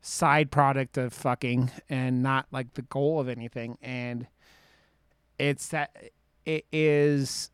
side 0.00 0.50
product 0.50 0.96
of 0.96 1.12
fucking 1.12 1.70
and 1.88 2.22
not 2.22 2.46
like 2.50 2.74
the 2.74 2.82
goal 2.82 3.20
of 3.20 3.28
anything, 3.28 3.76
and 3.82 4.26
it's 5.38 5.68
that 5.68 5.94
it 6.44 6.64
is 6.72 7.50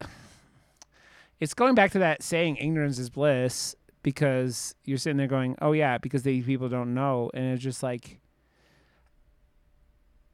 it's 1.41 1.55
going 1.55 1.75
back 1.75 1.91
to 1.91 1.99
that 1.99 2.23
saying 2.23 2.57
ignorance 2.59 2.99
is 2.99 3.11
bliss 3.11 3.75
because 4.05 4.75
you're 4.85 4.99
sitting 4.99 5.17
there 5.17 5.27
going, 5.27 5.57
oh 5.61 5.73
yeah, 5.73 5.99
because 5.99 6.23
these 6.23 6.45
people 6.45 6.69
don't 6.69 6.95
know, 6.95 7.31
and 7.35 7.55
it's 7.55 7.63
just 7.63 7.83
like 7.83 8.21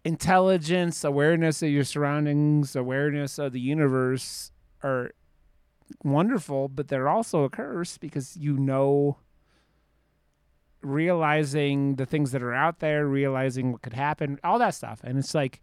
intelligence, 0.05 1.05
awareness 1.05 1.63
of 1.63 1.71
your 1.71 1.85
surroundings, 1.85 2.77
awareness 2.77 3.39
of 3.39 3.53
the 3.53 3.61
universe 3.61 4.51
are 4.83 5.13
wonderful, 6.05 6.69
but 6.69 6.89
they're 6.89 7.09
also 7.09 7.45
a 7.45 7.51
curse 7.51 7.99
because 7.99 8.37
you 8.37 8.57
know 8.57 9.19
realizing 10.83 11.97
the 11.97 12.07
things 12.07 12.33
that 12.33 12.43
are 12.43 12.55
out 12.55 12.81
there, 12.81 13.07
realizing 13.07 13.73
what 13.73 13.83
could 13.83 13.95
happen, 13.95 14.39
all 14.45 14.59
that 14.59 14.75
stuff. 14.75 15.01
And 15.03 15.19
it's 15.19 15.35
like 15.35 15.61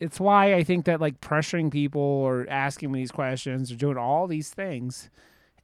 it's 0.00 0.18
why 0.18 0.54
I 0.54 0.64
think 0.64 0.84
that 0.86 1.00
like 1.00 1.20
pressuring 1.20 1.70
people 1.70 2.00
or 2.00 2.46
asking 2.50 2.90
me 2.90 3.00
these 3.00 3.12
questions 3.12 3.70
or 3.70 3.76
doing 3.76 3.96
all 3.96 4.26
these 4.26 4.50
things, 4.50 5.10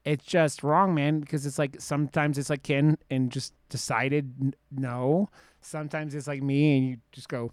it's 0.04 0.24
just 0.24 0.62
wrong, 0.62 0.94
man. 0.94 1.18
Because 1.20 1.44
it's 1.44 1.58
like 1.58 1.76
sometimes 1.80 2.38
it's 2.38 2.50
like 2.50 2.62
Ken 2.62 2.96
and 3.10 3.32
just 3.32 3.52
decided 3.68 4.54
no. 4.70 5.28
Sometimes 5.60 6.14
it's 6.14 6.26
like 6.26 6.42
me 6.42 6.76
and 6.78 6.86
you 6.86 6.96
just 7.12 7.28
go, 7.28 7.52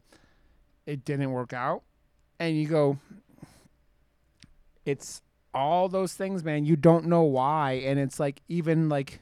it 0.86 1.04
didn't 1.06 1.32
work 1.32 1.54
out, 1.54 1.84
and 2.40 2.56
you 2.58 2.68
go, 2.68 2.98
it's 4.86 5.22
all 5.54 5.90
those 5.90 6.14
things, 6.14 6.44
man. 6.44 6.66
You 6.66 6.76
don't 6.76 7.06
know 7.06 7.24
why, 7.24 7.74
and 7.74 8.00
it's 8.00 8.20
like 8.20 8.42
even 8.48 8.88
like, 8.90 9.22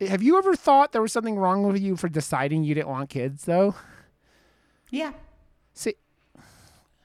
have 0.00 0.22
you 0.22 0.36
ever 0.38 0.54
thought 0.54 0.92
there 0.92 1.02
was 1.02 1.12
something 1.12 1.36
wrong 1.36 1.62
with 1.62 1.80
you 1.80 1.96
for 1.96 2.08
deciding 2.08 2.64
you 2.64 2.74
didn't 2.74 2.88
want 2.88 3.08
kids 3.08 3.44
though? 3.44 3.74
Yeah. 4.90 5.12
See, 5.72 5.94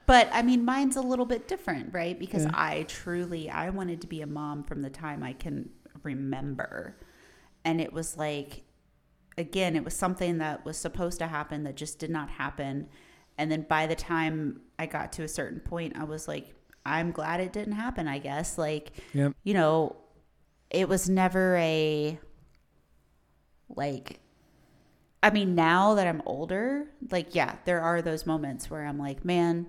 But 0.06 0.28
I 0.32 0.42
mean, 0.42 0.64
mine's 0.64 0.96
a 0.96 1.00
little 1.00 1.24
bit 1.24 1.48
different, 1.48 1.94
right? 1.94 2.18
Because 2.18 2.44
Yeah. 2.44 2.50
I 2.54 2.82
truly, 2.88 3.48
I 3.48 3.70
wanted 3.70 4.00
to 4.02 4.06
be 4.06 4.20
a 4.20 4.26
mom 4.26 4.62
from 4.64 4.82
the 4.82 4.90
time 4.90 5.22
I 5.22 5.32
can 5.32 5.70
remember. 6.02 6.96
And 7.64 7.80
it 7.80 7.92
was 7.92 8.16
like, 8.16 8.62
again, 9.38 9.76
it 9.76 9.84
was 9.84 9.94
something 9.94 10.38
that 10.38 10.64
was 10.64 10.76
supposed 10.76 11.18
to 11.20 11.26
happen 11.28 11.62
that 11.62 11.76
just 11.76 11.98
did 11.98 12.10
not 12.10 12.28
happen. 12.28 12.88
And 13.38 13.50
then 13.50 13.62
by 13.62 13.86
the 13.86 13.94
time 13.94 14.60
I 14.78 14.86
got 14.86 15.12
to 15.14 15.22
a 15.22 15.28
certain 15.28 15.60
point, 15.60 15.96
I 15.96 16.04
was 16.04 16.26
like, 16.28 16.54
I'm 16.84 17.12
glad 17.12 17.40
it 17.40 17.52
didn't 17.52 17.74
happen, 17.74 18.08
I 18.08 18.18
guess. 18.18 18.58
Like, 18.58 18.90
Yep. 19.14 19.32
you 19.44 19.54
know, 19.54 19.96
it 20.70 20.88
was 20.88 21.08
never 21.08 21.56
a, 21.56 22.18
like, 23.68 24.20
I 25.22 25.30
mean, 25.30 25.54
now 25.54 25.94
that 25.94 26.06
I'm 26.06 26.22
older, 26.26 26.86
like, 27.10 27.34
yeah, 27.34 27.56
there 27.64 27.80
are 27.80 28.02
those 28.02 28.26
moments 28.26 28.70
where 28.70 28.84
I'm 28.84 28.98
like, 28.98 29.24
man, 29.24 29.66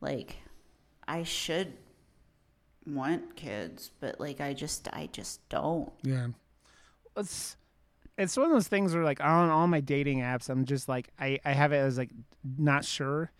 like, 0.00 0.36
I 1.06 1.22
should 1.22 1.72
want 2.86 3.36
kids, 3.36 3.90
but 4.00 4.18
like, 4.20 4.40
I 4.40 4.52
just, 4.54 4.88
I 4.92 5.08
just 5.12 5.46
don't. 5.48 5.92
Yeah. 6.02 6.28
It's 7.16 7.56
it's 8.18 8.36
one 8.36 8.46
of 8.46 8.52
those 8.52 8.68
things 8.68 8.94
where 8.94 9.04
like 9.04 9.20
on 9.20 9.48
all 9.48 9.66
my 9.66 9.80
dating 9.80 10.18
apps, 10.18 10.50
I'm 10.50 10.64
just 10.64 10.88
like 10.88 11.08
I, 11.18 11.38
I 11.44 11.52
have 11.52 11.72
it 11.72 11.78
as 11.78 11.96
like 11.96 12.10
not 12.58 12.84
sure 12.84 13.30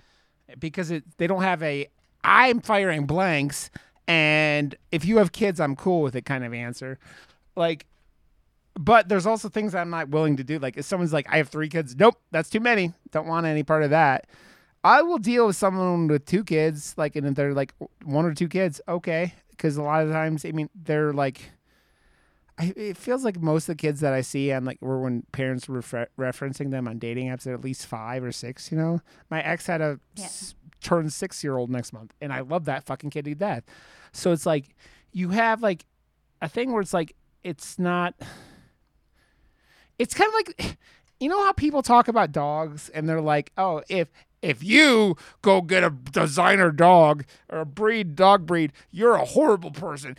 because 0.59 0.91
it 0.91 1.05
they 1.19 1.27
don't 1.27 1.43
have 1.43 1.63
a 1.63 1.89
I'm 2.25 2.61
firing 2.61 3.07
blanks 3.07 3.71
and 4.07 4.75
if 4.91 5.05
you 5.05 5.19
have 5.19 5.33
kids 5.33 5.61
I'm 5.61 5.77
cool 5.77 6.03
with 6.03 6.17
it 6.17 6.25
kind 6.25 6.45
of 6.45 6.55
answer. 6.55 6.99
Like 7.57 7.87
but 8.79 9.09
there's 9.09 9.27
also 9.27 9.49
things 9.49 9.75
I'm 9.75 9.91
not 9.91 10.09
willing 10.09 10.37
to 10.37 10.45
do. 10.45 10.61
Like 10.61 10.77
if 10.77 10.85
someone's 10.85 11.13
like, 11.13 11.27
I 11.29 11.39
have 11.39 11.49
three 11.49 11.69
kids, 11.69 11.97
nope, 11.97 12.15
that's 12.31 12.49
too 12.49 12.61
many. 12.61 12.93
Don't 13.11 13.27
want 13.27 13.45
any 13.45 13.65
part 13.65 13.83
of 13.83 13.91
that. 13.91 14.29
I 14.85 15.03
will 15.03 15.19
deal 15.19 15.49
with 15.49 15.57
someone 15.57 16.07
with 16.07 16.25
two 16.25 16.45
kids, 16.45 16.95
like, 16.97 17.17
and 17.17 17.27
if 17.27 17.35
they're 17.35 17.53
like 17.53 17.75
one 18.05 18.25
or 18.25 18.33
two 18.33 18.49
kids, 18.49 18.81
okay. 18.87 19.35
Because 19.51 19.77
a 19.77 19.83
lot 19.83 20.07
of 20.07 20.13
times, 20.13 20.45
I 20.45 20.53
mean, 20.53 20.71
they're 20.77 21.13
like, 21.13 21.51
I, 22.59 22.73
it 22.77 22.97
feels 22.97 23.25
like 23.25 23.41
most 23.41 23.69
of 23.69 23.77
the 23.77 23.81
kids 23.81 24.01
that 24.01 24.13
I 24.13 24.21
see 24.21 24.51
and 24.51 24.67
like, 24.67 24.79
or 24.81 25.01
when 25.01 25.23
parents 25.33 25.69
were 25.69 25.77
refer- 25.77 26.09
referencing 26.19 26.71
them 26.73 26.89
on 26.89 26.99
dating 26.99 27.29
apps, 27.29 27.45
they're 27.45 27.55
at 27.55 27.63
least 27.63 27.87
five 27.87 28.25
or 28.25 28.33
six. 28.33 28.73
You 28.73 28.79
know, 28.79 29.01
my 29.31 29.41
ex 29.43 29.67
had 29.67 29.81
a 29.81 30.01
Yeah. 30.17 30.25
s- 30.25 30.55
turned 30.81 31.13
six 31.13 31.43
year 31.45 31.57
old 31.57 31.71
next 31.71 31.93
month, 31.93 32.15
and 32.21 32.33
I 32.33 32.41
love 32.41 32.65
that 32.65 32.85
fucking 32.85 33.11
kid 33.11 33.25
to 33.27 33.35
death. 33.35 33.65
So 34.13 34.33
it's 34.33 34.45
like 34.47 34.75
you 35.13 35.31
have 35.31 35.63
like 35.63 35.85
a 36.43 36.49
thing 36.49 36.73
where 36.73 36.81
it's 36.81 36.93
like 36.95 37.15
it's 37.45 37.79
not. 37.79 38.15
It's 39.99 40.15
kind 40.15 40.29
of 40.29 40.35
like, 40.35 40.77
you 41.21 41.29
know 41.29 41.43
how 41.45 41.53
people 41.53 41.83
talk 41.83 42.09
about 42.09 42.33
dogs 42.33 42.89
and 42.91 43.09
they're 43.09 43.21
like, 43.21 43.53
oh, 43.57 43.83
if 43.89 44.09
if 44.41 44.63
you 44.63 45.17
go 45.43 45.61
get 45.61 45.83
a 45.83 45.91
designer 45.91 46.71
dog 46.71 47.25
or 47.49 47.61
a 47.61 47.67
breed 47.67 48.15
dog 48.15 48.47
breed, 48.47 48.73
you're 48.93 49.15
a 49.15 49.25
horrible 49.25 49.71
person. 49.73 50.17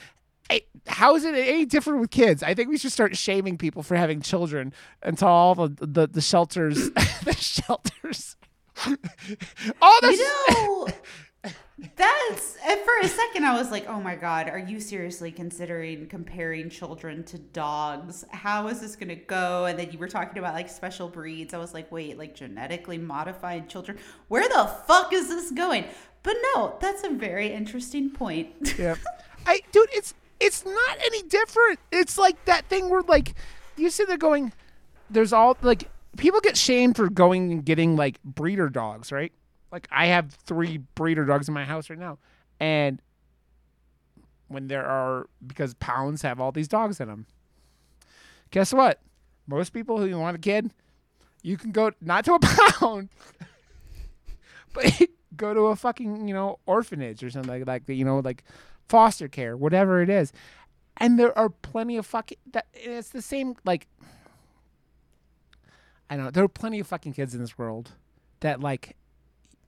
How 0.87 1.15
is 1.15 1.23
it 1.23 1.35
any 1.35 1.65
different 1.65 1.99
with 1.99 2.09
kids? 2.09 2.41
I 2.41 2.53
think 2.53 2.69
we 2.69 2.77
should 2.77 2.91
start 2.91 3.15
shaming 3.15 3.57
people 3.57 3.83
for 3.83 3.95
having 3.95 4.21
children 4.21 4.73
until 5.03 5.27
all 5.27 5.55
the 5.55 5.69
the, 5.85 6.07
the 6.07 6.21
shelters 6.21 6.89
the 7.23 7.35
shelters. 7.35 8.35
all 8.85 10.01
the 10.01 10.13
You 10.13 10.53
know, 10.53 10.87
that's 11.95 12.57
for 12.57 13.05
a 13.05 13.07
second 13.07 13.45
I 13.45 13.57
was 13.57 13.71
like, 13.71 13.87
"Oh 13.87 14.01
my 14.01 14.15
god, 14.15 14.49
are 14.49 14.59
you 14.59 14.79
seriously 14.79 15.31
considering 15.31 16.07
comparing 16.07 16.69
children 16.69 17.23
to 17.25 17.37
dogs? 17.37 18.25
How 18.31 18.67
is 18.67 18.81
this 18.81 18.95
going 18.95 19.09
to 19.09 19.15
go?" 19.15 19.65
And 19.65 19.77
then 19.77 19.91
you 19.91 19.99
were 19.99 20.07
talking 20.07 20.39
about 20.39 20.53
like 20.53 20.69
special 20.69 21.07
breeds. 21.07 21.53
I 21.53 21.57
was 21.57 21.73
like, 21.73 21.91
"Wait, 21.91 22.17
like 22.17 22.35
genetically 22.35 22.97
modified 22.97 23.69
children? 23.69 23.97
Where 24.27 24.47
the 24.47 24.65
fuck 24.87 25.13
is 25.13 25.29
this 25.29 25.51
going?" 25.51 25.85
But 26.23 26.35
no, 26.55 26.77
that's 26.81 27.03
a 27.03 27.09
very 27.09 27.53
interesting 27.53 28.09
point. 28.11 28.75
Yeah. 28.77 28.95
I 29.45 29.61
dude, 29.71 29.89
it's 29.93 30.13
it's 30.39 30.65
not 30.65 30.97
any 31.05 31.23
different. 31.23 31.79
It's 31.91 32.17
like 32.17 32.43
that 32.45 32.65
thing 32.65 32.89
where 32.89 33.01
like 33.01 33.35
you 33.77 33.89
sit 33.89 34.07
there 34.07 34.17
going, 34.17 34.53
there's 35.09 35.33
all 35.33 35.57
like 35.61 35.89
people 36.17 36.39
get 36.39 36.57
shamed 36.57 36.95
for 36.95 37.09
going 37.09 37.51
and 37.51 37.65
getting 37.65 37.95
like 37.95 38.21
breeder 38.23 38.69
dogs, 38.69 39.11
right? 39.11 39.31
Like 39.71 39.87
I 39.91 40.07
have 40.07 40.31
three 40.31 40.77
breeder 40.95 41.25
dogs 41.25 41.47
in 41.47 41.53
my 41.53 41.65
house 41.65 41.89
right 41.89 41.99
now. 41.99 42.17
And 42.59 43.01
when 44.47 44.67
there 44.67 44.85
are 44.85 45.27
because 45.45 45.73
pounds 45.75 46.21
have 46.23 46.39
all 46.39 46.51
these 46.51 46.67
dogs 46.67 46.99
in 46.99 47.07
them. 47.07 47.25
Guess 48.51 48.73
what? 48.73 48.99
Most 49.47 49.73
people 49.73 49.99
who 49.99 50.17
want 50.17 50.35
a 50.35 50.39
kid, 50.39 50.71
you 51.43 51.55
can 51.57 51.71
go 51.71 51.91
not 52.01 52.25
to 52.25 52.33
a 52.33 52.39
pound, 52.41 53.09
but 54.73 55.01
go 55.35 55.53
to 55.53 55.61
a 55.67 55.75
fucking 55.75 56.27
you 56.27 56.33
know 56.33 56.59
orphanage 56.65 57.23
or 57.23 57.29
something 57.29 57.51
like 57.51 57.65
that. 57.65 57.93
you 57.93 58.05
know 58.05 58.19
like 58.19 58.43
foster 58.89 59.27
care, 59.27 59.55
whatever 59.55 60.01
it 60.01 60.09
is. 60.09 60.33
And 60.97 61.17
there 61.17 61.37
are 61.37 61.49
plenty 61.49 61.95
of 61.95 62.05
fucking 62.05 62.37
that 62.51 62.65
it's 62.73 63.09
the 63.09 63.21
same 63.21 63.55
like 63.63 63.87
I 66.09 66.15
don't 66.15 66.25
know, 66.25 66.31
there 66.31 66.43
are 66.43 66.49
plenty 66.49 66.79
of 66.79 66.87
fucking 66.87 67.13
kids 67.13 67.33
in 67.33 67.39
this 67.39 67.57
world 67.57 67.91
that 68.39 68.59
like 68.59 68.97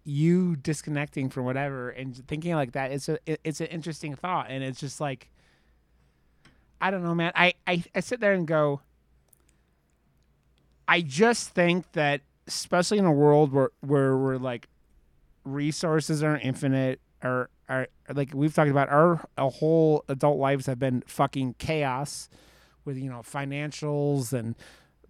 you 0.04 0.56
disconnecting 0.56 1.30
from 1.30 1.46
whatever 1.46 1.92
and 1.92 2.28
thinking 2.28 2.56
like 2.56 2.72
that 2.72 2.92
it's 2.92 3.08
a 3.08 3.20
it's 3.26 3.62
an 3.62 3.68
interesting 3.68 4.16
thought 4.16 4.48
and 4.50 4.64
it's 4.64 4.80
just 4.80 5.00
like 5.00 5.30
I 6.82 6.90
don't 6.90 7.04
know 7.04 7.14
man 7.14 7.32
I 7.36 7.54
I, 7.68 7.84
I 7.94 8.00
sit 8.00 8.20
there 8.20 8.34
and 8.34 8.48
go 8.48 8.82
I 10.88 11.02
just 11.02 11.50
think 11.50 11.92
that 11.92 12.22
especially 12.48 12.98
in 12.98 13.06
a 13.06 13.12
world 13.12 13.54
where 13.54 13.70
where 13.82 14.18
we're 14.18 14.38
like 14.38 14.68
resources 15.44 16.24
are 16.24 16.38
infinite 16.38 17.00
or 17.24 17.50
are 17.72 17.88
like 18.14 18.34
we've 18.34 18.54
talked 18.54 18.70
about 18.70 18.90
our, 18.90 19.24
our 19.38 19.50
whole 19.50 20.04
adult 20.10 20.38
lives 20.38 20.66
have 20.66 20.78
been 20.78 21.04
fucking 21.08 21.56
chaos 21.58 22.30
with 22.84 22.98
you 22.98 23.10
know 23.10 23.20
financials 23.20 24.34
and 24.34 24.56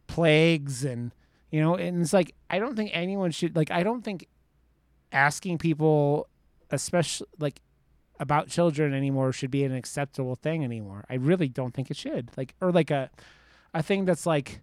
plagues 0.06 0.86
and 0.86 1.12
you 1.50 1.60
know 1.60 1.76
and 1.76 2.02
it's 2.02 2.14
like 2.14 2.36
I 2.50 2.60
don't 2.60 2.76
think 2.76 2.92
anyone 2.94 3.32
should 3.32 3.56
like 3.56 3.72
I 3.72 3.82
don't 3.82 4.04
think 4.04 4.28
asking 5.12 5.58
people 5.58 6.28
especially 6.70 7.28
like 7.40 7.62
about 8.20 8.48
children 8.48 8.94
anymore 8.94 9.32
should 9.32 9.50
be 9.50 9.64
an 9.64 9.74
acceptable 9.74 10.36
thing 10.36 10.64
anymore. 10.64 11.04
I 11.10 11.16
really 11.16 11.50
don't 11.50 11.74
think 11.74 11.90
it 11.90 11.98
should. 11.98 12.30
Like 12.38 12.54
or 12.62 12.72
like 12.72 12.92
a 12.92 13.10
a 13.74 13.82
thing 13.82 14.06
that's 14.06 14.28
like 14.28 14.62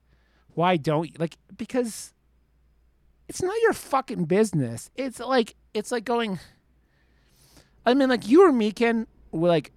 why 0.55 0.77
don't 0.77 1.09
you 1.09 1.15
like 1.19 1.35
because 1.57 2.15
it's 3.29 3.43
not 3.43 3.61
your 3.63 3.73
fucking 3.73 4.27
business. 4.27 4.89
It's 4.95 5.19
like 5.19 5.57
it's 5.75 5.91
like 5.91 6.05
going 6.05 6.39
I 7.89 7.95
mean 7.95 8.11
like 8.11 8.28
you 8.28 8.47
or 8.47 8.53
me 8.53 8.70
can 8.70 9.07
like 9.32 9.72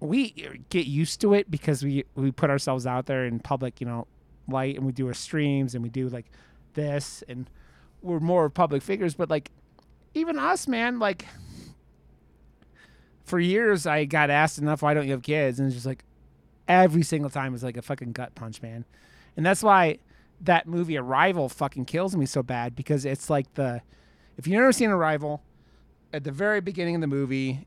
we 0.00 0.30
get 0.68 0.86
used 0.86 1.20
to 1.22 1.32
it 1.32 1.50
because 1.50 1.82
we 1.82 2.04
we 2.14 2.30
put 2.30 2.50
ourselves 2.50 2.86
out 2.86 3.06
there 3.06 3.24
in 3.24 3.40
public, 3.40 3.80
you 3.80 3.86
know, 3.86 4.06
light 4.46 4.76
and 4.76 4.84
we 4.84 4.92
do 4.92 5.06
our 5.06 5.14
streams 5.14 5.74
and 5.74 5.82
we 5.82 5.88
do 5.88 6.08
like 6.08 6.26
this 6.74 7.24
and 7.26 7.48
we're 8.02 8.20
more 8.20 8.50
public 8.50 8.82
figures, 8.82 9.14
but 9.14 9.30
like 9.30 9.50
even 10.14 10.38
us, 10.38 10.68
man, 10.68 10.98
like 10.98 11.24
for 13.24 13.40
years 13.40 13.86
I 13.86 14.04
got 14.04 14.28
asked 14.28 14.58
enough 14.58 14.82
why 14.82 14.92
don't 14.92 15.06
you 15.06 15.12
have 15.12 15.22
kids 15.22 15.58
and 15.58 15.66
it's 15.66 15.76
just 15.76 15.86
like 15.86 16.04
every 16.68 17.02
single 17.02 17.30
time 17.30 17.54
is 17.54 17.64
like 17.64 17.78
a 17.78 17.82
fucking 17.82 18.12
gut 18.12 18.34
punch, 18.34 18.60
man. 18.60 18.84
And 19.34 19.46
that's 19.46 19.62
why 19.62 19.98
that 20.42 20.66
movie 20.66 20.98
Arrival 20.98 21.48
fucking 21.48 21.86
kills 21.86 22.14
me 22.14 22.26
so 22.26 22.42
bad 22.42 22.76
because 22.76 23.06
it's 23.06 23.30
like 23.30 23.54
the 23.54 23.80
if 24.36 24.46
you've 24.46 24.60
never 24.60 24.72
seen 24.72 24.90
Arrival, 24.90 25.42
at 26.12 26.24
the 26.24 26.32
very 26.32 26.60
beginning 26.60 26.94
of 26.94 27.00
the 27.00 27.06
movie, 27.06 27.66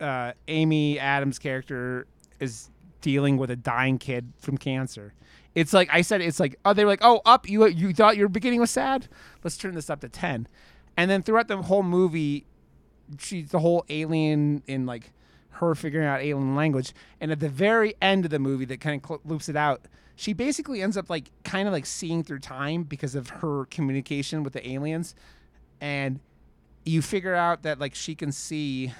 uh, 0.00 0.32
Amy 0.48 0.98
Adams' 0.98 1.38
character 1.38 2.06
is 2.40 2.70
dealing 3.00 3.36
with 3.36 3.50
a 3.50 3.56
dying 3.56 3.98
kid 3.98 4.32
from 4.38 4.58
cancer, 4.58 5.14
It's 5.54 5.72
like 5.72 5.88
I 5.92 6.02
said. 6.02 6.20
It's 6.20 6.40
like 6.40 6.58
oh, 6.64 6.72
they 6.72 6.84
were 6.84 6.90
like 6.90 7.00
oh 7.02 7.22
up. 7.24 7.48
You 7.48 7.66
you 7.66 7.94
thought 7.94 8.16
your 8.16 8.28
beginning 8.28 8.60
was 8.60 8.70
sad. 8.70 9.08
Let's 9.44 9.56
turn 9.56 9.74
this 9.74 9.88
up 9.88 10.00
to 10.00 10.08
ten, 10.08 10.48
and 10.96 11.10
then 11.10 11.22
throughout 11.22 11.48
the 11.48 11.62
whole 11.62 11.82
movie, 11.82 12.46
she's 13.18 13.50
the 13.50 13.60
whole 13.60 13.84
alien 13.88 14.62
in 14.66 14.86
like 14.86 15.12
her 15.50 15.74
figuring 15.74 16.06
out 16.06 16.20
alien 16.20 16.54
language, 16.56 16.92
and 17.20 17.32
at 17.32 17.40
the 17.40 17.48
very 17.48 17.94
end 18.02 18.24
of 18.26 18.30
the 18.30 18.38
movie 18.38 18.66
that 18.66 18.80
kind 18.80 19.00
of 19.00 19.08
cl- 19.08 19.20
loops 19.24 19.48
it 19.48 19.56
out. 19.56 19.86
She 20.14 20.32
basically 20.32 20.82
ends 20.82 20.96
up 20.96 21.08
like 21.08 21.30
kind 21.44 21.68
of 21.68 21.72
like 21.72 21.86
seeing 21.86 22.22
through 22.22 22.40
time 22.40 22.82
because 22.82 23.14
of 23.14 23.28
her 23.28 23.66
communication 23.66 24.42
with 24.42 24.52
the 24.52 24.68
aliens, 24.68 25.14
and 25.80 26.20
you 26.86 27.02
figure 27.02 27.34
out 27.34 27.64
that 27.64 27.78
like 27.78 27.94
she 27.94 28.14
can 28.14 28.32
see 28.32 28.92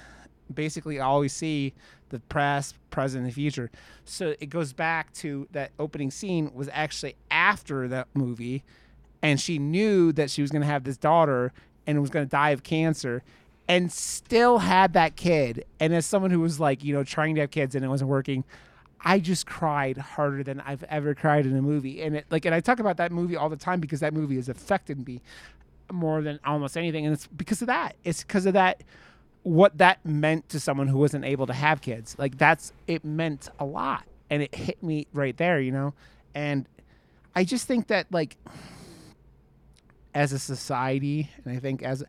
basically 0.53 0.99
always 0.99 1.33
see 1.33 1.73
the 2.09 2.19
past, 2.19 2.75
present, 2.89 3.25
and 3.25 3.33
future. 3.33 3.69
So 4.05 4.35
it 4.39 4.49
goes 4.49 4.73
back 4.73 5.13
to 5.15 5.47
that 5.51 5.71
opening 5.79 6.11
scene 6.11 6.51
was 6.53 6.69
actually 6.71 7.15
after 7.31 7.87
that 7.87 8.07
movie, 8.13 8.63
and 9.21 9.39
she 9.39 9.57
knew 9.57 10.11
that 10.13 10.29
she 10.29 10.41
was 10.41 10.51
going 10.51 10.61
to 10.61 10.67
have 10.67 10.83
this 10.83 10.97
daughter 10.97 11.51
and 11.85 11.99
was 12.01 12.09
going 12.09 12.25
to 12.25 12.29
die 12.29 12.51
of 12.51 12.63
cancer, 12.63 13.23
and 13.67 13.91
still 13.91 14.59
had 14.59 14.93
that 14.93 15.15
kid. 15.15 15.65
And 15.79 15.93
as 15.93 16.05
someone 16.05 16.31
who 16.31 16.41
was 16.41 16.59
like, 16.59 16.83
you 16.83 16.93
know, 16.93 17.03
trying 17.03 17.35
to 17.35 17.41
have 17.41 17.51
kids 17.51 17.75
and 17.75 17.83
it 17.83 17.87
wasn't 17.87 18.09
working. 18.09 18.43
I 18.99 19.19
just 19.19 19.45
cried 19.45 19.97
harder 19.97 20.43
than 20.43 20.59
I've 20.61 20.83
ever 20.85 21.13
cried 21.13 21.45
in 21.45 21.55
a 21.55 21.61
movie, 21.61 22.01
and 22.01 22.15
it 22.15 22.25
like, 22.31 22.45
and 22.45 22.55
I 22.55 22.61
talk 22.61 22.79
about 22.79 22.97
that 22.97 23.11
movie 23.11 23.35
all 23.35 23.47
the 23.47 23.55
time 23.55 23.79
because 23.79 23.99
that 23.99 24.11
movie 24.11 24.37
has 24.37 24.49
affected 24.49 25.05
me 25.07 25.21
more 25.91 26.21
than 26.21 26.39
almost 26.45 26.77
anything, 26.77 27.05
and 27.05 27.13
it's 27.13 27.27
because 27.27 27.61
of 27.61 27.67
that. 27.67 27.95
It's 28.03 28.23
because 28.23 28.45
of 28.45 28.53
that 28.53 28.83
what 29.47 29.77
that 29.77 30.05
meant 30.05 30.49
to 30.49 30.59
someone 30.59 30.87
who 30.87 30.97
wasn't 30.97 31.23
able 31.23 31.47
to 31.47 31.53
have 31.53 31.79
kids. 31.79 32.17
Like 32.19 32.37
that's 32.37 32.73
it 32.85 33.05
meant 33.05 33.47
a 33.59 33.65
lot 33.65 34.03
and 34.29 34.43
it 34.43 34.53
hit 34.53 34.83
me 34.83 35.07
right 35.13 35.37
there, 35.37 35.61
you 35.61 35.71
know? 35.71 35.93
And 36.35 36.67
I 37.33 37.45
just 37.45 37.65
think 37.65 37.87
that 37.87 38.07
like 38.11 38.35
as 40.13 40.33
a 40.33 40.39
society 40.39 41.29
and 41.45 41.55
I 41.55 41.59
think 41.59 41.81
as 41.81 42.03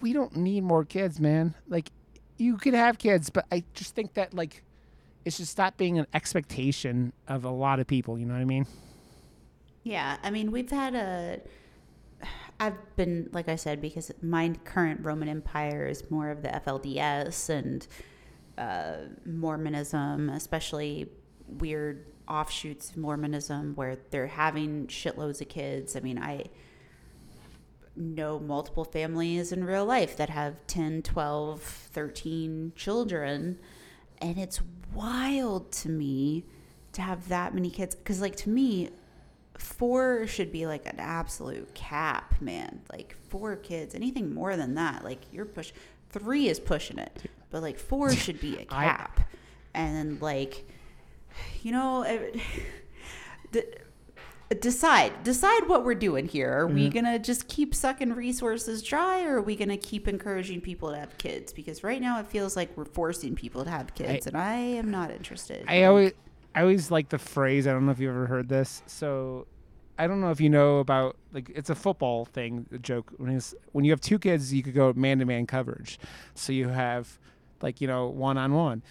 we 0.00 0.12
don't 0.12 0.36
need 0.36 0.64
more 0.64 0.84
kids, 0.84 1.20
man. 1.20 1.54
Like 1.68 1.90
you 2.36 2.56
could 2.56 2.74
have 2.74 2.98
kids, 2.98 3.30
but 3.30 3.46
I 3.52 3.62
just 3.74 3.94
think 3.94 4.14
that 4.14 4.34
like 4.34 4.64
it 5.24 5.32
should 5.32 5.46
stop 5.46 5.76
being 5.76 6.00
an 6.00 6.06
expectation 6.14 7.12
of 7.28 7.44
a 7.44 7.50
lot 7.50 7.78
of 7.78 7.86
people, 7.86 8.18
you 8.18 8.26
know 8.26 8.34
what 8.34 8.40
I 8.40 8.44
mean? 8.44 8.66
Yeah, 9.84 10.16
I 10.22 10.30
mean, 10.30 10.50
we've 10.50 10.70
had 10.70 10.96
a 10.96 11.40
I've 12.60 12.96
been, 12.96 13.28
like 13.32 13.48
I 13.48 13.56
said, 13.56 13.80
because 13.80 14.10
my 14.20 14.52
current 14.64 15.00
Roman 15.04 15.28
Empire 15.28 15.86
is 15.86 16.10
more 16.10 16.30
of 16.30 16.42
the 16.42 16.48
FLDS 16.48 17.48
and 17.50 17.86
uh, 18.56 19.08
Mormonism, 19.24 20.28
especially 20.30 21.08
weird 21.46 22.06
offshoots 22.28 22.90
of 22.90 22.96
Mormonism 22.96 23.74
where 23.74 23.96
they're 24.10 24.26
having 24.26 24.86
shitloads 24.88 25.40
of 25.40 25.48
kids. 25.48 25.96
I 25.96 26.00
mean, 26.00 26.18
I 26.18 26.46
know 27.96 28.38
multiple 28.38 28.84
families 28.84 29.52
in 29.52 29.64
real 29.64 29.84
life 29.84 30.16
that 30.16 30.30
have 30.30 30.66
10, 30.66 31.02
12, 31.02 31.60
13 31.60 32.72
children. 32.76 33.58
And 34.20 34.38
it's 34.38 34.60
wild 34.92 35.70
to 35.72 35.88
me 35.88 36.44
to 36.92 37.02
have 37.02 37.28
that 37.28 37.54
many 37.54 37.70
kids. 37.70 37.94
Because, 37.94 38.20
like, 38.20 38.36
to 38.36 38.48
me, 38.48 38.90
four 39.58 40.26
should 40.26 40.52
be 40.52 40.66
like 40.66 40.86
an 40.86 40.98
absolute 40.98 41.74
cap, 41.74 42.40
man. 42.40 42.80
Like 42.90 43.16
four 43.28 43.56
kids, 43.56 43.94
anything 43.94 44.32
more 44.32 44.56
than 44.56 44.74
that, 44.76 45.04
like 45.04 45.20
you're 45.32 45.44
push. 45.44 45.72
Three 46.10 46.48
is 46.48 46.58
pushing 46.58 46.98
it, 46.98 47.24
but 47.50 47.62
like 47.62 47.78
four 47.78 48.12
should 48.14 48.40
be 48.40 48.56
a 48.56 48.64
cap. 48.64 49.20
I, 49.20 49.78
and 49.78 50.22
like, 50.22 50.66
you 51.62 51.72
know, 51.72 52.04
decide 54.60 55.22
decide 55.24 55.68
what 55.68 55.84
we're 55.84 55.94
doing 55.94 56.26
here. 56.26 56.60
Are 56.60 56.66
mm-hmm. 56.66 56.74
we 56.74 56.88
gonna 56.88 57.18
just 57.18 57.48
keep 57.48 57.74
sucking 57.74 58.14
resources 58.14 58.82
dry, 58.82 59.24
or 59.24 59.36
are 59.36 59.42
we 59.42 59.56
gonna 59.56 59.76
keep 59.76 60.08
encouraging 60.08 60.60
people 60.60 60.90
to 60.92 60.98
have 60.98 61.18
kids? 61.18 61.52
Because 61.52 61.84
right 61.84 62.00
now 62.00 62.18
it 62.20 62.26
feels 62.26 62.56
like 62.56 62.74
we're 62.76 62.84
forcing 62.86 63.34
people 63.34 63.64
to 63.64 63.70
have 63.70 63.94
kids, 63.94 64.26
I, 64.26 64.30
and 64.30 64.36
I 64.36 64.54
am 64.54 64.90
not 64.90 65.10
interested. 65.10 65.64
I 65.68 65.84
always 65.84 66.12
I 66.58 66.62
always 66.62 66.90
like 66.90 67.08
the 67.08 67.18
phrase. 67.18 67.68
I 67.68 67.72
don't 67.72 67.86
know 67.86 67.92
if 67.92 68.00
you 68.00 68.08
ever 68.08 68.26
heard 68.26 68.48
this. 68.48 68.82
So, 68.86 69.46
I 69.96 70.08
don't 70.08 70.20
know 70.20 70.32
if 70.32 70.40
you 70.40 70.50
know 70.50 70.78
about 70.78 71.16
like 71.32 71.52
it's 71.54 71.70
a 71.70 71.74
football 71.76 72.24
thing. 72.24 72.66
The 72.72 72.80
joke 72.80 73.12
when 73.16 73.40
when 73.70 73.84
you 73.84 73.92
have 73.92 74.00
two 74.00 74.18
kids, 74.18 74.52
you 74.52 74.64
could 74.64 74.74
go 74.74 74.92
man 74.92 75.20
to 75.20 75.24
man 75.24 75.46
coverage. 75.46 76.00
So 76.34 76.52
you 76.52 76.66
have 76.66 77.16
like 77.62 77.80
you 77.80 77.86
know 77.86 78.08
one 78.08 78.36
on 78.38 78.54
one. 78.54 78.82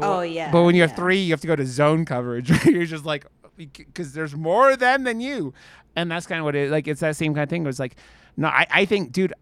Oh 0.00 0.22
yeah. 0.22 0.50
But 0.50 0.64
when 0.64 0.74
you 0.74 0.82
have 0.82 0.96
three, 0.96 1.18
you 1.18 1.32
have 1.32 1.40
to 1.42 1.46
go 1.46 1.54
to 1.54 1.64
zone 1.64 2.04
coverage. 2.04 2.50
You're 2.66 2.86
just 2.86 3.04
like 3.04 3.24
because 3.56 4.14
there's 4.14 4.34
more 4.34 4.72
of 4.72 4.80
them 4.80 5.04
than 5.04 5.20
you, 5.20 5.54
and 5.94 6.10
that's 6.10 6.26
kind 6.26 6.40
of 6.40 6.44
what 6.44 6.56
it 6.56 6.72
like. 6.72 6.88
It's 6.88 7.02
that 7.02 7.14
same 7.14 7.34
kind 7.34 7.44
of 7.44 7.50
thing. 7.50 7.62
It 7.62 7.66
was 7.66 7.78
like, 7.78 7.94
no, 8.36 8.48
I, 8.48 8.66
I 8.68 8.84
think, 8.84 9.12
dude, 9.12 9.32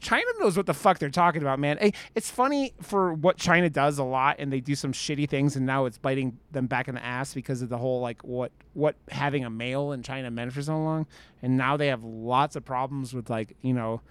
China 0.00 0.26
knows 0.38 0.56
what 0.56 0.66
the 0.66 0.74
fuck 0.74 0.98
they're 0.98 1.08
talking 1.08 1.40
about, 1.40 1.58
man. 1.58 1.92
It's 2.14 2.30
funny 2.30 2.74
for 2.82 3.14
what 3.14 3.38
China 3.38 3.70
does 3.70 3.98
a 3.98 4.04
lot, 4.04 4.36
and 4.38 4.52
they 4.52 4.60
do 4.60 4.74
some 4.74 4.92
shitty 4.92 5.28
things, 5.28 5.56
and 5.56 5.64
now 5.64 5.86
it's 5.86 5.96
biting 5.96 6.38
them 6.52 6.66
back 6.66 6.88
in 6.88 6.94
the 6.94 7.04
ass 7.04 7.32
because 7.32 7.62
of 7.62 7.70
the 7.70 7.78
whole 7.78 8.00
like 8.00 8.22
what 8.22 8.52
what 8.74 8.96
having 9.10 9.44
a 9.44 9.50
male 9.50 9.92
in 9.92 10.02
China 10.02 10.30
meant 10.30 10.52
for 10.52 10.62
so 10.62 10.76
long, 10.76 11.06
and 11.42 11.56
now 11.56 11.76
they 11.76 11.86
have 11.86 12.04
lots 12.04 12.54
of 12.54 12.64
problems 12.64 13.14
with 13.14 13.30
like 13.30 13.56
you 13.62 13.72
know, 13.72 14.02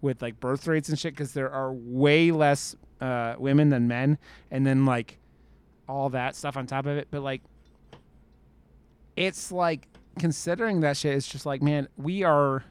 with 0.00 0.20
like 0.20 0.40
birth 0.40 0.66
rates 0.66 0.88
and 0.88 0.98
shit 0.98 1.14
because 1.14 1.32
there 1.32 1.50
are 1.50 1.72
way 1.72 2.32
less 2.32 2.74
uh, 3.00 3.34
women 3.38 3.70
than 3.70 3.86
men, 3.86 4.18
and 4.50 4.66
then 4.66 4.84
like 4.84 5.18
all 5.88 6.08
that 6.10 6.34
stuff 6.34 6.56
on 6.56 6.66
top 6.66 6.86
of 6.86 6.96
it. 6.96 7.06
But 7.10 7.22
like, 7.22 7.42
it's 9.14 9.52
like 9.52 9.86
considering 10.18 10.80
that 10.80 10.96
shit, 10.96 11.14
it's 11.14 11.28
just 11.28 11.46
like 11.46 11.62
man, 11.62 11.86
we 11.96 12.24
are 12.24 12.64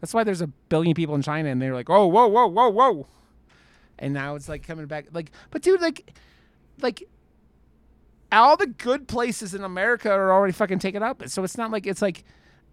that's 0.00 0.14
why 0.14 0.24
there's 0.24 0.40
a 0.40 0.46
billion 0.46 0.94
people 0.94 1.14
in 1.14 1.22
China, 1.22 1.48
and 1.48 1.60
they're 1.60 1.74
like, 1.74 1.90
oh, 1.90 2.06
whoa, 2.06 2.26
whoa, 2.26 2.46
whoa, 2.46 2.68
whoa, 2.68 3.06
and 3.98 4.14
now 4.14 4.34
it's 4.34 4.48
like 4.48 4.66
coming 4.66 4.86
back. 4.86 5.06
Like, 5.12 5.30
but 5.50 5.62
dude, 5.62 5.80
like, 5.80 6.12
like 6.80 7.08
all 8.30 8.56
the 8.56 8.66
good 8.66 9.08
places 9.08 9.54
in 9.54 9.64
America 9.64 10.10
are 10.10 10.32
already 10.32 10.52
fucking 10.52 10.78
taken 10.78 11.02
up. 11.02 11.26
So 11.28 11.44
it's 11.44 11.56
not 11.56 11.70
like 11.70 11.86
it's 11.86 12.02
like 12.02 12.24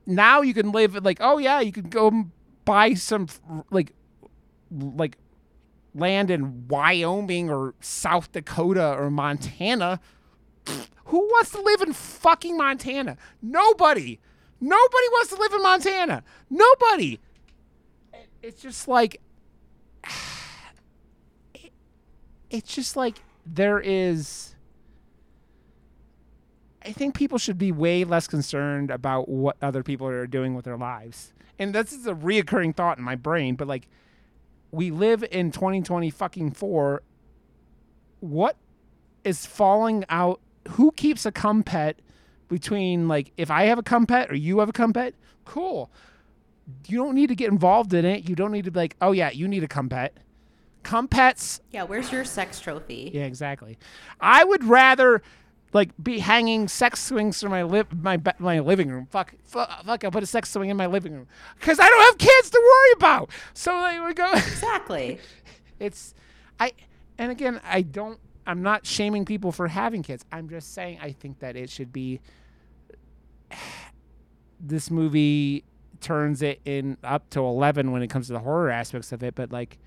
now 0.05 0.41
you 0.41 0.53
can 0.53 0.71
live 0.71 0.95
like, 1.03 1.17
oh 1.21 1.37
yeah, 1.37 1.59
you 1.59 1.71
can 1.71 1.89
go 1.89 2.25
buy 2.65 2.93
some 2.93 3.27
like 3.71 3.93
like 4.71 5.17
land 5.93 6.29
in 6.29 6.67
Wyoming 6.67 7.49
or 7.49 7.73
South 7.79 8.31
Dakota 8.31 8.95
or 8.97 9.09
Montana. 9.09 9.99
Who 11.05 11.19
wants 11.19 11.51
to 11.51 11.61
live 11.61 11.81
in 11.81 11.93
fucking 11.93 12.57
Montana? 12.57 13.17
Nobody. 13.41 14.19
Nobody 14.61 15.07
wants 15.11 15.29
to 15.31 15.35
live 15.35 15.53
in 15.53 15.61
Montana. 15.61 16.23
Nobody. 16.49 17.19
It's 18.41 18.61
just 18.61 18.87
like 18.87 19.21
it's 22.49 22.73
just 22.73 22.95
like 22.95 23.21
there 23.45 23.79
is 23.79 24.55
I 26.83 26.91
think 26.91 27.15
people 27.15 27.39
should 27.39 27.57
be 27.57 27.71
way 27.71 28.03
less 28.03 28.27
concerned 28.27 28.91
about 28.91 29.27
what 29.27 29.57
other 29.61 29.81
people 29.81 30.07
are 30.07 30.27
doing 30.27 30.53
with 30.53 30.65
their 30.65 30.77
lives. 30.77 31.33
And 31.57 31.73
this 31.73 31.91
is 31.91 32.05
a 32.05 32.13
reoccurring 32.13 32.75
thought 32.75 32.99
in 32.99 33.03
my 33.03 33.15
brain, 33.15 33.55
but 33.55 33.67
like 33.67 33.87
we 34.71 34.91
live 34.91 35.23
in 35.31 35.51
2020 35.51 36.09
fucking 36.09 36.51
4 36.51 37.01
what 38.19 38.57
is 39.23 39.45
falling 39.45 40.03
out 40.09 40.39
who 40.71 40.91
keeps 40.91 41.25
a 41.25 41.31
cum 41.31 41.63
pet 41.63 41.99
between 42.47 43.07
like 43.07 43.31
if 43.37 43.51
I 43.51 43.63
have 43.65 43.77
a 43.77 43.83
cum 43.83 44.05
pet 44.05 44.31
or 44.31 44.35
you 44.35 44.59
have 44.59 44.69
a 44.69 44.73
cum 44.73 44.93
pet, 44.93 45.13
cool. 45.45 45.89
You 46.87 46.97
don't 46.97 47.13
need 47.13 47.27
to 47.27 47.35
get 47.35 47.51
involved 47.51 47.93
in 47.93 48.05
it. 48.05 48.27
You 48.27 48.35
don't 48.35 48.51
need 48.51 48.65
to 48.65 48.71
be 48.71 48.79
like, 48.79 48.95
oh 49.01 49.11
yeah, 49.11 49.29
you 49.29 49.47
need 49.47 49.63
a 49.63 49.67
cum 49.67 49.89
pet. 49.89 50.17
Cum 50.83 51.07
pets. 51.07 51.61
Yeah, 51.71 51.83
where's 51.83 52.11
your 52.11 52.23
sex 52.23 52.59
trophy? 52.59 53.11
Yeah, 53.13 53.25
exactly. 53.25 53.77
I 54.19 54.43
would 54.43 54.63
rather 54.63 55.21
like 55.73 55.89
be 56.01 56.19
hanging 56.19 56.67
sex 56.67 57.01
swings 57.03 57.41
from 57.41 57.51
my 57.51 57.63
lip 57.63 57.87
my 57.93 58.19
my 58.39 58.59
living 58.59 58.89
room. 58.89 59.07
Fuck, 59.11 59.33
fuck, 59.43 59.83
fuck! 59.83 60.03
I'll 60.03 60.11
put 60.11 60.23
a 60.23 60.27
sex 60.27 60.49
swing 60.49 60.69
in 60.69 60.77
my 60.77 60.85
living 60.85 61.13
room 61.13 61.27
because 61.59 61.79
I 61.79 61.87
don't 61.87 62.01
have 62.01 62.17
kids 62.17 62.49
to 62.51 62.59
worry 62.59 62.91
about. 62.95 63.29
So 63.53 63.71
there 63.71 64.05
we 64.05 64.13
go. 64.13 64.31
Exactly. 64.31 65.19
it's 65.79 66.13
I, 66.59 66.71
and 67.17 67.31
again, 67.31 67.59
I 67.63 67.81
don't 67.81 68.19
I'm 68.47 68.61
not 68.61 68.85
shaming 68.85 69.25
people 69.25 69.51
for 69.51 69.67
having 69.67 70.03
kids. 70.03 70.23
I'm 70.31 70.49
just 70.49 70.73
saying 70.73 70.99
I 71.01 71.11
think 71.11 71.39
that 71.39 71.55
it 71.55 71.69
should 71.69 71.91
be 71.91 72.21
this 74.59 74.89
movie 74.89 75.63
turns 76.01 76.41
it 76.41 76.61
in 76.65 76.97
up 77.03 77.29
to 77.31 77.39
11 77.39 77.91
when 77.91 78.01
it 78.01 78.09
comes 78.09 78.27
to 78.27 78.33
the 78.33 78.39
horror 78.39 78.69
aspects 78.69 79.11
of 79.11 79.23
it, 79.23 79.35
but 79.35 79.51
like 79.51 79.79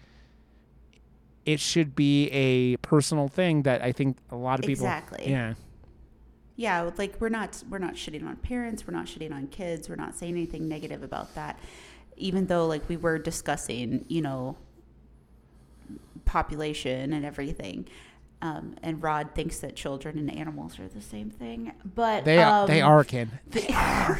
it 1.44 1.60
should 1.60 1.94
be 1.94 2.28
a 2.28 2.76
personal 2.78 3.28
thing 3.28 3.62
that 3.62 3.82
I 3.82 3.92
think 3.92 4.18
a 4.30 4.36
lot 4.36 4.58
of 4.58 4.66
people 4.66 4.84
Exactly. 4.84 5.30
Yeah. 5.30 5.54
Yeah, 6.56 6.90
like 6.96 7.20
we're 7.20 7.28
not 7.28 7.62
we're 7.70 7.78
not 7.78 7.94
shitting 7.94 8.26
on 8.26 8.34
parents, 8.36 8.84
we're 8.84 8.92
not 8.92 9.06
shitting 9.06 9.32
on 9.32 9.46
kids, 9.46 9.88
we're 9.88 9.94
not 9.94 10.16
saying 10.16 10.32
anything 10.32 10.68
negative 10.68 11.04
about 11.04 11.34
that. 11.36 11.58
Even 12.16 12.46
though 12.46 12.66
like 12.66 12.88
we 12.88 12.96
were 12.96 13.16
discussing, 13.16 14.04
you 14.08 14.20
know, 14.20 14.56
population 16.24 17.12
and 17.12 17.24
everything 17.24 17.86
Um, 18.40 18.76
and 18.82 19.02
Rod 19.02 19.30
thinks 19.34 19.58
that 19.60 19.74
children 19.74 20.16
and 20.16 20.32
animals 20.32 20.78
are 20.78 20.86
the 20.86 21.00
same 21.00 21.28
thing, 21.28 21.72
but 21.84 22.24
They 22.24 22.38
are, 22.38 22.68
they 22.68 22.82
um, 22.82 22.92
are 22.92 23.04
Ken. 23.04 23.40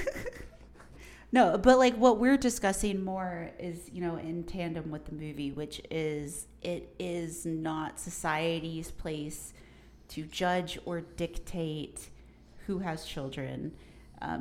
No, 1.30 1.58
but 1.58 1.78
like 1.78 1.94
what 1.96 2.18
we're 2.18 2.38
discussing 2.38 3.04
more 3.04 3.50
is, 3.58 3.90
you 3.92 4.00
know, 4.00 4.16
in 4.16 4.44
tandem 4.44 4.90
with 4.90 5.04
the 5.04 5.12
movie, 5.12 5.52
which 5.52 5.80
is 5.90 6.46
it 6.62 6.94
is 6.98 7.44
not 7.44 8.00
society's 8.00 8.90
place 8.90 9.52
to 10.08 10.22
judge 10.24 10.78
or 10.86 11.02
dictate 11.02 12.08
who 12.66 12.78
has 12.78 13.04
children. 13.04 13.72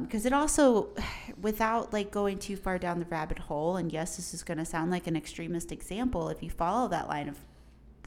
Because 0.01 0.25
it 0.25 0.31
also, 0.33 0.89
without 1.41 1.91
like 1.91 2.09
going 2.09 2.39
too 2.39 2.55
far 2.55 2.77
down 2.77 2.99
the 2.99 3.05
rabbit 3.07 3.39
hole, 3.39 3.75
and 3.75 3.91
yes, 3.91 4.15
this 4.15 4.33
is 4.33 4.43
going 4.43 4.57
to 4.57 4.65
sound 4.65 4.89
like 4.89 5.07
an 5.07 5.17
extremist 5.17 5.73
example. 5.73 6.29
If 6.29 6.41
you 6.41 6.49
follow 6.49 6.87
that 6.87 7.09
line 7.09 7.27
of 7.27 7.37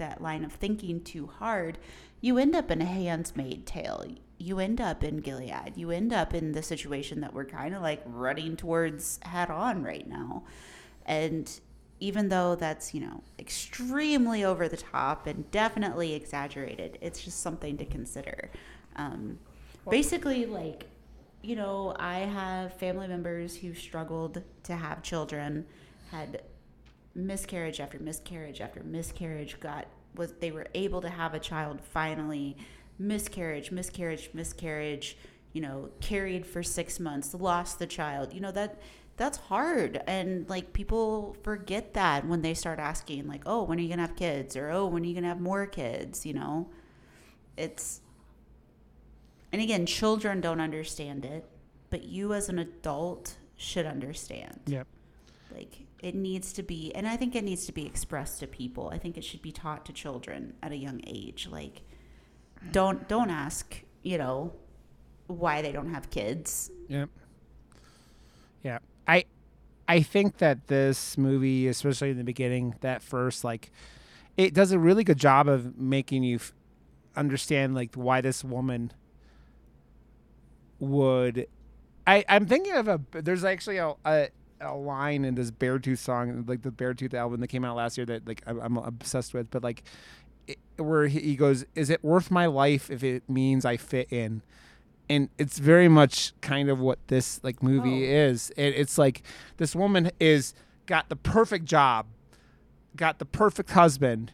that 0.00 0.20
line 0.20 0.44
of 0.44 0.52
thinking 0.52 1.00
too 1.02 1.28
hard, 1.38 1.78
you 2.20 2.36
end 2.36 2.54
up 2.54 2.70
in 2.70 2.82
a 2.82 2.84
Handmaid's 2.84 3.70
Tale. 3.70 4.04
You 4.38 4.58
end 4.58 4.80
up 4.80 5.04
in 5.04 5.18
Gilead. 5.18 5.74
You 5.76 5.90
end 5.90 6.12
up 6.12 6.34
in 6.34 6.52
the 6.52 6.62
situation 6.62 7.20
that 7.20 7.32
we're 7.32 7.44
kind 7.44 7.74
of 7.74 7.82
like 7.82 8.02
running 8.04 8.56
towards 8.56 9.20
head 9.22 9.50
on 9.50 9.82
right 9.82 10.06
now. 10.06 10.42
And 11.06 11.50
even 12.00 12.28
though 12.30 12.54
that's, 12.54 12.94
you 12.94 13.00
know, 13.00 13.22
extremely 13.38 14.42
over 14.42 14.68
the 14.68 14.76
top 14.76 15.26
and 15.26 15.50
definitely 15.50 16.14
exaggerated, 16.14 16.98
it's 17.00 17.22
just 17.22 17.40
something 17.40 17.76
to 17.76 17.84
consider. 17.84 18.50
Um, 18.96 19.38
basically, 19.88 20.46
like, 20.46 20.86
you 21.42 21.56
know, 21.56 21.94
I 21.98 22.20
have 22.20 22.74
family 22.74 23.08
members 23.08 23.56
who 23.56 23.74
struggled 23.74 24.42
to 24.64 24.76
have 24.76 25.02
children, 25.02 25.66
had 26.10 26.42
miscarriage 27.26 27.80
after 27.80 27.98
miscarriage 27.98 28.60
after 28.60 28.82
miscarriage 28.82 29.58
got 29.60 29.86
was 30.14 30.32
they 30.34 30.50
were 30.50 30.66
able 30.74 31.00
to 31.00 31.08
have 31.08 31.34
a 31.34 31.38
child 31.38 31.80
finally. 31.80 32.56
Miscarriage 32.98 33.70
miscarriage 33.70 34.30
miscarriage 34.34 35.16
you 35.52 35.60
know 35.60 35.90
carried 36.00 36.46
for 36.46 36.62
6 36.62 37.00
months 37.00 37.34
lost 37.34 37.78
the 37.78 37.86
child. 37.86 38.32
You 38.32 38.40
know 38.40 38.52
that 38.52 38.80
that's 39.16 39.38
hard. 39.38 40.02
And 40.06 40.48
like 40.48 40.72
people 40.72 41.36
forget 41.42 41.94
that 41.94 42.26
when 42.26 42.42
they 42.42 42.54
start 42.54 42.78
asking 42.78 43.28
like 43.28 43.42
oh 43.46 43.62
when 43.62 43.78
are 43.78 43.82
you 43.82 43.88
going 43.88 43.98
to 43.98 44.06
have 44.06 44.16
kids? 44.16 44.56
or 44.56 44.70
oh 44.70 44.86
when 44.86 45.02
are 45.02 45.06
you 45.06 45.14
going 45.14 45.24
to 45.24 45.28
have 45.28 45.40
more 45.40 45.66
kids? 45.66 46.26
You 46.26 46.34
know? 46.34 46.68
It's 47.56 48.00
and 49.52 49.60
again 49.60 49.86
children 49.86 50.40
don't 50.40 50.60
understand 50.60 51.24
it 51.24 51.44
but 51.90 52.04
you 52.04 52.32
as 52.32 52.48
an 52.48 52.58
adult 52.58 53.36
should 53.56 53.84
understand. 53.84 54.60
Yep. 54.66 54.86
like 55.52 55.86
it 56.02 56.14
needs 56.14 56.52
to 56.52 56.62
be 56.62 56.92
and 56.94 57.06
i 57.06 57.16
think 57.16 57.34
it 57.34 57.44
needs 57.44 57.66
to 57.66 57.72
be 57.72 57.86
expressed 57.86 58.40
to 58.40 58.46
people 58.46 58.90
i 58.92 58.98
think 58.98 59.16
it 59.16 59.24
should 59.24 59.42
be 59.42 59.52
taught 59.52 59.84
to 59.86 59.92
children 59.92 60.54
at 60.62 60.72
a 60.72 60.76
young 60.76 61.00
age 61.06 61.48
like 61.50 61.82
don't 62.72 63.08
don't 63.08 63.30
ask 63.30 63.82
you 64.02 64.18
know 64.18 64.52
why 65.26 65.62
they 65.62 65.72
don't 65.72 65.92
have 65.94 66.10
kids 66.10 66.70
Yep. 66.88 67.08
Yeah. 68.62 68.78
I 69.06 69.24
I 69.88 70.02
think 70.02 70.38
that 70.38 70.66
this 70.66 71.16
movie, 71.16 71.66
especially 71.68 72.10
in 72.10 72.18
the 72.18 72.24
beginning, 72.24 72.74
that 72.80 73.02
first 73.02 73.44
like 73.44 73.70
it 74.36 74.54
does 74.54 74.72
a 74.72 74.78
really 74.78 75.04
good 75.04 75.18
job 75.18 75.48
of 75.48 75.78
making 75.78 76.22
you 76.24 76.36
f- 76.36 76.52
understand 77.16 77.74
like 77.74 77.94
why 77.94 78.20
this 78.20 78.42
woman 78.44 78.92
would 80.78 81.46
I 82.06 82.24
I'm 82.28 82.46
thinking 82.46 82.72
of 82.74 82.88
a 82.88 83.00
there's 83.12 83.44
actually 83.44 83.78
a, 83.78 83.94
a 84.04 84.28
a 84.60 84.74
line 84.74 85.24
in 85.24 85.34
this 85.34 85.50
Beartooth 85.50 85.98
song, 85.98 86.44
like 86.46 86.62
the 86.62 86.70
Beartooth 86.70 87.14
album 87.14 87.40
that 87.40 87.48
came 87.48 87.64
out 87.64 87.76
last 87.76 87.96
year 87.96 88.06
that 88.06 88.26
like 88.26 88.42
I'm, 88.46 88.60
I'm 88.60 88.76
obsessed 88.76 89.34
with, 89.34 89.50
but 89.50 89.62
like 89.62 89.82
it, 90.46 90.58
where 90.76 91.06
he 91.06 91.36
goes, 91.36 91.64
"Is 91.74 91.90
it 91.90 92.02
worth 92.04 92.30
my 92.30 92.46
life 92.46 92.90
if 92.90 93.02
it 93.02 93.28
means 93.28 93.64
I 93.64 93.76
fit 93.76 94.12
in?" 94.12 94.42
And 95.08 95.28
it's 95.38 95.58
very 95.58 95.88
much 95.88 96.32
kind 96.40 96.68
of 96.68 96.78
what 96.78 96.98
this 97.08 97.40
like 97.42 97.62
movie 97.62 98.04
Oh. 98.06 98.28
is. 98.30 98.50
It, 98.56 98.74
it's 98.76 98.96
like 98.98 99.22
this 99.56 99.74
woman 99.74 100.10
is 100.20 100.54
got 100.86 101.08
the 101.08 101.16
perfect 101.16 101.64
job, 101.64 102.06
got 102.96 103.18
the 103.18 103.24
perfect 103.24 103.70
husband, 103.70 104.32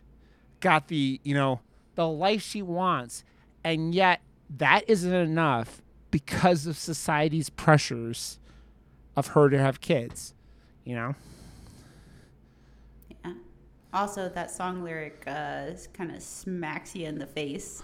got 0.61 0.89
the 0.89 1.21
you 1.25 1.35
know 1.35 1.61
the 1.95 2.09
life 2.09 2.43
she 2.43 2.63
wants, 2.63 3.25
and 3.65 3.95
yet 3.95 4.21
that 4.59 4.83
isn't 4.89 5.13
enough 5.15 5.81
because 6.11 6.67
of 6.67 6.77
society's 6.77 7.51
pressures 7.51 8.39
of 9.17 9.29
her 9.29 9.49
to 9.51 9.59
have 9.59 9.81
kids. 9.81 10.35
You 10.85 10.95
know. 10.95 11.15
yeah 13.25 13.33
also 13.93 14.29
that 14.29 14.51
song 14.51 14.83
lyric 14.85 15.23
uh 15.27 15.71
kind 15.95 16.15
of 16.15 16.23
smacks 16.23 16.95
you 16.95 17.07
in 17.07 17.19
the 17.19 17.27
face 17.27 17.83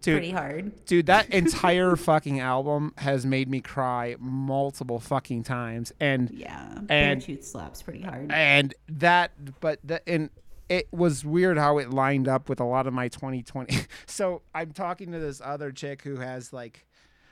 Dude, 0.00 0.14
pretty 0.14 0.30
hard 0.30 0.84
dude 0.86 1.06
that 1.06 1.30
entire 1.34 1.94
fucking 1.96 2.40
album 2.40 2.92
has 2.98 3.24
made 3.26 3.48
me 3.48 3.60
cry 3.60 4.16
multiple 4.18 4.98
fucking 4.98 5.42
times 5.44 5.92
and 6.00 6.30
yeah 6.30 6.78
And- 6.88 7.20
Beartooth 7.22 7.44
slaps 7.44 7.82
pretty 7.82 8.02
hard 8.02 8.30
and 8.32 8.74
that 8.88 9.32
but 9.60 9.78
the 9.84 10.06
and 10.08 10.30
it 10.68 10.88
was 10.92 11.24
weird 11.24 11.58
how 11.58 11.78
it 11.78 11.90
lined 11.90 12.28
up 12.28 12.48
with 12.48 12.60
a 12.60 12.64
lot 12.64 12.86
of 12.86 12.94
my 12.94 13.08
2020 13.08 13.76
so 14.06 14.42
i'm 14.54 14.72
talking 14.72 15.12
to 15.12 15.18
this 15.18 15.40
other 15.44 15.70
chick 15.70 16.02
who 16.02 16.16
has 16.16 16.52
like 16.52 16.86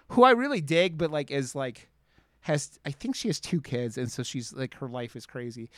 who 0.09 0.24
i 0.24 0.31
really 0.33 0.61
dig 0.61 0.99
but 0.99 1.11
like 1.11 1.31
is 1.31 1.55
like 1.55 1.89
has 2.43 2.78
i 2.84 2.91
think 2.91 3.14
she 3.14 3.28
has 3.28 3.38
two 3.41 3.61
kids 3.61 3.99
and 3.99 4.11
so 4.11 4.22
she's 4.22 4.53
like 4.53 4.74
her 4.74 4.88
life 4.88 5.14
is 5.16 5.26
crazy 5.26 5.68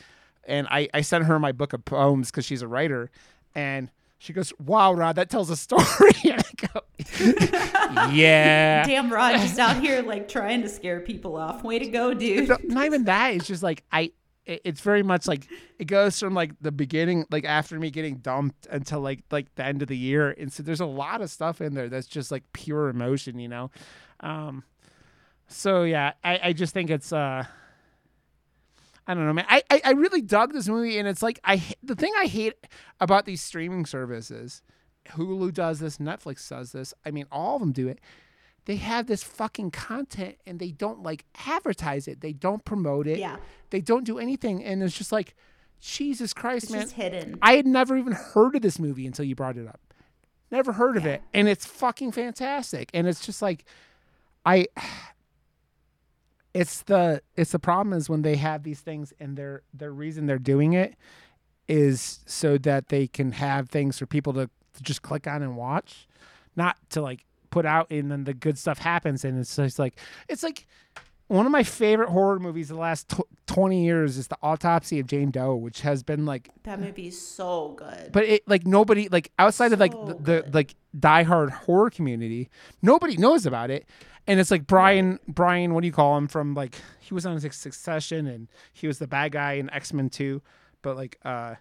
and 0.45 0.67
i 0.69 0.87
i 0.93 1.01
sent 1.01 1.25
her 1.25 1.39
my 1.39 1.51
book 1.51 1.73
of 1.73 1.83
poems 1.85 2.31
because 2.31 2.45
she's 2.45 2.61
a 2.61 2.67
writer 2.67 3.09
and 3.55 3.89
she 4.17 4.31
goes 4.33 4.53
wow 4.59 4.93
rod 4.93 5.15
that 5.15 5.29
tells 5.29 5.49
a 5.49 5.55
story 5.67 5.83
and 6.23 6.41
i 6.41 6.67
go 6.67 6.81
yeah 8.13 8.85
damn 8.85 9.11
rod 9.11 9.33
just 9.33 9.59
out 9.59 9.79
here 9.81 10.01
like 10.01 10.27
trying 10.27 10.61
to 10.61 10.69
scare 10.69 10.99
people 11.01 11.35
off 11.35 11.63
way 11.63 11.79
to 11.79 11.87
go 11.87 12.13
dude 12.13 12.47
No, 12.49 12.57
not 12.63 12.85
even 12.85 13.03
that. 13.05 13.33
It's 13.33 13.47
just 13.47 13.63
like 13.63 13.83
I. 13.91 14.11
It's 14.45 14.81
very 14.81 15.03
much 15.03 15.25
like 15.25 15.47
it 15.79 15.85
goes 15.85 16.19
from 16.19 16.33
like 16.33 16.51
the 16.59 16.71
beginning, 16.71 17.25
like 17.31 17.45
after 17.45 17.79
me 17.79 17.89
getting 17.89 18.17
dumped 18.17 18.67
until 18.69 18.99
like 18.99 19.23
like 19.31 19.53
the 19.55 19.63
end 19.63 19.81
of 19.81 19.87
the 19.87 19.97
year, 19.97 20.35
and 20.37 20.51
so 20.51 20.63
there's 20.63 20.81
a 20.81 20.85
lot 20.85 21.21
of 21.21 21.29
stuff 21.29 21.61
in 21.61 21.75
there 21.75 21.87
that's 21.87 22.07
just 22.07 22.29
like 22.29 22.43
pure 22.51 22.89
emotion, 22.89 23.39
you 23.39 23.47
know. 23.47 23.71
Um, 24.19 24.65
so 25.47 25.83
yeah, 25.83 26.13
I 26.23 26.39
I 26.43 26.53
just 26.53 26.73
think 26.73 26.89
it's 26.89 27.11
uh. 27.11 27.45
I 29.05 29.13
don't 29.13 29.25
know, 29.25 29.33
man. 29.33 29.45
I, 29.49 29.61
I, 29.69 29.81
I 29.83 29.91
really 29.91 30.21
dug 30.21 30.53
this 30.53 30.69
movie, 30.69 30.97
and 30.97 31.09
it's 31.09 31.21
like 31.21 31.39
I 31.43 31.61
the 31.83 31.95
thing 31.95 32.13
I 32.17 32.25
hate 32.25 32.53
about 33.01 33.25
these 33.25 33.41
streaming 33.41 33.85
services, 33.85 34.61
Hulu 35.09 35.53
does 35.53 35.79
this, 35.79 35.97
Netflix 35.97 36.47
does 36.47 36.71
this. 36.71 36.93
I 37.05 37.11
mean, 37.11 37.25
all 37.29 37.55
of 37.57 37.59
them 37.59 37.73
do 37.73 37.89
it 37.89 37.99
they 38.65 38.77
have 38.77 39.07
this 39.07 39.23
fucking 39.23 39.71
content 39.71 40.37
and 40.45 40.59
they 40.59 40.71
don't 40.71 41.03
like 41.03 41.25
advertise 41.47 42.07
it. 42.07 42.21
They 42.21 42.33
don't 42.33 42.63
promote 42.63 43.07
it. 43.07 43.19
Yeah. 43.19 43.37
They 43.71 43.81
don't 43.81 44.05
do 44.05 44.19
anything. 44.19 44.63
And 44.63 44.81
it's 44.81 44.97
just 44.97 45.11
like, 45.11 45.35
Jesus 45.81 46.33
Christ, 46.33 46.65
it's 46.65 46.71
man. 46.71 46.81
just 46.83 46.93
hidden 46.93 47.37
I 47.41 47.57
had 47.57 47.67
never 47.67 47.97
even 47.97 48.13
heard 48.13 48.55
of 48.55 48.61
this 48.61 48.79
movie 48.79 49.05
until 49.05 49.25
you 49.25 49.35
brought 49.35 49.57
it 49.57 49.67
up. 49.67 49.81
Never 50.49 50.71
heard 50.71 50.95
of 50.95 51.05
it. 51.05 51.21
And 51.33 51.49
it's 51.49 51.65
fucking 51.65 52.13
fantastic. 52.13 52.89
And 52.93 53.07
it's 53.07 53.25
just 53.25 53.41
like 53.41 53.65
I 54.45 54.67
it's 56.53 56.83
the 56.83 57.21
it's 57.35 57.51
the 57.51 57.59
problem 57.59 57.93
is 57.97 58.09
when 58.09 58.21
they 58.21 58.35
have 58.35 58.63
these 58.63 58.81
things 58.81 59.13
and 59.19 59.35
their 59.37 59.63
their 59.73 59.91
reason 59.91 60.25
they're 60.25 60.37
doing 60.37 60.73
it 60.73 60.95
is 61.67 62.19
so 62.25 62.57
that 62.59 62.89
they 62.89 63.07
can 63.07 63.31
have 63.31 63.69
things 63.69 63.97
for 63.97 64.05
people 64.05 64.33
to, 64.33 64.49
to 64.73 64.83
just 64.83 65.01
click 65.01 65.27
on 65.27 65.41
and 65.41 65.55
watch, 65.55 66.07
not 66.55 66.77
to 66.89 67.01
like 67.01 67.25
put 67.49 67.65
out 67.65 67.87
and 67.91 68.11
then 68.11 68.23
the 68.23 68.33
good 68.33 68.57
stuff 68.57 68.79
happens 68.79 69.23
and 69.23 69.39
it's 69.39 69.55
just 69.55 69.77
like 69.77 69.95
it's 70.27 70.43
like 70.43 70.65
one 71.27 71.45
of 71.45 71.51
my 71.51 71.63
favorite 71.63 72.09
horror 72.09 72.39
movies 72.39 72.69
of 72.69 72.77
the 72.77 72.81
last 72.81 73.09
tw- 73.09 73.27
20 73.47 73.83
years 73.83 74.17
is 74.17 74.27
the 74.27 74.37
autopsy 74.41 74.99
of 74.99 75.07
jane 75.07 75.31
doe 75.31 75.55
which 75.55 75.81
has 75.81 76.03
been 76.03 76.25
like 76.25 76.49
that 76.63 76.79
movie 76.79 77.07
is 77.07 77.19
so 77.19 77.73
good. 77.77 78.11
But 78.11 78.25
it 78.25 78.47
like 78.47 78.65
nobody 78.65 79.09
like 79.09 79.31
outside 79.39 79.73
of 79.73 79.79
like 79.79 79.91
the, 79.91 80.15
the 80.19 80.49
like 80.51 80.75
diehard 80.97 81.51
horror 81.51 81.89
community 81.89 82.49
nobody 82.81 83.17
knows 83.17 83.45
about 83.45 83.69
it. 83.71 83.85
And 84.27 84.39
it's 84.39 84.51
like 84.51 84.67
brian 84.67 85.19
brian 85.27 85.73
what 85.73 85.81
do 85.81 85.87
you 85.87 85.93
call 85.93 86.17
him 86.17 86.27
from 86.27 86.53
like 86.53 86.75
he 86.99 87.13
was 87.13 87.25
on 87.25 87.39
like, 87.39 87.53
succession 87.53 88.27
and 88.27 88.47
he 88.71 88.87
was 88.87 88.99
the 88.99 89.07
bad 89.07 89.31
guy 89.33 89.53
in 89.53 89.69
x-men 89.69 90.09
2 90.09 90.41
but 90.81 90.95
like 90.95 91.19
uh 91.25 91.55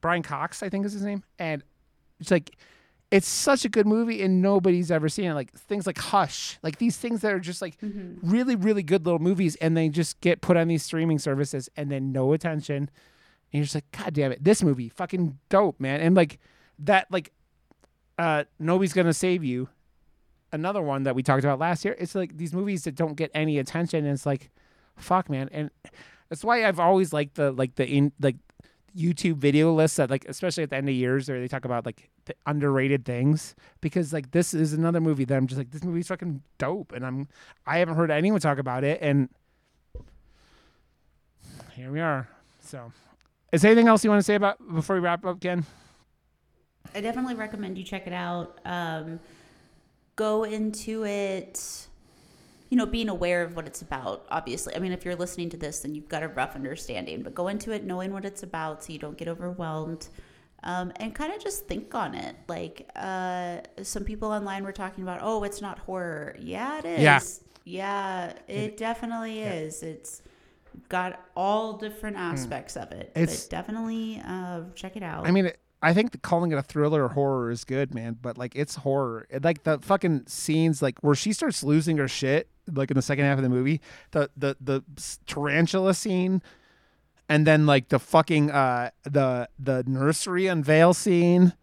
brian 0.00 0.22
cox 0.22 0.62
i 0.62 0.68
think 0.68 0.86
is 0.86 0.92
his 0.92 1.02
name. 1.02 1.24
And 1.38 1.62
it's 2.20 2.30
like 2.30 2.56
it's 3.10 3.26
such 3.28 3.64
a 3.64 3.68
good 3.68 3.86
movie 3.86 4.22
and 4.22 4.40
nobody's 4.40 4.90
ever 4.90 5.08
seen 5.08 5.26
it. 5.26 5.34
Like 5.34 5.52
things 5.52 5.86
like 5.86 5.98
hush 5.98 6.58
like 6.62 6.78
these 6.78 6.96
things 6.96 7.22
that 7.22 7.32
are 7.32 7.40
just 7.40 7.60
like 7.60 7.76
really 8.22 8.54
really 8.56 8.82
good 8.82 9.04
little 9.04 9.18
movies 9.18 9.56
and 9.56 9.76
they 9.76 9.88
just 9.88 10.20
get 10.20 10.40
put 10.40 10.56
on 10.56 10.68
these 10.68 10.84
streaming 10.84 11.18
services 11.18 11.68
and 11.76 11.90
then 11.90 12.12
no 12.12 12.32
attention. 12.32 12.76
And 12.76 12.88
you're 13.52 13.64
just 13.64 13.74
like 13.74 13.90
god 13.90 14.14
damn 14.14 14.32
it. 14.32 14.44
This 14.44 14.62
movie 14.62 14.88
fucking 14.88 15.38
dope 15.48 15.80
man. 15.80 16.00
And 16.00 16.14
like 16.14 16.38
that 16.78 17.06
like 17.10 17.32
uh 18.18 18.44
nobody's 18.58 18.92
gonna 18.92 19.12
save 19.12 19.42
you 19.42 19.68
another 20.52 20.82
one 20.82 21.04
that 21.04 21.14
we 21.14 21.22
talked 21.22 21.44
about 21.44 21.60
last 21.60 21.84
year 21.84 21.94
it's 21.98 22.14
like 22.16 22.36
these 22.36 22.52
movies 22.52 22.82
that 22.82 22.96
don't 22.96 23.14
get 23.14 23.30
any 23.34 23.58
attention 23.58 24.04
and 24.04 24.14
it's 24.14 24.26
like 24.26 24.50
fuck 24.96 25.28
man. 25.28 25.48
And 25.52 25.70
that's 26.28 26.44
why 26.44 26.64
i've 26.64 26.78
always 26.78 27.12
liked 27.12 27.34
the 27.34 27.50
like 27.50 27.74
the 27.74 27.86
in 27.88 28.12
like 28.20 28.36
YouTube 28.96 29.36
video 29.36 29.72
lists 29.72 29.96
that 29.96 30.10
like 30.10 30.24
especially 30.28 30.62
at 30.62 30.70
the 30.70 30.76
end 30.76 30.88
of 30.88 30.94
years 30.94 31.28
where 31.28 31.40
they 31.40 31.48
talk 31.48 31.64
about 31.64 31.86
like 31.86 32.10
the 32.26 32.34
underrated 32.46 33.04
things 33.04 33.54
because 33.80 34.12
like 34.12 34.30
this 34.32 34.54
is 34.54 34.72
another 34.72 35.00
movie 35.00 35.24
that 35.24 35.36
I'm 35.36 35.46
just 35.46 35.58
like 35.58 35.70
this 35.70 35.84
movie's 35.84 36.08
fucking 36.08 36.42
dope 36.58 36.92
and 36.92 37.06
I'm 37.06 37.28
I 37.66 37.78
haven't 37.78 37.96
heard 37.96 38.10
anyone 38.10 38.40
talk 38.40 38.58
about 38.58 38.84
it 38.84 38.98
and 39.00 39.28
here 41.80 41.90
we 41.90 42.00
are. 42.00 42.28
So, 42.60 42.92
is 43.52 43.64
anything 43.64 43.88
else 43.88 44.04
you 44.04 44.10
want 44.10 44.20
to 44.20 44.24
say 44.24 44.34
about 44.34 44.58
before 44.74 44.96
we 44.96 45.00
wrap 45.00 45.24
up, 45.24 45.40
Ken? 45.40 45.64
I 46.94 47.00
definitely 47.00 47.34
recommend 47.34 47.78
you 47.78 47.84
check 47.84 48.06
it 48.06 48.12
out. 48.12 48.58
Um, 48.66 49.18
go 50.16 50.44
into 50.44 51.04
it, 51.06 51.88
you 52.70 52.76
know, 52.78 52.86
being 52.86 53.08
aware 53.08 53.42
of 53.42 53.54
what 53.56 53.66
it's 53.66 53.82
about. 53.82 54.24
Obviously, 54.30 54.74
I 54.74 54.78
mean, 54.78 54.92
if 54.92 55.04
you're 55.04 55.16
listening 55.16 55.50
to 55.50 55.56
this, 55.56 55.80
then 55.80 55.94
you've 55.94 56.08
got 56.08 56.22
a 56.22 56.28
rough 56.28 56.54
understanding. 56.54 57.22
But 57.22 57.34
go 57.34 57.48
into 57.48 57.72
it 57.72 57.84
knowing 57.84 58.12
what 58.12 58.24
it's 58.24 58.42
about, 58.42 58.82
so 58.82 58.92
you 58.92 58.98
don't 58.98 59.18
get 59.18 59.28
overwhelmed. 59.28 60.08
Um, 60.62 60.92
and 60.96 61.14
kind 61.14 61.32
of 61.32 61.42
just 61.42 61.66
think 61.66 61.94
on 61.94 62.14
it. 62.14 62.36
Like 62.48 62.88
uh, 62.96 63.58
some 63.82 64.04
people 64.04 64.30
online 64.30 64.62
were 64.64 64.72
talking 64.72 65.02
about, 65.04 65.20
oh, 65.22 65.42
it's 65.44 65.60
not 65.60 65.78
horror. 65.80 66.36
Yeah, 66.38 66.78
it 66.78 66.84
is. 66.86 67.00
Yeah. 67.02 67.20
Yeah, 67.64 68.32
it 68.48 68.76
definitely 68.76 69.40
is. 69.42 69.82
It's 69.82 70.22
got 70.88 71.20
all 71.36 71.74
different 71.74 72.16
aspects 72.16 72.76
of 72.76 72.90
it. 72.92 73.10
Hmm. 73.14 73.22
It's- 73.22 73.44
but 73.44 73.50
definitely 73.50 74.22
uh, 74.26 74.62
check 74.74 74.96
it 74.96 75.02
out. 75.02 75.26
I 75.26 75.30
mean, 75.30 75.46
it, 75.46 75.58
I 75.82 75.94
think 75.94 76.12
that 76.12 76.22
calling 76.22 76.52
it 76.52 76.56
a 76.56 76.62
thriller 76.62 77.04
or 77.04 77.08
horror 77.08 77.50
is 77.50 77.64
good, 77.64 77.94
man. 77.94 78.18
But 78.20 78.36
like, 78.36 78.54
it's 78.54 78.76
horror. 78.76 79.26
It, 79.30 79.42
like 79.42 79.62
the 79.62 79.78
fucking 79.78 80.24
scenes, 80.26 80.82
like 80.82 80.98
where 81.00 81.14
she 81.14 81.32
starts 81.32 81.62
losing 81.62 81.96
her 81.96 82.08
shit, 82.08 82.48
like 82.72 82.90
in 82.90 82.96
the 82.96 83.02
second 83.02 83.24
half 83.24 83.38
of 83.38 83.42
the 83.42 83.48
movie, 83.48 83.80
the 84.10 84.30
the 84.36 84.56
the 84.60 84.82
tarantula 85.26 85.94
scene, 85.94 86.42
and 87.28 87.46
then 87.46 87.64
like 87.66 87.88
the 87.88 87.98
fucking 87.98 88.50
uh 88.50 88.90
the 89.04 89.48
the 89.58 89.82
nursery 89.86 90.46
unveil 90.46 90.92
scene. 90.92 91.54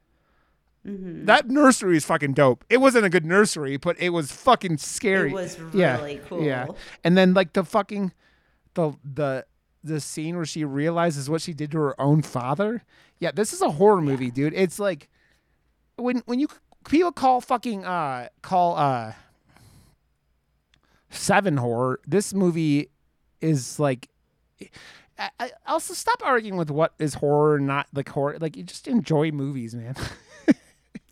Mm-hmm. 0.85 1.25
That 1.25 1.49
nursery 1.49 1.97
is 1.97 2.05
fucking 2.05 2.33
dope. 2.33 2.63
It 2.69 2.77
wasn't 2.77 3.05
a 3.05 3.09
good 3.09 3.25
nursery, 3.25 3.77
but 3.77 3.99
it 3.99 4.09
was 4.09 4.31
fucking 4.31 4.77
scary. 4.77 5.31
It 5.31 5.33
was 5.33 5.57
Yeah, 5.73 5.97
really 5.97 6.21
cool. 6.27 6.41
Yeah, 6.43 6.67
and 7.03 7.17
then 7.17 7.33
like 7.33 7.53
the 7.53 7.63
fucking 7.63 8.13
the 8.73 8.93
the 9.03 9.45
the 9.83 9.99
scene 9.99 10.35
where 10.35 10.45
she 10.45 10.63
realizes 10.65 11.29
what 11.29 11.41
she 11.41 11.53
did 11.53 11.71
to 11.71 11.77
her 11.77 12.01
own 12.01 12.21
father. 12.21 12.83
Yeah, 13.19 13.31
this 13.31 13.53
is 13.53 13.61
a 13.61 13.69
horror 13.71 14.01
movie, 14.01 14.31
dude. 14.31 14.53
It's 14.53 14.79
like 14.79 15.09
when 15.95 16.21
when 16.25 16.39
you 16.39 16.47
people 16.87 17.11
call 17.11 17.41
fucking 17.41 17.85
uh 17.85 18.29
call 18.41 18.77
uh 18.77 19.13
seven 21.09 21.57
horror. 21.57 21.99
This 22.07 22.33
movie 22.33 22.89
is 23.41 23.79
like. 23.79 24.09
I, 25.19 25.29
I 25.39 25.51
also 25.65 25.93
stop 25.95 26.21
arguing 26.23 26.57
with 26.57 26.69
what 26.69 26.93
is 26.99 27.15
horror 27.15 27.59
not 27.59 27.87
like 27.93 28.09
horror. 28.09 28.37
Like 28.39 28.55
you 28.55 28.63
just 28.63 28.87
enjoy 28.87 29.31
movies, 29.31 29.73
man. 29.75 29.95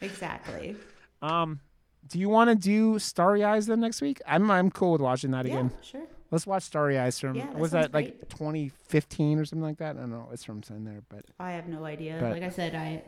Exactly. 0.02 0.76
Um, 1.22 1.62
do 2.08 2.20
you 2.20 2.28
want 2.30 2.50
to 2.50 2.56
do 2.56 3.00
Starry 3.00 3.44
Eyes 3.44 3.66
then 3.66 3.80
next 3.80 4.02
week? 4.02 4.22
I'm 4.28 4.52
I'm 4.52 4.70
cool 4.70 4.92
with 4.92 5.02
watching 5.02 5.32
that 5.32 5.46
Yeah, 5.46 5.54
again. 5.54 5.72
sure. 5.82 6.02
Let's 6.32 6.48
watch 6.48 6.64
Starry 6.64 6.98
Eyes 6.98 7.20
from 7.20 7.36
Yeah, 7.36 7.46
that 7.48 7.58
was 7.58 7.72
that 7.72 7.94
like 7.94 8.30
2015 8.30 9.40
or 9.40 9.46
something 9.46 9.64
like 9.64 9.78
that? 9.78 9.96
I 9.96 10.00
don't 10.02 10.12
know. 10.12 10.30
It's 10.32 10.44
from 10.44 10.62
in 10.70 10.84
there, 10.86 11.02
but 11.10 11.26
I 11.40 11.52
have 11.52 11.68
no 11.68 11.86
idea. 11.86 12.18
But- 12.20 12.32
like 12.32 12.44
I 12.44 12.50
said, 12.50 12.76
I 12.76 13.04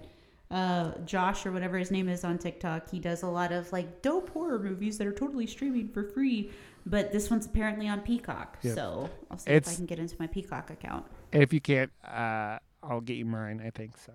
uh 0.50 0.98
Josh 1.00 1.46
or 1.46 1.52
whatever 1.52 1.78
his 1.78 1.92
name 1.92 2.08
is 2.08 2.24
on 2.24 2.38
TikTok, 2.38 2.90
he 2.90 3.00
does 3.00 3.24
a 3.24 3.28
lot 3.28 3.52
of 3.52 3.72
like 3.74 4.02
dope 4.02 4.30
horror 4.30 4.60
movies 4.60 4.98
that 4.98 5.08
are 5.08 5.12
totally 5.14 5.48
streaming 5.48 5.90
for 5.90 6.04
free. 6.04 6.52
But 6.86 7.12
this 7.12 7.30
one's 7.30 7.46
apparently 7.46 7.90
on 7.90 8.00
Peacock. 8.02 8.58
So 8.64 9.10
I'll 9.30 9.38
see 9.38 9.52
if 9.52 9.68
I 9.68 9.74
can 9.74 9.86
get 9.86 10.00
into 10.00 10.16
my 10.20 10.28
Peacock 10.28 10.70
account. 10.70 11.06
if 11.34 11.52
you 11.52 11.60
can't, 11.60 11.92
uh, 12.06 12.60
I'll 12.82 13.02
get 13.02 13.16
you 13.16 13.26
mine. 13.26 13.62
I 13.66 13.72
think 13.72 13.98
so. 13.98 14.14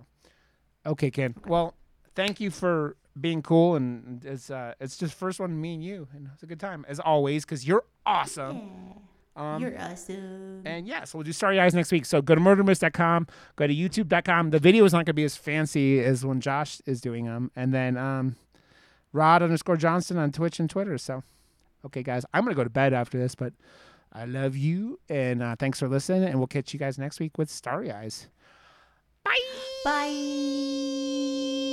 Okay, 0.86 1.10
Ken. 1.10 1.34
Well, 1.46 1.74
thank 2.14 2.40
you 2.40 2.50
for 2.50 2.96
being 3.20 3.42
cool, 3.42 3.76
and 3.76 4.24
it's 4.24 4.50
uh, 4.50 4.74
it's 4.80 4.96
just 4.96 5.14
first 5.14 5.40
one 5.40 5.60
me 5.60 5.74
and 5.74 5.84
you, 5.84 6.08
and 6.14 6.28
it's 6.32 6.42
a 6.42 6.46
good 6.46 6.60
time 6.60 6.84
as 6.88 6.98
always 7.00 7.44
because 7.44 7.66
you're 7.66 7.84
awesome. 8.06 9.00
Um, 9.34 9.62
You're 9.62 9.80
awesome. 9.80 10.60
And 10.66 10.86
yeah, 10.86 11.04
so 11.04 11.16
we'll 11.16 11.24
do 11.24 11.32
Starry 11.32 11.58
Eyes 11.58 11.74
next 11.74 11.90
week. 11.90 12.04
So 12.04 12.20
go 12.20 12.34
to 12.34 12.40
murdermoose.com, 12.40 13.26
go 13.56 13.66
to 13.66 13.74
youtube.com. 13.74 14.50
The 14.50 14.58
video 14.58 14.84
is 14.84 14.92
not 14.92 14.98
going 14.98 15.06
to 15.06 15.12
be 15.14 15.24
as 15.24 15.36
fancy 15.36 16.00
as 16.00 16.24
when 16.24 16.40
Josh 16.40 16.82
is 16.84 17.00
doing 17.00 17.24
them. 17.24 17.50
And 17.56 17.72
then 17.72 17.96
um, 17.96 18.36
Rod 19.12 19.42
underscore 19.42 19.78
johnston 19.78 20.18
on 20.18 20.32
Twitch 20.32 20.60
and 20.60 20.68
Twitter. 20.68 20.98
So, 20.98 21.22
okay, 21.86 22.02
guys, 22.02 22.26
I'm 22.34 22.44
going 22.44 22.52
to 22.54 22.56
go 22.56 22.64
to 22.64 22.70
bed 22.70 22.92
after 22.92 23.18
this, 23.18 23.34
but 23.34 23.54
I 24.12 24.26
love 24.26 24.54
you. 24.54 25.00
And 25.08 25.42
uh, 25.42 25.56
thanks 25.58 25.78
for 25.78 25.88
listening. 25.88 26.24
And 26.24 26.36
we'll 26.36 26.46
catch 26.46 26.74
you 26.74 26.78
guys 26.78 26.98
next 26.98 27.18
week 27.18 27.38
with 27.38 27.48
Starry 27.48 27.90
Eyes. 27.90 28.28
Bye. 29.24 29.38
Bye. 29.84 31.71